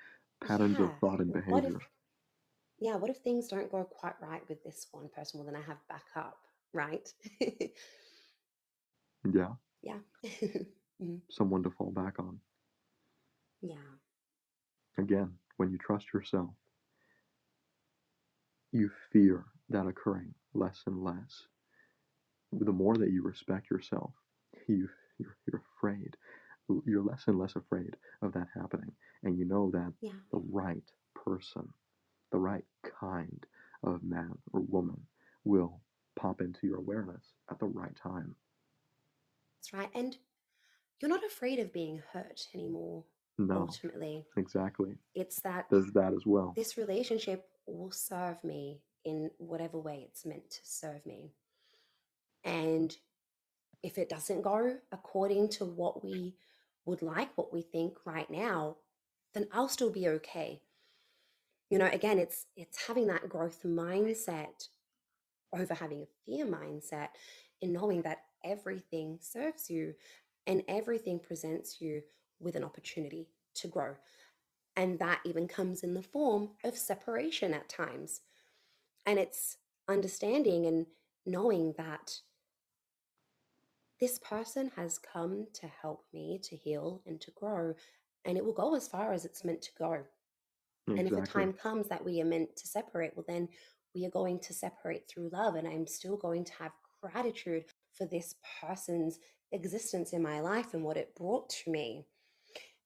patterns 0.44 0.80
of 0.80 0.92
thought 1.00 1.20
and 1.20 1.34
behavior. 1.34 1.52
what 1.54 1.66
if, 1.66 1.88
yeah, 2.80 2.96
what 2.96 3.10
if 3.10 3.18
things 3.18 3.48
don't 3.48 3.72
go 3.72 3.84
quite 3.84 4.16
right 4.22 4.48
with 4.50 4.64
this 4.64 4.88
one 4.92 5.10
person? 5.10 5.40
Well, 5.40 5.46
then 5.52 5.56
I 5.62 5.66
have 5.66 5.78
backup, 5.90 6.38
right? 6.74 7.08
Yeah, 9.34 9.54
yeah. 9.82 10.00
Mhm. 11.02 11.22
someone 11.30 11.64
to 11.64 11.70
fall 11.72 11.92
back 11.92 12.20
on. 12.20 12.42
Yeah. 13.62 13.78
Again, 14.98 15.38
when 15.56 15.72
you 15.72 15.78
trust 15.78 16.14
yourself, 16.14 16.50
you 18.74 18.90
fear 19.12 19.46
that 19.70 19.88
occurring 19.88 20.34
less 20.54 20.84
and 20.88 21.02
less. 21.02 21.48
The 22.52 22.74
more 22.74 22.98
that 22.98 23.12
you 23.12 23.24
respect 23.24 23.70
yourself, 23.70 24.12
you 24.68 24.90
you're, 25.20 25.38
you're 25.48 25.64
afraid. 25.78 26.18
You're 26.86 27.04
less 27.04 27.24
and 27.28 27.40
less 27.40 27.56
afraid 27.56 27.96
of 28.22 28.34
that 28.34 28.48
happening, 28.54 28.92
and 29.24 29.38
you 29.38 29.46
know 29.46 29.72
that 29.72 29.94
Yeah. 30.02 30.12
the 30.32 30.40
right 30.52 30.84
person, 31.16 31.68
the 32.32 32.38
right 32.38 32.66
kind 32.84 33.46
of 33.84 34.04
man 34.04 34.38
or 34.54 34.62
woman 34.62 35.08
will 35.46 35.82
pop 36.16 36.42
into 36.42 36.68
your 36.68 36.78
awareness 36.78 37.34
at 37.50 37.60
the 37.60 37.66
right 37.66 37.96
time. 37.96 38.36
That's 39.58 39.74
right. 39.74 39.90
And 39.96 40.18
you're 41.00 41.10
not 41.10 41.24
afraid 41.26 41.60
of 41.60 41.72
being 41.74 42.00
hurt 42.12 42.48
anymore, 42.54 43.06
No, 43.38 43.62
ultimately. 43.62 44.26
exactly. 44.38 44.98
It's 45.16 45.40
that 45.42 45.68
There's 45.70 45.92
that 45.94 46.14
as 46.14 46.26
well. 46.26 46.54
this 46.56 46.78
relationship 46.78 47.50
will 47.66 47.92
serve 47.92 48.44
me 48.44 48.82
in 49.06 49.32
whatever 49.38 49.80
way 49.80 50.04
it's 50.08 50.26
meant 50.26 50.50
to 50.52 50.60
serve 50.64 51.06
me. 51.06 51.32
And 52.44 52.96
if 53.82 53.98
it 53.98 54.10
doesn't 54.10 54.42
go 54.42 54.78
according 54.92 55.50
to 55.50 55.66
what 55.66 56.04
we 56.04 56.36
would 56.86 57.02
like, 57.02 57.38
what 57.38 57.54
we 57.54 57.62
think 57.62 57.98
right 58.06 58.30
now, 58.30 58.78
then 59.34 59.48
I'll 59.52 59.70
still 59.70 59.92
be 59.92 60.08
okay. 60.08 60.62
You 61.70 61.78
know, 61.78 61.90
again, 61.92 62.18
it's 62.18 62.48
it's 62.56 62.88
having 62.88 63.08
that 63.08 63.30
growth 63.30 63.62
mindset 63.64 64.68
over 65.54 65.74
having 65.74 66.02
a 66.02 66.08
fear 66.26 66.46
mindset 66.46 67.10
in 67.62 67.74
knowing 67.74 68.02
that 68.04 68.20
everything 68.44 69.20
serves 69.22 69.70
you 69.70 69.94
and 70.48 70.64
everything 70.68 71.20
presents 71.20 71.80
you 71.80 72.02
with 72.40 72.56
an 72.56 72.64
opportunity 72.64 73.28
to 73.56 73.68
grow. 73.68 73.96
And 74.76 74.98
that 75.00 75.20
even 75.26 75.48
comes 75.48 75.84
in 75.84 75.94
the 75.94 76.02
form 76.02 76.52
of 76.64 76.78
separation 76.78 77.54
at 77.54 77.70
times. 77.70 78.22
And 79.06 79.20
it's 79.20 79.58
understanding 79.88 80.66
and 80.66 80.86
knowing 81.26 81.74
that 81.78 82.20
this 84.00 84.20
person 84.20 84.72
has 84.76 84.98
come 84.98 85.48
to 85.54 85.68
help 85.82 86.06
me 86.14 86.40
to 86.44 86.56
heal 86.56 87.02
and 87.06 87.20
to 87.22 87.32
grow, 87.32 87.74
and 88.26 88.38
it 88.38 88.46
will 88.46 88.54
go 88.54 88.76
as 88.76 88.88
far 88.88 89.14
as 89.14 89.26
it's 89.26 89.44
meant 89.46 89.62
to 89.64 89.72
go. 89.78 90.04
And 90.88 91.08
if 91.08 91.14
the 91.14 91.22
time 91.22 91.54
comes 91.54 91.88
that 91.90 92.04
we 92.04 92.20
are 92.20 92.26
meant 92.26 92.56
to 92.56 92.68
separate, 92.68 93.12
well, 93.16 93.26
then 93.28 93.48
we 93.94 94.06
are 94.06 94.10
going 94.10 94.40
to 94.40 94.54
separate 94.54 95.08
through 95.08 95.30
love. 95.32 95.54
And 95.56 95.68
I'm 95.68 95.86
still 95.86 96.18
going 96.18 96.44
to 96.46 96.54
have 96.54 96.72
gratitude 97.02 97.66
for 97.94 98.06
this 98.06 98.36
person's 98.60 99.20
existence 99.52 100.14
in 100.14 100.24
my 100.24 100.40
life 100.40 100.74
and 100.74 100.84
what 100.84 100.98
it 100.98 101.16
brought 101.16 101.50
to 101.50 101.72
me 101.72 102.08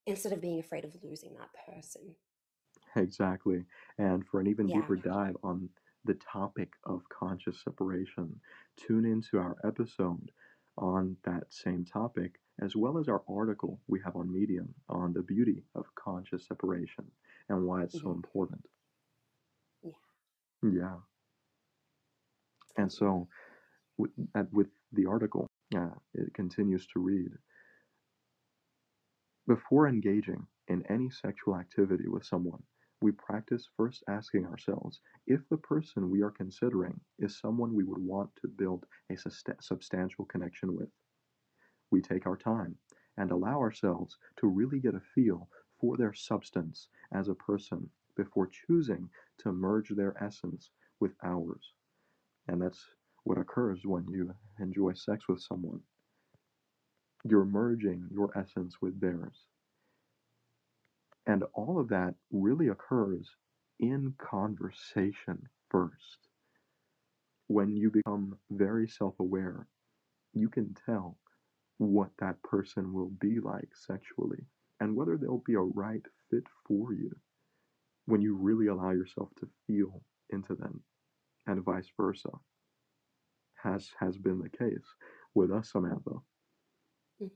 instead 0.06 0.34
of 0.34 0.42
being 0.42 0.60
afraid 0.60 0.84
of 0.84 0.96
losing 1.02 1.34
that 1.36 1.50
person. 1.66 2.16
Exactly. 2.96 3.64
And 3.98 4.28
for 4.28 4.40
an 4.42 4.48
even 4.48 4.68
Yeah. 4.68 4.82
deeper 4.82 4.98
dive 4.98 5.38
on 5.44 5.70
the 6.06 6.16
topic 6.16 6.74
of 6.84 7.08
conscious 7.10 7.64
separation, 7.64 8.40
tune 8.76 9.06
into 9.06 9.38
our 9.38 9.56
episode 9.64 10.32
on 10.78 11.18
that 11.26 11.54
same 11.54 11.86
topic, 11.86 12.40
as 12.62 12.76
well 12.76 12.98
as 12.98 13.08
our 13.10 13.24
article 13.30 13.82
we 13.88 14.00
have 14.02 14.16
on 14.16 14.32
Medium 14.32 14.74
on 14.90 15.14
the 15.14 15.24
beauty 15.24 15.64
of 15.76 15.94
conscious 15.96 16.48
separation 16.48 17.12
and 17.50 17.66
why 17.66 17.84
it's 17.84 18.00
so 18.02 18.12
Mhm. 18.12 18.16
important. 18.16 18.66
Yeah. 19.84 19.92
Yeah. 20.64 21.00
And 22.78 22.92
so, 22.92 23.28
with, 23.98 24.12
at, 24.36 24.52
with 24.54 24.70
the 24.94 25.06
article, 25.08 25.48
uh, 25.76 25.96
it 26.14 26.34
continues 26.34 26.88
to 26.88 27.00
read 27.00 27.32
Before 29.48 29.88
engaging 29.88 30.48
in 30.68 30.86
any 30.88 31.10
sexual 31.10 31.58
activity 31.58 32.08
with 32.08 32.26
someone, 32.26 32.64
we 33.04 33.12
practice 33.12 33.68
first 33.76 34.02
asking 34.08 34.46
ourselves 34.46 35.02
if 35.28 35.42
the 35.50 35.58
person 35.58 36.10
we 36.10 36.22
are 36.22 36.32
considering 36.32 36.98
is 37.20 37.38
someone 37.38 37.74
we 37.74 37.84
would 37.84 38.02
want 38.02 38.30
to 38.42 38.48
build 38.48 38.86
a 39.12 39.18
substantial 39.60 40.24
connection 40.24 40.74
with. 40.74 40.88
We 41.92 42.02
take 42.02 42.26
our 42.26 42.38
time 42.38 42.78
and 43.18 43.30
allow 43.30 43.60
ourselves 43.60 44.16
to 44.38 44.48
really 44.48 44.80
get 44.80 44.96
a 44.96 45.02
feel 45.14 45.50
for 45.82 45.98
their 45.98 46.14
substance 46.14 46.88
as 47.14 47.28
a 47.28 47.36
person 47.36 47.90
before 48.16 48.50
choosing 48.68 49.10
to 49.40 49.52
merge 49.52 49.90
their 49.90 50.16
essence 50.24 50.70
with 51.02 51.12
ours. 51.26 51.74
And 52.48 52.62
that's 52.62 52.86
what 53.26 53.38
occurs 53.38 53.82
when 53.84 54.06
you 54.08 54.34
enjoy 54.62 54.94
sex 54.94 55.28
with 55.28 55.42
someone. 55.42 55.82
You're 57.26 57.44
merging 57.44 58.08
your 58.14 58.32
essence 58.38 58.78
with 58.82 59.02
theirs. 59.02 59.46
And 61.28 61.44
all 61.54 61.80
of 61.80 61.90
that 61.90 62.16
really 62.32 62.70
occurs 62.70 63.30
in 63.80 64.16
conversation 64.20 65.50
first. 65.70 66.30
When 67.48 67.76
you 67.78 67.92
become 67.92 68.40
very 68.52 68.88
self 68.88 69.20
aware, 69.20 69.68
you 70.34 70.50
can 70.50 70.76
tell 70.86 71.18
what 71.78 72.12
that 72.20 72.42
person 72.44 72.94
will 72.94 73.12
be 73.22 73.40
like 73.40 73.70
sexually 73.76 74.46
and 74.80 74.96
whether 74.96 75.18
they'll 75.18 75.44
be 75.46 75.56
a 75.56 75.60
right 75.60 76.04
fit 76.30 76.44
for 76.68 76.94
you 76.94 77.12
when 78.06 78.22
you 78.22 78.36
really 78.36 78.68
allow 78.68 78.92
yourself 78.92 79.30
to 79.40 79.48
feel 79.68 80.02
into 80.32 80.56
them 80.56 80.82
and 81.48 81.64
vice 81.64 81.90
versa 81.98 82.30
has 83.64 83.92
has 84.00 84.18
been 84.18 84.40
the 84.40 84.50
case 84.50 84.86
with 85.36 85.52
us 85.52 85.72
samantha 85.72 86.12
Mm. 87.22 87.32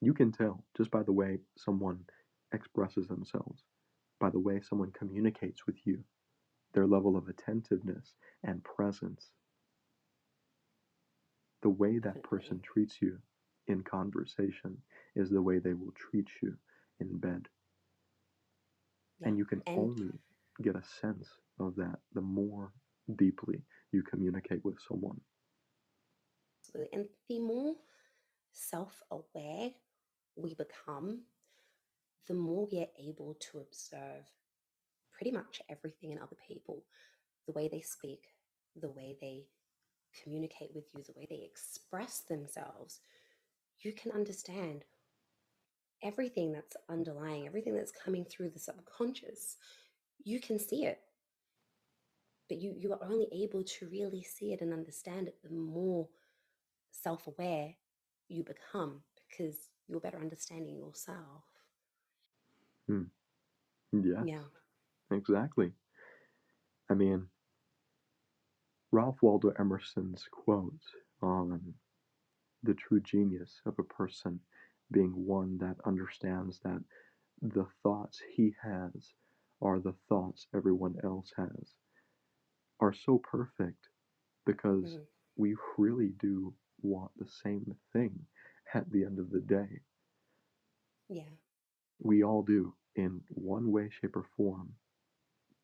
you 0.00 0.14
can 0.14 0.32
tell 0.32 0.64
just 0.76 0.90
by 0.90 1.02
the 1.02 1.12
way 1.12 1.38
someone 1.56 2.04
expresses 2.52 3.06
themselves 3.08 3.64
by 4.20 4.30
the 4.30 4.38
way 4.40 4.60
someone 4.60 4.90
communicates 4.92 5.66
with 5.66 5.76
you 5.86 6.02
their 6.74 6.86
level 6.86 7.16
of 7.16 7.28
attentiveness 7.28 8.14
and 8.44 8.64
presence 8.64 9.30
the 11.62 11.68
way 11.68 11.98
that 11.98 12.22
person 12.22 12.60
treats 12.60 13.00
you 13.00 13.18
in 13.68 13.82
conversation 13.82 14.76
is 15.16 15.30
the 15.30 15.42
way 15.42 15.58
they 15.58 15.74
will 15.74 15.92
treat 15.92 16.28
you 16.42 16.56
in 17.00 17.18
bed 17.18 17.48
Yeah. 19.18 19.28
and 19.28 19.38
you 19.38 19.44
can 19.44 19.62
And 19.66 19.76
only 19.76 20.10
get 20.62 20.76
a 20.76 20.82
sense 20.82 21.28
of 21.58 21.74
that 21.76 21.98
the 22.14 22.20
more 22.20 22.72
deeply 23.16 23.62
you 23.92 24.02
communicate 24.02 24.64
with 24.64 24.78
someone. 24.88 25.20
And 26.92 27.08
the 27.28 27.38
more 27.40 27.76
self 28.52 29.02
aware 29.10 29.70
we 30.36 30.54
become, 30.54 31.22
the 32.26 32.34
more 32.34 32.68
we 32.70 32.80
are 32.80 32.92
able 32.98 33.36
to 33.40 33.58
observe 33.58 34.24
pretty 35.12 35.32
much 35.32 35.60
everything 35.68 36.12
in 36.12 36.18
other 36.18 36.36
people 36.46 36.84
the 37.46 37.52
way 37.52 37.68
they 37.68 37.80
speak, 37.80 38.20
the 38.80 38.90
way 38.90 39.16
they 39.20 39.44
communicate 40.22 40.70
with 40.74 40.84
you, 40.94 41.02
the 41.02 41.18
way 41.18 41.26
they 41.28 41.42
express 41.44 42.20
themselves. 42.20 43.00
You 43.80 43.92
can 43.92 44.12
understand 44.12 44.84
everything 46.02 46.52
that's 46.52 46.76
underlying, 46.88 47.46
everything 47.46 47.74
that's 47.74 47.92
coming 47.92 48.24
through 48.24 48.50
the 48.50 48.58
subconscious. 48.58 49.56
You 50.24 50.40
can 50.40 50.58
see 50.58 50.84
it. 50.84 51.00
But 52.48 52.58
you, 52.58 52.74
you 52.76 52.92
are 52.92 53.04
only 53.04 53.28
able 53.32 53.62
to 53.62 53.88
really 53.88 54.22
see 54.22 54.52
it 54.52 54.60
and 54.62 54.72
understand 54.72 55.28
it 55.28 55.36
the 55.42 55.50
more 55.50 56.08
self 56.90 57.26
aware 57.26 57.74
you 58.28 58.42
become 58.42 59.02
because 59.28 59.56
you're 59.86 60.00
better 60.00 60.18
understanding 60.18 60.78
yourself. 60.78 61.44
Yeah 63.92 64.24
Yeah. 64.24 64.44
exactly 65.10 65.72
i 66.90 66.94
mean 66.94 67.28
ralph 68.92 69.22
waldo 69.22 69.50
emerson's 69.58 70.28
quote 70.30 70.94
on 71.22 71.74
the 72.62 72.74
true 72.74 73.00
genius 73.00 73.60
of 73.66 73.78
a 73.78 73.82
person 73.82 74.40
being 74.90 75.26
one 75.26 75.58
that 75.58 75.76
understands 75.84 76.60
that 76.60 76.82
the 77.40 77.66
thoughts 77.82 78.20
he 78.34 78.54
has 78.62 79.14
are 79.60 79.78
the 79.80 79.92
thoughts 80.08 80.46
everyone 80.54 80.96
else 81.02 81.32
has 81.36 81.76
are 82.80 82.92
so 82.92 83.18
perfect 83.18 83.88
because 84.44 84.98
Mhm. 84.98 85.08
we 85.36 85.56
really 85.76 86.10
do 86.10 86.54
want 86.82 87.12
the 87.16 87.26
same 87.26 87.76
thing 87.92 88.26
at 88.74 88.90
the 88.90 89.04
end 89.04 89.18
of 89.18 89.30
the 89.30 89.40
day. 89.40 89.82
Yeah. 91.08 91.30
We 92.00 92.22
all 92.24 92.42
do, 92.42 92.74
in 92.94 93.22
one 93.28 93.70
way, 93.70 93.88
shape, 93.90 94.16
or 94.16 94.24
form. 94.24 94.74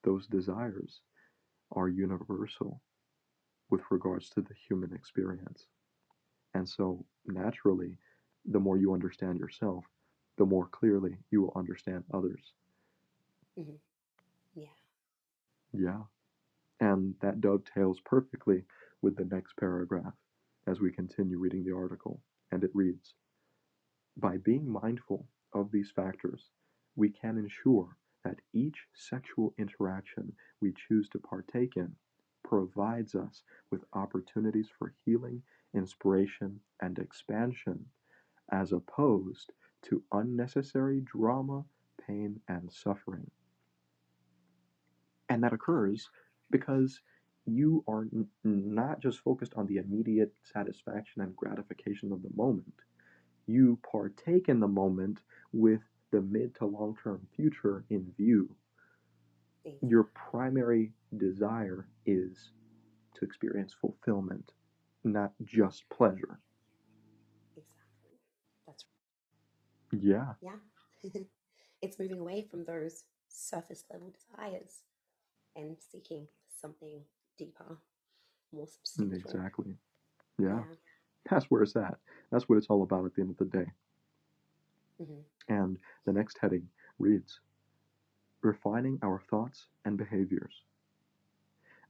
Those 0.02 0.26
desires 0.26 1.00
are 1.72 1.88
universal 1.88 2.82
with 3.70 3.82
regards 3.90 4.28
to 4.30 4.42
the 4.42 4.54
human 4.54 4.92
experience. 4.92 5.66
And 6.54 6.68
so, 6.68 7.06
naturally, 7.26 7.98
the 8.44 8.60
more 8.60 8.76
you 8.78 8.92
understand 8.94 9.38
yourself, 9.38 9.84
the 10.36 10.46
more 10.46 10.68
clearly 10.68 11.18
you 11.30 11.42
will 11.42 11.52
understand 11.56 12.04
others. 12.12 12.54
Mhm. 13.56 13.80
Yeah. 14.54 14.74
Yeah. 15.72 16.04
And 16.80 17.14
that 17.20 17.40
dovetails 17.40 18.00
perfectly 18.00 18.64
with 19.02 19.16
the 19.16 19.24
next 19.24 19.56
paragraph 19.56 20.14
as 20.66 20.80
we 20.80 20.90
continue 20.92 21.38
reading 21.38 21.64
the 21.64 21.74
article. 21.74 22.22
And 22.50 22.64
it 22.64 22.70
reads 22.74 23.14
By 24.16 24.38
being 24.38 24.68
mindful 24.68 25.28
of 25.54 25.70
these 25.72 25.90
factors, 25.90 26.50
we 26.96 27.10
can 27.10 27.38
ensure 27.38 27.96
that 28.24 28.40
each 28.52 28.86
sexual 28.94 29.54
interaction 29.58 30.32
we 30.60 30.72
choose 30.88 31.08
to 31.10 31.18
partake 31.18 31.76
in 31.76 31.94
provides 32.44 33.14
us 33.14 33.42
with 33.70 33.84
opportunities 33.94 34.68
for 34.78 34.94
healing, 35.04 35.42
inspiration, 35.74 36.60
and 36.80 36.98
expansion, 36.98 37.86
as 38.52 38.72
opposed 38.72 39.52
to 39.82 40.02
unnecessary 40.12 41.00
drama, 41.00 41.64
pain, 42.06 42.40
and 42.48 42.70
suffering. 42.72 43.30
And 45.28 45.42
that 45.44 45.52
occurs 45.52 46.10
because 46.50 47.00
you 47.46 47.84
are 47.88 48.02
n- 48.12 48.28
not 48.44 49.00
just 49.00 49.20
focused 49.20 49.54
on 49.54 49.66
the 49.66 49.78
immediate 49.78 50.34
satisfaction 50.42 51.22
and 51.22 51.36
gratification 51.36 52.12
of 52.12 52.22
the 52.22 52.30
moment. 52.34 52.74
You 53.46 53.78
partake 53.90 54.48
in 54.48 54.60
the 54.60 54.68
moment 54.68 55.22
with 55.52 55.82
the 56.10 56.20
mid 56.20 56.54
to 56.56 56.66
long 56.66 56.96
term 57.02 57.26
future 57.36 57.84
in 57.90 58.12
view. 58.16 58.56
Your 59.82 60.04
primary 60.04 60.92
desire 61.16 61.86
is 62.06 62.50
to 63.14 63.24
experience 63.24 63.72
fulfillment, 63.74 64.52
not 65.04 65.32
just 65.44 65.88
pleasure. 65.90 66.40
Exactly. 67.56 68.18
That's 68.66 68.84
Yeah, 69.92 70.34
yeah. 70.40 70.56
it's 71.82 71.98
moving 71.98 72.20
away 72.20 72.42
from 72.50 72.64
those 72.64 73.04
surface 73.28 73.84
level 73.90 74.12
desires 74.12 74.82
and 75.56 75.76
seeking 75.90 76.28
something 76.60 77.00
deeper, 77.38 77.78
more 78.52 78.66
substantial. 78.66 79.30
exactly. 79.30 79.74
Yeah, 80.38 80.58
Yeah. 80.58 80.74
That's 81.30 81.46
where 81.50 81.62
it's 81.62 81.76
at. 81.76 81.98
That's 82.30 82.48
what 82.48 82.58
it's 82.58 82.68
all 82.68 82.82
about 82.82 83.04
at 83.06 83.14
the 83.14 83.22
end 83.22 83.30
of 83.30 83.38
the 83.38 83.44
day. 83.46 83.72
hmm 84.98 85.24
And 85.48 85.78
the 86.04 86.12
next 86.12 86.38
heading 86.38 86.70
reads 86.98 87.40
Refining 88.42 88.98
our 89.02 89.18
thoughts 89.18 89.68
and 89.84 89.96
behaviors. 89.98 90.64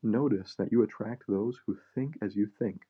Notice 0.02 0.54
that 0.54 0.70
you 0.70 0.82
attract 0.82 1.26
those 1.26 1.58
who 1.66 1.76
think 1.94 2.16
as 2.22 2.36
you 2.36 2.46
think, 2.46 2.86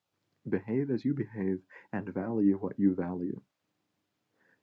behave 0.49 0.91
as 0.91 1.05
you 1.05 1.15
behave, 1.15 1.63
and 1.93 2.09
value 2.13 2.59
what 2.59 2.79
you 2.79 2.95
value. 2.95 3.41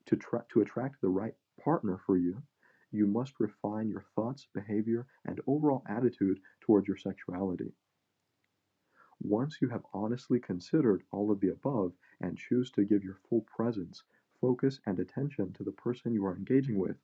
To, 0.06 0.16
tra- 0.16 0.46
to 0.50 0.62
attract 0.62 1.02
the 1.02 1.10
right 1.10 1.36
partner 1.60 1.98
for 1.98 2.16
you, 2.18 2.44
you 2.92 3.08
must 3.08 3.40
refine 3.40 3.90
your 3.90 4.02
thoughts, 4.16 4.48
behavior, 4.54 5.08
and 5.26 5.42
overall 5.48 5.84
attitude 5.88 6.40
towards 6.60 6.88
your 6.88 6.98
sexuality. 6.98 7.74
Once 9.24 9.62
you 9.62 9.70
have 9.70 9.86
honestly 9.94 10.40
considered 10.40 11.04
all 11.12 11.32
of 11.32 11.40
the 11.40 11.48
above 11.50 11.94
and 12.20 12.38
choose 12.38 12.70
to 12.72 12.84
give 12.84 13.04
your 13.04 13.16
full 13.16 13.42
presence, 13.42 14.04
focus, 14.42 14.82
and 14.86 15.00
attention 15.00 15.54
to 15.54 15.64
the 15.64 15.72
person 15.72 16.14
you 16.14 16.26
are 16.26 16.36
engaging 16.36 16.78
with, 16.78 16.98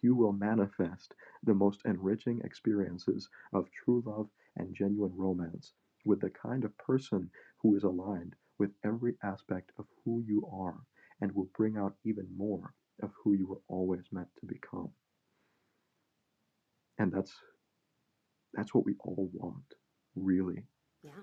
you 0.00 0.14
will 0.14 0.32
manifest 0.32 1.14
the 1.42 1.54
most 1.54 1.84
enriching 1.84 2.40
experiences 2.40 3.28
of 3.52 3.70
true 3.70 4.02
love 4.04 4.30
and 4.56 4.74
genuine 4.74 5.14
romance 5.16 5.72
with 6.04 6.20
the 6.20 6.30
kind 6.30 6.64
of 6.64 6.76
person 6.78 7.30
who 7.58 7.74
is 7.76 7.84
aligned 7.84 8.36
with 8.58 8.74
every 8.84 9.16
aspect 9.22 9.72
of 9.78 9.86
who 10.04 10.20
you 10.22 10.46
are 10.46 10.86
and 11.20 11.32
will 11.32 11.50
bring 11.56 11.76
out 11.76 11.96
even 12.04 12.28
more 12.36 12.74
of 13.00 13.12
who 13.22 13.32
you 13.34 13.46
were 13.46 13.62
always 13.68 14.12
meant 14.12 14.34
to 14.36 14.46
become. 14.46 14.92
And 16.98 17.12
that's 17.12 17.40
that's 18.52 18.74
what 18.74 18.84
we 18.84 18.94
all 19.00 19.30
want, 19.32 19.74
really, 20.14 20.66
Yeah. 21.02 21.22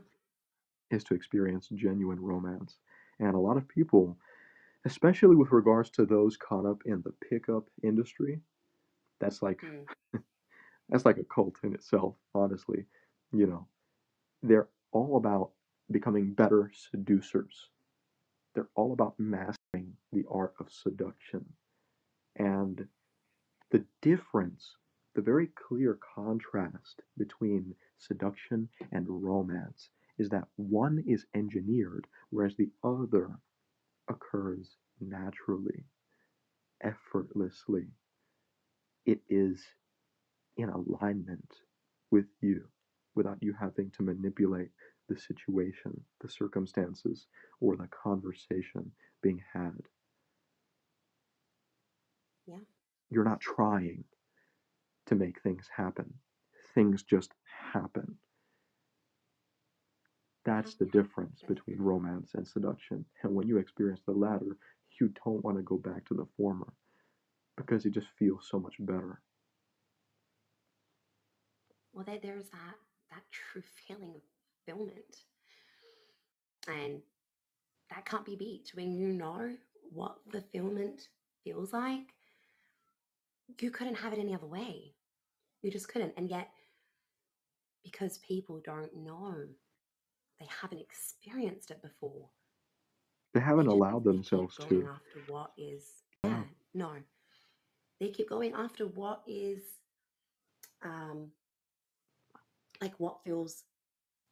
Is 0.92 1.04
to 1.06 1.16
experience 1.16 1.70
genuine 1.74 2.20
romance. 2.20 2.78
And 3.20 3.36
a 3.36 3.40
lot 3.40 3.58
of 3.58 3.68
people, 3.68 4.18
especially 4.86 5.36
with 5.36 5.52
regards 5.52 5.90
to 5.92 6.06
those 6.06 6.38
caught 6.38 6.66
up 6.66 6.84
in 6.86 7.02
the 7.04 7.14
pickup 7.30 7.70
industry, 7.84 8.42
that's 9.20 9.42
like 9.42 9.62
Mm. 9.62 9.86
that's 10.90 11.06
like 11.06 11.18
a 11.18 11.24
cult 11.24 11.58
in 11.64 11.74
itself, 11.74 12.16
honestly. 12.36 12.86
You 13.34 13.48
know, 13.48 13.68
they're 14.44 14.70
all 14.92 15.18
about 15.18 15.52
becoming 15.92 16.34
better 16.34 16.72
seducers. 16.74 17.70
They're 18.56 18.70
all 18.76 18.94
about 18.94 19.20
mastering 19.20 19.98
the 20.12 20.26
art 20.30 20.54
of 20.60 20.72
seduction. 20.72 21.46
And 22.38 22.88
the 23.72 23.86
difference, 24.02 24.76
the 25.16 25.22
very 25.22 25.48
clear 25.48 26.00
contrast 26.16 27.02
between 27.18 27.76
seduction 27.98 28.70
and 28.92 29.06
romance 29.10 29.90
is 30.18 30.30
that 30.30 30.48
one 30.56 31.04
is 31.08 31.26
engineered, 31.36 32.08
whereas 32.30 32.56
the 32.56 32.70
other 32.84 33.30
occurs 34.10 34.78
naturally, 35.00 35.86
effortlessly. 36.84 37.88
It 39.06 39.22
is 39.30 39.64
in 40.58 40.70
alignment 40.70 41.54
with 42.12 42.26
you 42.42 42.66
without 43.16 43.38
you 43.42 43.54
having 43.60 43.92
to 43.92 44.04
manipulate 44.04 44.70
the 45.10 45.18
situation, 45.18 46.00
the 46.22 46.30
circumstances, 46.30 47.28
or 47.62 47.76
the 47.78 47.88
conversation 47.88 48.92
being 49.22 49.42
had. 49.54 49.82
Yeah. 52.48 52.58
You're 53.10 53.24
not 53.24 53.42
trying 53.42 54.04
to 55.08 55.16
make 55.16 55.42
things 55.42 55.70
happen, 55.76 56.14
things 56.74 57.04
just 57.04 57.34
happen. 57.74 58.18
That's 60.46 60.76
the 60.76 60.86
difference 60.86 61.44
between 61.48 61.78
romance 61.82 62.34
and 62.36 62.48
seduction. 62.48 63.06
And 63.24 63.36
when 63.36 63.48
you 63.48 63.58
experience 63.58 64.02
the 64.06 64.14
latter, 64.14 64.58
you 65.00 65.10
don't 65.26 65.44
want 65.44 65.58
to 65.58 65.64
go 65.64 65.78
back 65.78 66.06
to 66.08 66.14
the 66.14 66.26
former 66.38 66.72
because 67.58 67.86
it 67.86 67.92
just 67.94 68.08
feels 68.18 68.48
so 68.50 68.60
much 68.60 68.76
better. 68.80 69.22
Well, 71.94 72.06
there, 72.06 72.20
there's 72.22 72.50
that 72.50 72.76
that 73.12 73.24
true 73.32 73.64
feeling 73.88 74.16
of 74.16 74.22
fulfillment, 74.66 75.18
and 76.68 77.02
that 77.90 78.06
can't 78.06 78.26
be 78.26 78.36
beat 78.36 78.72
when 78.76 78.94
you 78.94 79.10
know 79.10 79.56
what 79.92 80.18
fulfillment 80.32 81.10
feels 81.44 81.74
like. 81.74 82.14
You 83.60 83.72
couldn't 83.72 83.96
have 83.96 84.14
it 84.14 84.20
any 84.20 84.34
other 84.34 84.48
way. 84.48 84.96
You 85.62 85.72
just 85.72 85.88
couldn't, 85.88 86.14
and 86.18 86.30
yet 86.30 86.50
because 87.84 88.18
people 88.20 88.62
don't 88.66 88.96
know, 88.96 89.48
they 90.40 90.48
haven't 90.62 90.80
experienced 90.82 91.72
it 91.72 91.82
before. 91.82 92.30
They 93.34 93.40
haven't 93.42 93.68
They 93.68 93.74
allowed 93.74 94.04
themselves 94.04 94.58
going 94.58 94.70
to. 94.70 94.82
after 94.84 95.20
what 95.28 95.52
is 95.58 96.04
Yeah. 96.24 96.30
yeah 96.32 96.44
no 96.74 96.92
they 98.00 98.10
keep 98.10 98.30
going 98.30 98.54
after 98.54 98.86
what 98.88 99.22
is 99.28 99.62
um 100.84 101.32
like 102.82 102.94
what 103.00 103.24
feels 103.24 103.64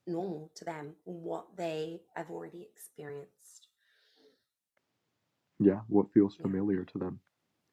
normal 0.07 0.51
to 0.55 0.65
them 0.65 0.95
what 1.05 1.55
they 1.57 2.01
have 2.15 2.29
already 2.31 2.61
experienced 2.63 3.67
Yeah, 5.59 5.81
what 5.87 6.11
feels 6.13 6.35
yeah 6.39 6.45
familiar 6.45 6.83
to 6.85 6.97
them 6.99 7.19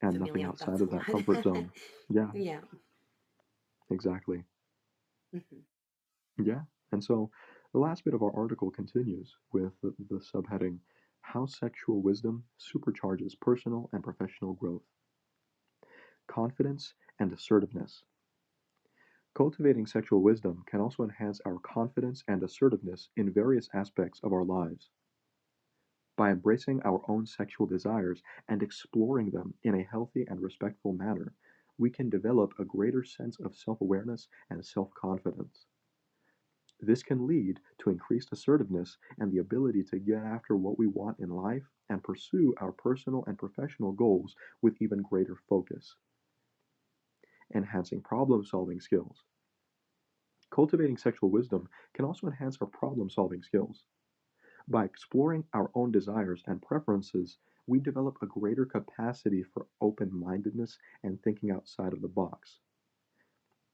and 0.01 0.19
nothing 0.19 0.43
outside 0.43 0.81
of 0.81 0.89
that 0.91 1.07
comfort 1.07 1.43
zone. 1.43 1.71
Yeah, 2.09 2.31
yeah 2.33 2.61
exactly. 3.91 4.43
hmm 5.33 5.61
Yeah. 6.37 6.61
And 6.91 7.03
so 7.03 7.29
the 7.73 7.79
last 7.79 8.03
bit 8.03 8.13
of 8.13 8.21
our 8.21 8.35
article 8.35 8.69
continues 8.69 9.33
with 9.53 9.71
the, 9.81 9.93
the 10.09 10.19
subheading 10.19 10.79
How 11.21 11.45
Sexual 11.45 12.01
Wisdom 12.01 12.43
Supercharges 12.59 13.39
Personal 13.39 13.89
and 13.93 14.03
Professional 14.03 14.53
Growth. 14.53 14.83
Confidence 16.27 16.93
and 17.19 17.31
assertiveness. 17.31 18.03
Cultivating 19.33 19.85
sexual 19.85 20.21
wisdom 20.21 20.63
can 20.67 20.81
also 20.81 21.03
enhance 21.03 21.39
our 21.45 21.59
confidence 21.59 22.25
and 22.27 22.43
assertiveness 22.43 23.09
in 23.15 23.31
various 23.31 23.69
aspects 23.73 24.19
of 24.21 24.33
our 24.33 24.43
lives. 24.43 24.89
By 26.17 26.31
embracing 26.31 26.81
our 26.83 27.01
own 27.09 27.25
sexual 27.25 27.67
desires 27.67 28.21
and 28.49 28.61
exploring 28.61 29.31
them 29.31 29.53
in 29.63 29.75
a 29.75 29.83
healthy 29.83 30.25
and 30.27 30.41
respectful 30.41 30.91
manner, 30.91 31.33
we 31.77 31.89
can 31.89 32.09
develop 32.09 32.51
a 32.59 32.65
greater 32.65 33.05
sense 33.05 33.39
of 33.39 33.55
self 33.55 33.79
awareness 33.79 34.27
and 34.49 34.65
self 34.65 34.93
confidence. 34.93 35.67
This 36.81 37.03
can 37.03 37.27
lead 37.27 37.59
to 37.79 37.91
increased 37.91 38.31
assertiveness 38.31 38.97
and 39.19 39.31
the 39.31 39.37
ability 39.37 39.83
to 39.83 39.99
get 39.99 40.23
after 40.23 40.55
what 40.55 40.79
we 40.79 40.87
want 40.87 41.19
in 41.19 41.29
life 41.29 41.69
and 41.89 42.03
pursue 42.03 42.55
our 42.57 42.71
personal 42.71 43.23
and 43.27 43.37
professional 43.37 43.91
goals 43.91 44.35
with 44.63 44.81
even 44.81 45.03
greater 45.03 45.35
focus. 45.47 45.95
Enhancing 47.53 48.01
problem 48.01 48.43
solving 48.43 48.81
skills. 48.81 49.23
Cultivating 50.49 50.97
sexual 50.97 51.29
wisdom 51.29 51.69
can 51.93 52.03
also 52.03 52.27
enhance 52.27 52.57
our 52.59 52.67
problem 52.67 53.09
solving 53.09 53.43
skills. 53.43 53.83
By 54.67 54.85
exploring 54.85 55.45
our 55.53 55.69
own 55.75 55.91
desires 55.91 56.43
and 56.47 56.61
preferences, 56.61 57.37
we 57.67 57.79
develop 57.79 58.17
a 58.21 58.25
greater 58.25 58.65
capacity 58.65 59.43
for 59.43 59.67
open 59.81 60.13
mindedness 60.13 60.79
and 61.03 61.21
thinking 61.21 61.51
outside 61.51 61.93
of 61.93 62.01
the 62.01 62.07
box. 62.07 62.59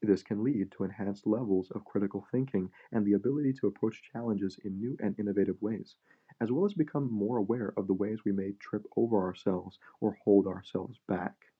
This 0.02 0.24
can 0.24 0.42
lead 0.42 0.72
to 0.72 0.82
enhanced 0.82 1.24
levels 1.26 1.70
of 1.70 1.84
critical 1.84 2.26
thinking 2.32 2.72
and 2.90 3.06
the 3.06 3.12
ability 3.12 3.52
to 3.54 3.68
approach 3.68 4.02
challenges 4.02 4.58
in 4.64 4.78
new 4.80 4.96
and 5.00 5.16
innovative 5.20 5.62
ways, 5.62 5.96
as 6.40 6.50
well 6.50 6.64
as 6.64 6.74
become 6.74 7.12
more 7.12 7.36
aware 7.36 7.72
of 7.76 7.86
the 7.86 7.94
ways 7.94 8.24
we 8.24 8.32
may 8.32 8.52
trip 8.54 8.84
over 8.96 9.18
ourselves 9.22 9.78
or 10.00 10.14
hold 10.24 10.48
ourselves 10.48 10.98
back. 11.06 11.52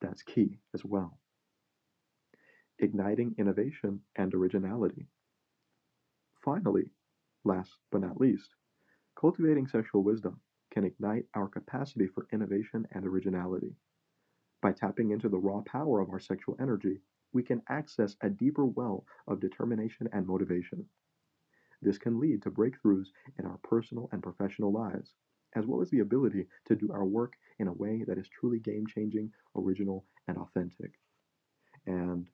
That's 0.00 0.22
key 0.22 0.58
as 0.72 0.84
well. 0.86 1.18
Igniting 2.78 3.34
innovation 3.36 4.02
and 4.16 4.32
originality. 4.32 5.08
Finally, 6.40 6.92
last 7.44 7.78
but 7.90 8.00
not 8.00 8.20
least, 8.20 8.54
cultivating 9.16 9.66
sexual 9.66 10.02
wisdom 10.02 10.40
can 10.70 10.84
ignite 10.84 11.28
our 11.34 11.48
capacity 11.48 12.06
for 12.06 12.28
innovation 12.32 12.86
and 12.92 13.06
originality. 13.06 13.76
By 14.62 14.72
tapping 14.72 15.10
into 15.10 15.28
the 15.28 15.38
raw 15.38 15.60
power 15.62 16.00
of 16.00 16.10
our 16.10 16.20
sexual 16.20 16.56
energy, 16.60 17.00
we 17.32 17.42
can 17.42 17.62
access 17.68 18.16
a 18.22 18.30
deeper 18.30 18.64
well 18.64 19.04
of 19.28 19.40
determination 19.40 20.08
and 20.12 20.26
motivation. 20.26 20.86
This 21.82 21.98
can 21.98 22.18
lead 22.18 22.42
to 22.42 22.50
breakthroughs 22.50 23.08
in 23.38 23.44
our 23.44 23.58
personal 23.58 24.08
and 24.12 24.22
professional 24.22 24.72
lives, 24.72 25.14
as 25.54 25.66
well 25.66 25.82
as 25.82 25.90
the 25.90 26.00
ability 26.00 26.46
to 26.66 26.74
do 26.74 26.90
our 26.90 27.04
work 27.04 27.34
in 27.58 27.68
a 27.68 27.72
way 27.72 28.02
that 28.06 28.18
is 28.18 28.28
truly 28.28 28.58
game 28.58 28.86
changing, 28.86 29.30
original, 29.54 30.04
and 30.28 30.38
authentic. 30.38 30.92
And 31.86 32.28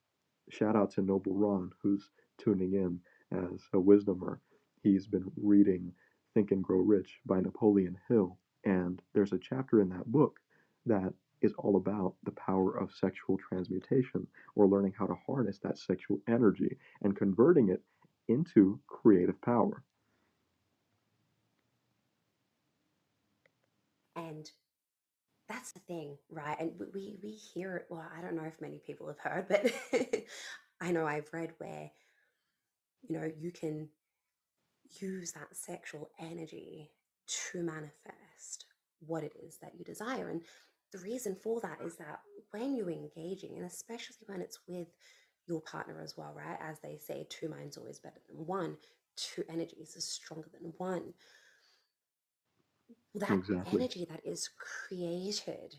shout 0.49 0.77
out 0.77 0.93
to 0.93 1.03
Noble 1.03 1.35
Ron, 1.35 1.73
who's 1.83 2.11
tuning 2.39 2.75
in 2.75 3.01
as 3.33 3.63
a 3.73 3.79
wisdomer. 3.79 4.39
He's 4.83 5.07
been 5.07 5.31
reading 5.37 5.93
Think 6.35 6.53
and 6.53 6.63
Grow 6.63 6.79
Rich 6.79 7.21
by 7.27 7.41
Napoleon 7.41 7.99
Hill, 8.09 8.39
and 8.65 9.03
there's 9.13 9.33
a 9.33 9.39
chapter 9.39 9.81
in 9.81 9.89
that 9.91 10.07
book 10.11 10.39
that 10.87 11.13
is 11.43 11.53
all 11.59 11.77
about 11.77 12.15
the 12.25 12.33
power 12.33 12.77
of 12.77 12.93
sexual 12.93 13.39
transmutation 13.49 14.27
or 14.55 14.67
learning 14.69 14.95
how 14.99 15.07
to 15.07 15.17
harness 15.27 15.59
that 15.63 15.79
sexual 15.79 16.21
energy 16.29 16.77
and 17.03 17.17
converting 17.17 17.69
it 17.71 17.83
into 18.29 18.81
creative 18.87 19.41
power. 19.43 19.83
and 24.17 24.51
that's 25.49 25.73
the 25.73 25.81
thing 25.81 26.17
right 26.31 26.61
and 26.61 26.73
we 26.95 27.17
we 27.23 27.31
hear 27.31 27.77
it 27.77 27.87
well 27.91 28.05
i 28.17 28.21
don't 28.21 28.37
know 28.37 28.45
if 28.45 28.61
many 28.61 28.81
people 28.87 29.07
have 29.09 29.19
heard 29.19 29.49
but 29.49 29.73
i 30.81 30.93
know 30.93 31.07
i've 31.07 31.29
read 31.33 31.53
where 31.59 31.91
you 33.09 33.19
know 33.19 33.31
you 33.39 33.51
can 33.51 33.89
use 35.01 35.33
that 35.33 35.57
sexual 35.57 36.11
energy 36.21 36.91
to 37.27 37.63
manifest 37.63 38.67
what 39.07 39.25
it 39.25 39.33
is 39.45 39.59
that 39.63 39.73
you 39.77 39.85
desire. 39.85 40.29
And 40.31 40.43
the 40.93 40.99
reason 40.99 41.37
for 41.43 41.61
that 41.61 41.79
is 41.85 41.97
that 41.97 42.21
when 42.51 42.77
you're 42.77 42.91
engaging, 42.91 43.57
and 43.57 43.67
especially 43.67 44.17
when 44.27 44.41
it's 44.41 44.61
with 44.69 44.89
your 45.47 45.61
partner 45.63 46.01
as 46.03 46.17
well, 46.17 46.35
right? 46.37 46.59
As 46.61 46.79
they 46.81 46.97
say, 46.99 47.27
two 47.29 47.49
minds 47.49 47.77
always 47.77 47.99
better 47.99 48.21
than 48.29 48.47
one, 48.47 48.77
two 49.17 49.43
energies 49.49 49.97
is 49.97 50.05
stronger 50.05 50.49
than 50.53 50.73
one. 50.79 51.15
That 53.15 53.39
Exactly. 53.39 53.81
energy 53.81 54.07
that 54.11 54.21
is 54.25 54.51
created 54.59 55.77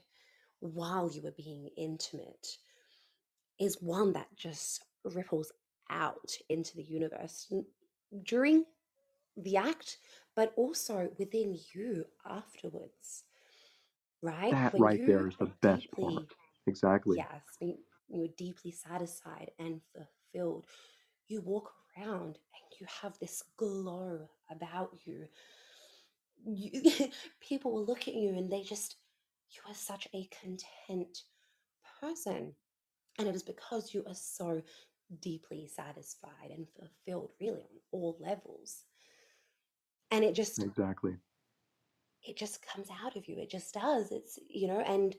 while 0.60 1.10
you 1.12 1.26
are 1.28 1.32
being 1.32 1.70
intimate 1.78 2.58
is 3.60 3.82
one 3.82 4.14
that 4.14 4.28
just 4.36 4.84
ripples 5.04 5.52
out 5.90 6.32
into 6.50 6.76
the 6.76 6.84
universe 6.84 7.52
during 8.24 8.66
the 9.38 9.58
act, 9.58 9.98
but 10.36 10.54
also 10.56 11.10
within 11.18 11.58
you 11.74 12.06
afterwards, 12.30 13.24
right? 14.24 14.52
That 14.52 14.74
When 14.74 14.82
right 14.82 15.02
there 15.06 15.28
you 15.28 15.28
is 15.28 15.36
the 15.38 15.46
are 15.46 15.52
best 15.62 15.92
part. 15.92 16.14
deeply, 16.14 16.28
Exactly. 16.68 17.18
yes, 17.18 17.44
when 17.60 17.78
you're 18.10 18.30
deeply 18.38 18.72
satisfied 18.72 19.52
and 19.60 19.82
fulfilled, 19.94 20.66
you 21.28 21.42
walk 21.42 21.72
around 21.98 22.40
and 22.56 22.80
you 22.80 22.88
have 23.02 23.20
this 23.20 23.44
glow 23.58 24.30
about 24.52 24.92
you. 25.06 25.28
you 26.46 26.72
people 27.40 27.72
will 27.74 27.86
look 27.86 28.08
at 28.08 28.16
you 28.16 28.30
and 28.30 28.52
they 28.52 28.62
just, 28.64 28.98
you 29.52 29.62
are 29.70 29.76
such 29.76 30.08
a 30.14 30.28
content 30.42 31.24
person. 32.02 32.54
And 33.20 33.28
it 33.28 33.36
is 33.36 33.44
because 33.44 33.94
you 33.94 34.04
are 34.08 34.16
so 34.16 34.62
deeply 35.22 35.68
satisfied 35.68 36.52
and 36.52 36.68
fulfilled, 36.70 37.32
really, 37.40 37.62
on 37.62 37.80
all 37.92 38.18
levels. 38.20 38.86
And 40.12 40.24
it 40.24 40.34
just, 40.34 40.66
Exactly. 40.66 41.18
It 42.24 42.38
just 42.38 42.66
comes 42.66 42.88
out 43.04 43.16
of 43.16 43.28
you. 43.28 43.38
It 43.38 43.50
just 43.50 43.74
does. 43.74 44.12
It's, 44.12 44.40
you 44.50 44.68
know, 44.68 44.80
and 44.80 45.16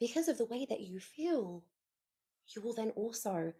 because 0.00 0.28
of 0.28 0.38
the 0.38 0.46
way 0.46 0.66
that 0.68 0.80
you 0.80 1.00
feel, 1.00 1.64
you 2.54 2.62
will 2.62 2.74
then 2.74 2.90
also, 2.90 3.52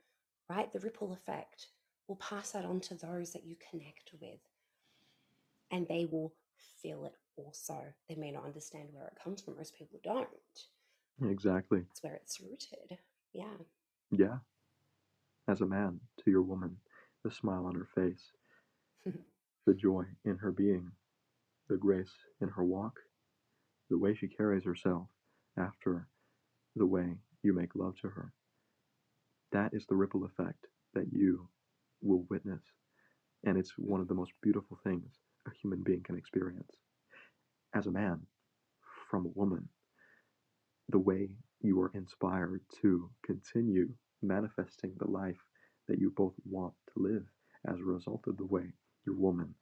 right, 0.49 0.73
the 0.73 0.81
ripple 0.81 1.13
effect 1.13 1.69
will 2.07 2.17
pass 2.17 2.53
that 2.53 2.65
on 2.65 2.81
to 2.81 2.95
those 2.95 3.33
that 3.33 3.45
you 3.45 3.57
connect 3.71 4.11
with. 4.21 4.41
And 5.71 5.89
they 5.89 6.07
will 6.11 6.35
feel 6.83 7.07
it 7.07 7.17
also. 7.37 7.79
They 8.09 8.15
may 8.15 8.31
not 8.31 8.45
understand 8.45 8.89
where 8.93 9.07
it 9.07 9.19
comes 9.23 9.41
from. 9.41 9.57
Most 9.57 9.77
people 9.77 9.99
don't. 10.05 10.29
Exactly. 11.31 11.83
It's 11.91 12.03
where 12.03 12.15
it's 12.15 12.41
rooted. 12.41 12.99
Yeah. 13.33 13.57
Yeah. 14.11 14.39
As 15.49 15.61
a 15.61 15.67
man, 15.67 16.01
to 16.23 16.31
your 16.31 16.43
woman, 16.43 16.77
the 17.25 17.31
smile 17.31 17.67
on 17.67 17.75
her 17.75 17.89
face, 17.95 18.33
the 19.67 19.75
joy 19.75 20.05
in 20.25 20.37
her 20.37 20.53
being, 20.53 20.91
the 21.69 21.77
grace 21.77 22.13
in 22.41 22.49
her 22.49 22.65
walk, 22.65 22.99
the 23.91 23.99
way 23.99 24.15
she 24.15 24.29
carries 24.29 24.65
herself 24.65 25.09
after 25.59 26.09
the 26.77 26.87
way 26.87 27.17
you 27.43 27.53
make 27.53 27.75
love 27.75 27.95
to 28.01 28.09
her. 28.09 28.33
That 29.53 29.73
is 29.73 29.87
the 29.87 29.97
ripple 29.97 30.25
effect 30.25 30.67
that 30.95 31.07
you 31.13 31.49
will 32.03 32.27
witness. 32.29 32.63
And 33.45 33.57
it's 33.57 33.73
one 33.77 34.01
of 34.01 34.09
the 34.09 34.15
most 34.15 34.33
beautiful 34.43 34.79
things 34.85 35.13
a 35.47 35.51
human 35.63 35.83
being 35.83 36.03
can 36.03 36.17
experience. 36.17 36.73
As 37.75 37.87
a 37.87 37.93
man, 37.93 38.21
from 39.11 39.27
a 39.27 39.39
woman, 39.39 39.69
the 40.89 40.99
way 40.99 41.31
you 41.61 41.81
are 41.81 41.93
inspired 41.95 42.63
to 42.83 43.11
continue 43.25 43.89
manifesting 44.23 44.93
the 44.99 45.11
life 45.11 45.41
that 45.89 45.99
you 45.99 46.13
both 46.17 46.35
want 46.49 46.75
to 46.95 47.03
live 47.03 47.25
as 47.69 47.79
a 47.79 47.85
result 47.85 48.25
of 48.27 48.37
the 48.37 48.47
way 48.47 48.73
your 49.07 49.17
woman 49.17 49.55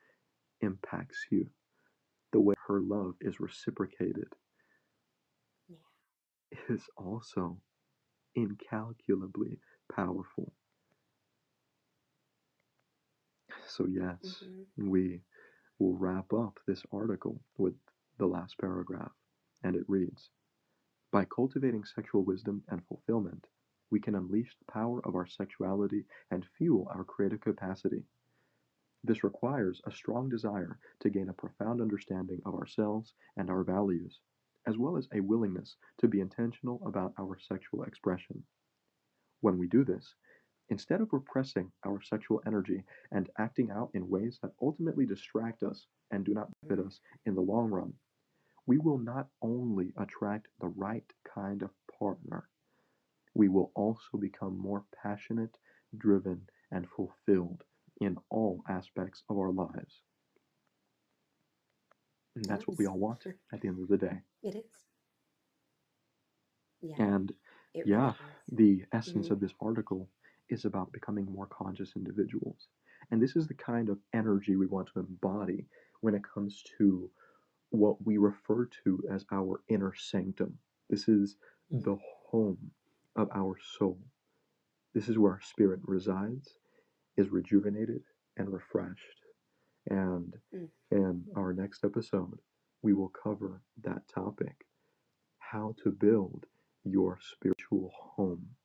impacts 0.60 1.26
you, 1.30 1.48
the 2.32 2.40
way 2.40 2.54
her 2.68 2.80
love 2.80 3.16
is 3.20 3.40
reciprocated, 3.40 4.34
Yeah. 5.68 5.76
is 6.68 6.88
also 6.96 7.60
incalculably 8.34 9.60
powerful. 9.92 10.54
So, 13.66 13.86
yes, 13.86 14.44
hmm 14.44 14.62
we 14.76 15.22
will 15.78 15.96
wrap 15.96 16.32
up 16.32 16.60
this 16.66 16.84
article 16.92 17.42
with 17.56 17.74
the 18.18 18.26
last 18.26 18.58
paragraph, 18.58 19.12
and 19.62 19.76
it 19.76 19.88
reads 19.88 20.30
By 21.10 21.24
cultivating 21.26 21.84
sexual 21.84 22.24
wisdom 22.24 22.64
and 22.68 22.84
fulfillment, 22.86 23.46
we 23.90 24.00
can 24.00 24.14
unleash 24.14 24.56
the 24.58 24.64
power 24.72 25.04
of 25.06 25.14
our 25.14 25.26
sexuality 25.26 26.06
and 26.30 26.46
fuel 26.58 26.88
our 26.90 27.04
creative 27.04 27.40
capacity. 27.40 28.04
This 29.04 29.24
requires 29.24 29.80
a 29.84 29.90
strong 29.90 30.28
desire 30.28 30.78
to 31.00 31.10
gain 31.10 31.28
a 31.28 31.32
profound 31.34 31.80
understanding 31.80 32.40
of 32.44 32.54
ourselves 32.54 33.14
and 33.36 33.50
our 33.50 33.64
values, 33.64 34.20
as 34.66 34.78
well 34.78 34.96
as 34.96 35.08
a 35.12 35.20
willingness 35.20 35.76
to 35.98 36.06
be 36.06 36.20
intentional 36.20 36.80
about 36.86 37.12
our 37.18 37.36
sexual 37.36 37.82
expression. 37.82 38.44
When 39.40 39.58
we 39.58 39.66
do 39.66 39.84
this, 39.84 40.14
instead 40.68 41.00
of 41.00 41.12
repressing 41.12 41.72
our 41.84 42.00
sexual 42.00 42.42
energy 42.46 42.84
and 43.10 43.28
acting 43.38 43.72
out 43.72 43.90
in 43.92 44.08
ways 44.08 44.38
that 44.40 44.54
ultimately 44.62 45.04
distract 45.04 45.64
us 45.64 45.88
and 46.12 46.24
do 46.24 46.32
not 46.32 46.52
benefit 46.62 46.86
us 46.86 47.00
in 47.26 47.34
the 47.34 47.40
long 47.40 47.70
run, 47.70 47.92
we 48.66 48.78
will 48.78 48.98
not 48.98 49.28
only 49.42 49.92
attract 49.96 50.46
the 50.60 50.68
right 50.68 51.12
kind 51.24 51.62
of 51.62 51.70
partner, 51.98 52.48
we 53.34 53.48
will 53.48 53.72
also 53.74 54.16
become 54.16 54.56
more 54.56 54.84
passionate, 54.94 55.58
driven, 55.98 56.48
and 56.70 56.88
fulfilled 56.88 57.64
in 58.02 58.16
all 58.30 58.62
aspects 58.68 59.22
of 59.30 59.38
our 59.38 59.52
lives. 59.52 60.02
And 62.36 62.48
that's 62.48 62.68
what 62.68 62.78
we 62.78 62.86
all 62.86 62.98
want 62.98 63.26
at 63.52 63.60
the 63.60 63.68
end 63.68 63.80
of 63.82 63.88
the 63.88 63.98
day. 63.98 64.22
It 64.42 64.56
is. 64.56 64.86
Yeah. 66.82 66.96
And 66.98 67.32
It 67.74 67.86
yeah, 67.86 68.14
really 68.14 68.14
is. 68.20 68.48
the 68.48 68.84
essence 68.92 69.28
Mhm. 69.28 69.32
of 69.32 69.40
this 69.40 69.54
article 69.60 70.10
is 70.50 70.64
about 70.64 70.92
becoming 70.92 71.26
more 71.26 71.46
conscious 71.48 71.96
individuals. 71.96 72.68
And 73.10 73.22
this 73.22 73.36
is 73.36 73.48
the 73.48 73.54
kind 73.54 73.88
of 73.90 73.98
energy 74.14 74.56
we 74.56 74.66
want 74.66 74.88
to 74.94 75.00
embody 75.00 75.66
when 76.00 76.14
it 76.14 76.22
comes 76.24 76.62
to 76.78 77.10
what 77.70 78.04
we 78.04 78.18
refer 78.18 78.66
to 78.84 79.04
as 79.10 79.26
our 79.32 79.62
inner 79.68 79.94
sanctum. 79.94 80.58
This 80.90 81.08
is 81.08 81.36
Mm. 81.72 81.84
the 81.84 81.96
home 82.30 82.72
of 83.16 83.30
our 83.34 83.58
soul. 83.58 84.00
This 84.94 85.08
is 85.08 85.18
where 85.18 85.32
our 85.34 85.40
spirit 85.42 85.80
resides, 85.84 86.58
is 87.16 87.30
rejuvenated 87.30 88.02
and 88.36 88.52
refreshed. 88.52 89.24
And 89.88 90.34
Mm. 90.52 90.70
in 90.90 91.26
our 91.36 91.52
next 91.52 91.84
episode, 91.84 92.40
we 92.82 92.92
will 92.94 93.10
cover 93.10 93.62
that 93.82 94.06
topic 94.08 94.66
how 95.38 95.74
to 95.84 95.90
build 95.92 96.46
your 96.84 97.18
spiritual 97.20 97.90
home. 97.94 98.56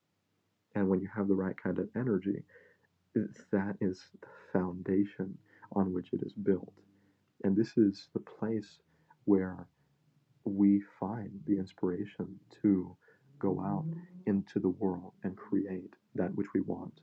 And 0.75 0.89
when 0.89 1.01
you 1.01 1.07
have 1.09 1.27
the 1.27 1.35
right 1.35 1.57
kind 1.57 1.79
of 1.79 1.89
energy, 1.95 2.43
that 3.51 3.77
is 3.81 4.09
the 4.21 4.27
foundation 4.53 5.37
on 5.73 5.93
which 5.93 6.13
it 6.13 6.21
is 6.23 6.33
built. 6.33 6.73
And 7.43 7.55
this 7.55 7.77
is 7.77 8.09
the 8.13 8.19
place 8.19 8.79
where 9.25 9.67
we 10.45 10.81
find 10.99 11.31
the 11.45 11.57
inspiration 11.59 12.39
to 12.61 12.95
go 13.39 13.61
out 13.61 13.85
into 14.27 14.59
the 14.59 14.69
world 14.69 15.13
and 15.23 15.37
create 15.37 15.93
that 16.15 16.33
which 16.35 16.53
we 16.53 16.61
want. 16.61 17.01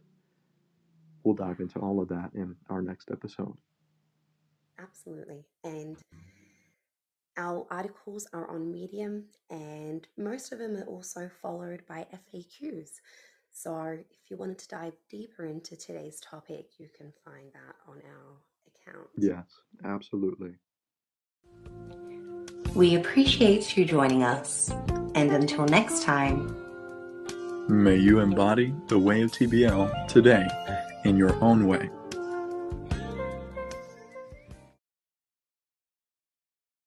We'll 1.24 1.34
dive 1.34 1.60
into 1.60 1.80
all 1.80 2.00
of 2.00 2.08
that 2.08 2.30
in 2.34 2.54
our 2.68 2.82
next 2.82 3.10
episode. 3.10 3.56
Absolutely. 4.78 5.44
And 5.64 5.96
our 7.36 7.66
articles 7.70 8.28
are 8.32 8.48
on 8.48 8.70
Medium, 8.70 9.24
and 9.50 10.06
most 10.16 10.52
of 10.52 10.58
them 10.58 10.76
are 10.76 10.84
also 10.84 11.28
followed 11.42 11.82
by 11.88 12.06
FAQs. 12.12 12.90
So 13.50 13.76
if 14.10 14.30
you 14.30 14.36
wanted 14.36 14.58
to 14.58 14.68
dive 14.68 14.94
deeper 15.08 15.46
into 15.46 15.76
today's 15.76 16.20
topic, 16.20 16.66
you 16.78 16.88
can 16.96 17.12
find 17.24 17.52
that 17.52 17.76
on 17.88 18.02
our 18.04 18.38
account. 18.66 19.08
Yes, 19.16 19.46
absolutely. 19.84 20.54
We 22.74 22.96
appreciate 22.96 23.76
you 23.76 23.84
joining 23.84 24.24
us. 24.24 24.70
And 25.14 25.30
until 25.30 25.64
next 25.66 26.02
time, 26.02 26.63
May 27.68 27.96
you 27.96 28.20
embody 28.20 28.74
the 28.88 28.98
way 28.98 29.22
of 29.22 29.32
TBL 29.32 30.06
today 30.06 30.46
in 31.04 31.16
your 31.16 31.42
own 31.42 31.66
way. 31.66 31.88